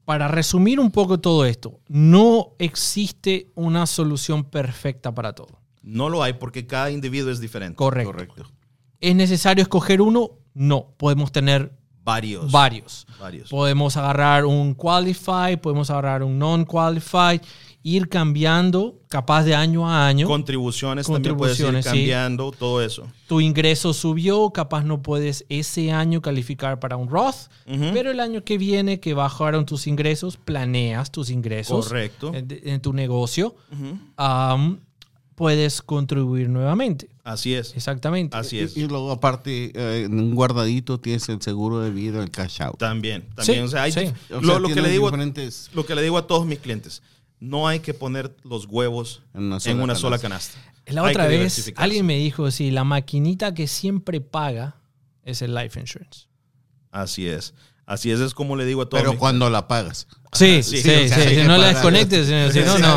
para 0.04 0.26
resumir 0.26 0.80
un 0.80 0.90
poco 0.90 1.20
todo 1.20 1.44
esto, 1.44 1.80
no 1.86 2.54
existe 2.58 3.50
una 3.54 3.86
solución 3.86 4.44
perfecta 4.44 5.14
para 5.14 5.34
todo. 5.34 5.60
No 5.82 6.08
lo 6.08 6.22
hay 6.22 6.32
porque 6.32 6.66
cada 6.66 6.90
individuo 6.90 7.30
es 7.30 7.40
diferente. 7.40 7.76
Correcto. 7.76 8.12
Correcto. 8.12 8.46
¿Es 9.00 9.14
necesario 9.14 9.62
escoger 9.62 10.00
uno? 10.00 10.30
No, 10.54 10.94
podemos 10.96 11.30
tener 11.32 11.72
Varios. 12.04 12.50
varios. 12.50 13.06
Varios. 13.20 13.50
Podemos 13.50 13.96
agarrar 13.98 14.46
un 14.46 14.74
qualified, 14.74 15.58
podemos 15.60 15.90
agarrar 15.90 16.22
un 16.22 16.38
non-qualified, 16.38 17.42
ir 17.82 18.08
cambiando 18.08 18.98
capaz 19.08 19.44
de 19.44 19.54
año 19.54 19.86
a 19.88 20.06
año. 20.08 20.26
Contribuciones, 20.26 21.06
también 21.06 21.36
puedes 21.36 21.60
ir 21.60 21.66
Contribuciones, 21.66 21.84
sí. 21.84 21.90
cambiando, 22.08 22.50
todo 22.50 22.82
eso. 22.82 23.06
tu 23.26 23.40
ingreso 23.42 23.92
subió, 23.92 24.50
capaz 24.50 24.84
no 24.84 25.02
puedes 25.02 25.44
ese 25.50 25.92
año 25.92 26.22
calificar 26.22 26.80
para 26.80 26.96
un 26.96 27.08
Roth, 27.10 27.50
pero 27.66 28.10
el 28.10 28.20
año 28.20 28.42
que 28.42 28.56
viene 28.56 29.00
que 29.00 29.12
bajaron 29.12 29.66
tus 29.66 29.86
ingresos, 29.86 30.38
planeas 30.38 31.10
tus 31.12 31.28
ingresos 31.28 31.88
Correcto. 31.88 32.32
en, 32.34 32.48
en 32.64 32.80
tu 32.80 32.94
negocio, 32.94 33.54
am, 34.16 34.80
puedes 35.38 35.80
contribuir 35.80 36.48
nuevamente. 36.50 37.08
Así 37.24 37.54
es. 37.54 37.74
Exactamente. 37.76 38.36
Así 38.36 38.58
es. 38.58 38.76
Y, 38.76 38.80
y 38.82 38.88
luego, 38.88 39.10
aparte, 39.12 39.70
eh, 39.74 40.04
en 40.04 40.18
un 40.18 40.34
guardadito 40.34 40.98
tienes 41.00 41.28
el 41.28 41.40
seguro 41.40 41.80
de 41.80 41.90
vida, 41.90 42.22
el 42.22 42.30
cash 42.30 42.60
out. 42.62 42.76
También, 42.78 43.22
también. 43.34 43.58
Sí, 43.58 43.62
o 43.64 43.68
sea, 43.68 43.82
hay 43.84 43.92
sí. 43.92 44.00
dif- 44.00 44.14
O 44.36 44.40
lo, 44.40 44.48
sea, 44.48 44.58
lo 44.58 44.68
que 44.68 44.82
le 44.82 44.90
digo, 44.90 45.08
a- 45.08 45.10
diferentes- 45.12 45.70
lo 45.74 45.86
que 45.86 45.94
le 45.94 46.02
digo 46.02 46.18
a 46.18 46.26
todos 46.26 46.44
mis 46.46 46.58
clientes, 46.58 47.02
no 47.40 47.68
hay 47.68 47.80
que 47.80 47.94
poner 47.94 48.34
los 48.44 48.66
huevos 48.66 49.22
En 49.32 49.44
una 49.44 49.54
en 49.56 49.60
sola 49.60 49.84
una 49.84 49.94
sola 49.94 50.18
canasta. 50.18 50.54
canasta. 50.58 50.92
La 50.92 51.02
otra 51.04 51.26
vez 51.26 51.72
alguien 51.76 52.04
me 52.06 52.16
dijo, 52.16 52.50
sí, 52.50 52.70
la 52.70 52.82
maquinita 52.84 53.54
que 53.54 53.66
siempre 53.66 54.20
paga 54.20 54.76
es 55.22 55.42
el 55.42 55.54
life 55.54 55.78
insurance. 55.78 56.26
Así 56.90 57.28
es. 57.28 57.52
Así 57.88 58.10
es, 58.12 58.20
es 58.20 58.34
como 58.34 58.54
le 58.54 58.66
digo 58.66 58.82
a 58.82 58.88
todos 58.88 59.00
Pero 59.00 59.12
mis- 59.12 59.18
cuando 59.18 59.48
la 59.48 59.66
pagas. 59.66 60.06
Sí, 60.32 60.62
sí, 60.62 60.76
sí, 60.76 60.82
sí, 60.82 60.90
o 60.90 61.08
sea, 61.08 61.28
si 61.30 61.36
no 61.48 61.56
la 61.56 61.68
desconectes, 61.68 62.26
si 62.52 62.60
no, 62.60 62.78
no. 62.78 62.96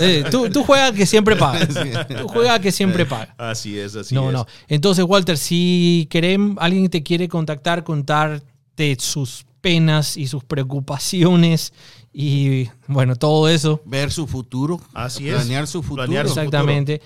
Eh, 0.00 0.24
Tú, 0.30 0.48
tú 0.48 0.64
juegas 0.64 0.92
que 0.92 1.04
siempre 1.04 1.36
paga. 1.36 1.68
Tú 2.08 2.28
juegas 2.28 2.58
que 2.60 2.72
siempre 2.72 3.04
paga. 3.04 3.34
Así 3.36 3.78
es, 3.78 3.94
así 3.94 4.14
No, 4.14 4.28
es. 4.28 4.32
no. 4.32 4.46
Entonces, 4.68 5.04
Walter, 5.06 5.36
si 5.36 6.08
querem- 6.10 6.56
alguien 6.58 6.88
te 6.88 7.02
quiere 7.02 7.28
contactar, 7.28 7.84
contarte 7.84 8.96
sus 8.98 9.44
penas 9.60 10.16
y 10.16 10.26
sus 10.28 10.42
preocupaciones 10.44 11.72
y, 12.12 12.68
bueno, 12.88 13.16
todo 13.16 13.48
eso. 13.48 13.80
Ver 13.84 14.10
su 14.10 14.26
futuro. 14.26 14.80
Así 14.94 15.28
es. 15.28 15.34
Planear 15.36 15.66
su 15.66 15.82
futuro. 15.82 16.04
Planear 16.06 16.26
su 16.26 16.32
Exactamente. 16.32 17.00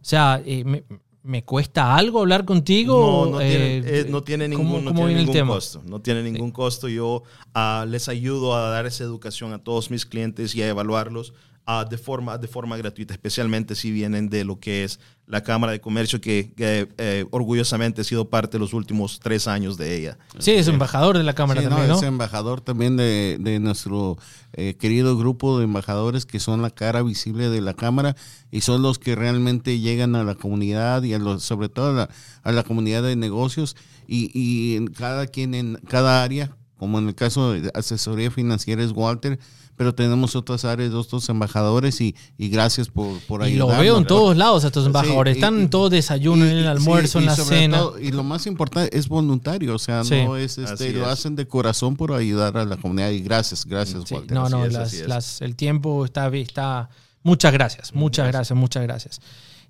o 0.02 0.06
sea, 0.06 0.42
eh, 0.44 0.64
me, 0.64 0.84
me 1.24 1.44
cuesta 1.44 1.96
algo 1.96 2.20
hablar 2.20 2.44
contigo? 2.46 3.26
No, 3.26 3.32
no 3.32 3.40
tiene, 3.40 3.78
Eh, 3.78 3.84
eh, 3.86 4.06
no 4.10 4.24
tiene 4.24 4.50
¿cómo- 4.52 4.64
ningún, 4.64 4.86
no 4.86 4.90
cómo 4.92 4.96
tiene 5.00 5.08
viene 5.08 5.20
el 5.22 5.26
ningún 5.28 5.34
tema? 5.34 5.54
costo. 5.56 5.82
No 5.86 6.02
tiene 6.02 6.22
ningún 6.24 6.52
costo. 6.52 6.88
Yo 6.90 7.24
ah, 7.54 7.86
les 7.88 8.10
ayudo 8.10 8.56
a 8.56 8.70
dar 8.70 8.86
esa 8.86 9.04
educación 9.04 9.54
a 9.54 9.60
todos 9.64 9.90
mis 9.90 10.06
clientes 10.06 10.54
y 10.56 10.62
a 10.62 10.68
evaluarlos 10.68 11.34
ah, 11.66 11.86
de, 11.90 11.98
forma, 11.98 12.38
de 12.38 12.48
forma 12.48 12.78
gratuita, 12.78 13.14
especialmente 13.14 13.76
si 13.76 13.92
vienen 13.92 14.30
de 14.30 14.44
lo 14.44 14.60
que 14.60 14.84
es 14.84 15.00
la 15.26 15.42
Cámara 15.42 15.72
de 15.72 15.80
Comercio, 15.80 16.20
que, 16.20 16.52
que, 16.56 16.90
eh, 16.98 17.26
orgullosamente 17.32 18.02
he 18.02 18.04
sido 18.04 18.30
parte 18.30 18.54
de 18.54 18.60
los 18.60 18.74
últimos 18.74 19.20
tres 19.22 19.48
años 19.48 19.78
de 19.78 19.96
ella. 19.98 20.18
Sí, 20.38 20.52
es 20.52 20.68
embajador 20.68 21.18
de 21.18 21.24
la 21.24 21.34
Cámara 21.34 21.62
Sí, 21.62 21.66
no, 21.66 21.72
también, 21.72 21.90
¿no? 21.92 21.98
es 21.98 22.04
embajador 22.04 22.62
también 22.62 22.98
de, 22.98 23.38
de 23.40 23.60
nuestro 23.60 24.18
eh, 24.52 24.76
querido 24.76 25.18
grupo 25.18 25.58
de 25.58 25.64
embajadores 25.64 26.26
que 26.26 26.40
son 26.40 26.62
la 26.62 26.72
cara 26.72 27.02
visible 27.04 27.50
de 27.50 27.62
la 27.62 27.74
Cámara 27.74 28.16
y 28.52 28.62
son 28.62 28.82
los 28.82 29.00
que 29.00 29.16
realmente 29.16 29.80
llegan 29.80 30.16
a 30.16 30.24
la 30.24 30.36
comunidad 30.36 31.04
y 31.04 31.14
a 31.14 31.20
los, 31.20 31.44
sobre 31.44 31.70
todo 31.70 31.92
a 31.92 31.94
la, 31.94 32.10
a 32.44 32.52
la 32.52 32.64
comunidad 32.64 33.04
de 33.04 33.16
negocios 33.16 33.78
y, 34.08 34.30
y 34.38 34.76
en 34.76 34.88
cada 34.88 35.28
quien 35.28 35.56
en 35.56 35.76
cada 35.88 36.22
área, 36.22 36.58
como 36.78 37.00
en 37.00 37.08
el 37.08 37.16
caso 37.16 37.54
de 37.54 37.72
asesoría 37.74 38.30
financiera 38.32 38.84
es 38.84 38.92
Walter, 38.92 39.40
pero 39.76 39.96
tenemos 39.96 40.36
otras 40.36 40.66
áreas, 40.66 40.94
otros 40.94 41.28
embajadores 41.30 42.00
y, 42.02 42.16
y 42.38 42.50
gracias 42.50 42.90
por, 42.90 43.18
por 43.22 43.42
Y 43.48 43.56
lo 43.56 43.66
ayudarnos. 43.66 43.80
veo 43.82 43.98
en 43.98 44.06
todos 44.06 44.38
lados 44.38 44.64
a 44.64 44.68
estos 44.68 44.86
embajadores. 44.86 45.36
Están 45.38 45.58
y- 45.58 45.62
en 45.62 45.70
todo 45.70 45.90
desayuno, 45.90 46.46
Y- 46.46 46.50
en 46.50 46.58
el 46.58 46.68
almuerzo, 46.68 47.20
sí, 47.20 47.24
en 47.24 47.26
la 47.26 47.36
cena. 47.36 47.78
todo- 47.80 48.00
y 48.00 48.12
lo 48.12 48.24
más 48.24 48.46
importante 48.46 48.96
es 48.96 49.08
voluntario, 49.08 49.74
o 49.74 49.80
sea, 49.80 50.04
Sí. 50.04 50.24
no 50.26 50.38
es 50.38 50.58
este, 50.60 50.92
lo 50.94 51.02
es. 51.04 51.08
hacen 51.08 51.36
de 51.36 51.48
corazón 51.48 51.96
por 51.96 52.12
ayudar 52.14 52.56
a 52.58 52.66
la 52.66 52.78
comunidad. 52.78 53.10
Y 53.10 53.22
gracias, 53.22 53.66
gracias, 53.66 54.04
Sí, 54.08 54.14
Walter. 54.14 54.32
no, 54.36 54.48
no, 54.50 54.66
es, 54.66 54.74
las- 54.74 54.88
así 54.90 54.98
es. 54.98 55.08
las- 55.08 55.42
el 55.42 55.56
tiempo 55.56 56.06
está, 56.06 56.28
está... 56.36 56.90
Muchas 57.24 57.52
gracias, 57.54 57.96
muchas 57.96 58.28
gracias, 58.28 58.56
muchas 58.58 58.84
gracias. 58.84 59.22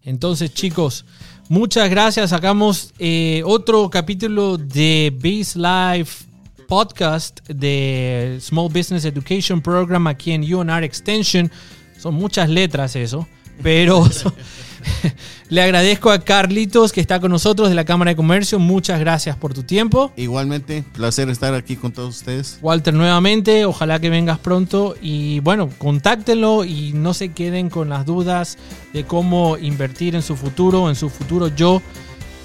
Entonces, 0.01 0.53
chicos, 0.53 1.05
muchas 1.47 1.89
gracias. 1.89 2.31
Sacamos 2.31 2.91
eh, 2.99 3.41
otro 3.45 3.89
capítulo 3.89 4.57
de 4.57 5.15
Biz 5.17 5.55
Life 5.55 6.25
Podcast 6.67 7.39
de 7.47 8.37
Small 8.41 8.69
Business 8.69 9.05
Education 9.05 9.61
Program 9.61 10.07
aquí 10.07 10.31
en 10.31 10.53
UNR 10.53 10.83
Extension. 10.83 11.51
Son 11.97 12.13
muchas 12.13 12.49
letras 12.49 12.95
eso, 12.95 13.27
pero 13.61 14.07
le 15.49 15.61
agradezco 15.61 16.11
a 16.11 16.19
Carlitos 16.19 16.91
que 16.91 17.01
está 17.01 17.19
con 17.19 17.31
nosotros 17.31 17.69
de 17.69 17.75
la 17.75 17.85
Cámara 17.85 18.11
de 18.11 18.15
Comercio. 18.15 18.59
Muchas 18.59 18.99
gracias 18.99 19.35
por 19.35 19.53
tu 19.53 19.63
tiempo. 19.63 20.11
Igualmente, 20.15 20.83
placer 20.93 21.29
estar 21.29 21.53
aquí 21.53 21.75
con 21.75 21.91
todos 21.91 22.17
ustedes. 22.17 22.59
Walter, 22.61 22.93
nuevamente, 22.93 23.65
ojalá 23.65 23.99
que 23.99 24.09
vengas 24.09 24.39
pronto 24.39 24.95
y 25.01 25.39
bueno, 25.39 25.69
contáctenlo 25.77 26.63
y 26.63 26.93
no 26.93 27.13
se 27.13 27.29
queden 27.29 27.69
con 27.69 27.89
las 27.89 28.05
dudas 28.05 28.57
de 28.93 29.05
cómo 29.05 29.57
invertir 29.57 30.15
en 30.15 30.21
su 30.21 30.35
futuro, 30.35 30.89
en 30.89 30.95
su 30.95 31.09
futuro 31.09 31.47
yo, 31.47 31.81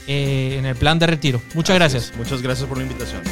eh, 0.07 0.57
en 0.59 0.67
el 0.67 0.77
plan 0.77 0.99
de 0.99 1.07
retiro. 1.07 1.41
Muchas 1.55 1.77
gracias. 1.77 2.13
Muchas 2.17 2.43
gracias 2.43 2.69
por 2.69 2.79
la 2.79 2.85
invitación. 2.85 3.23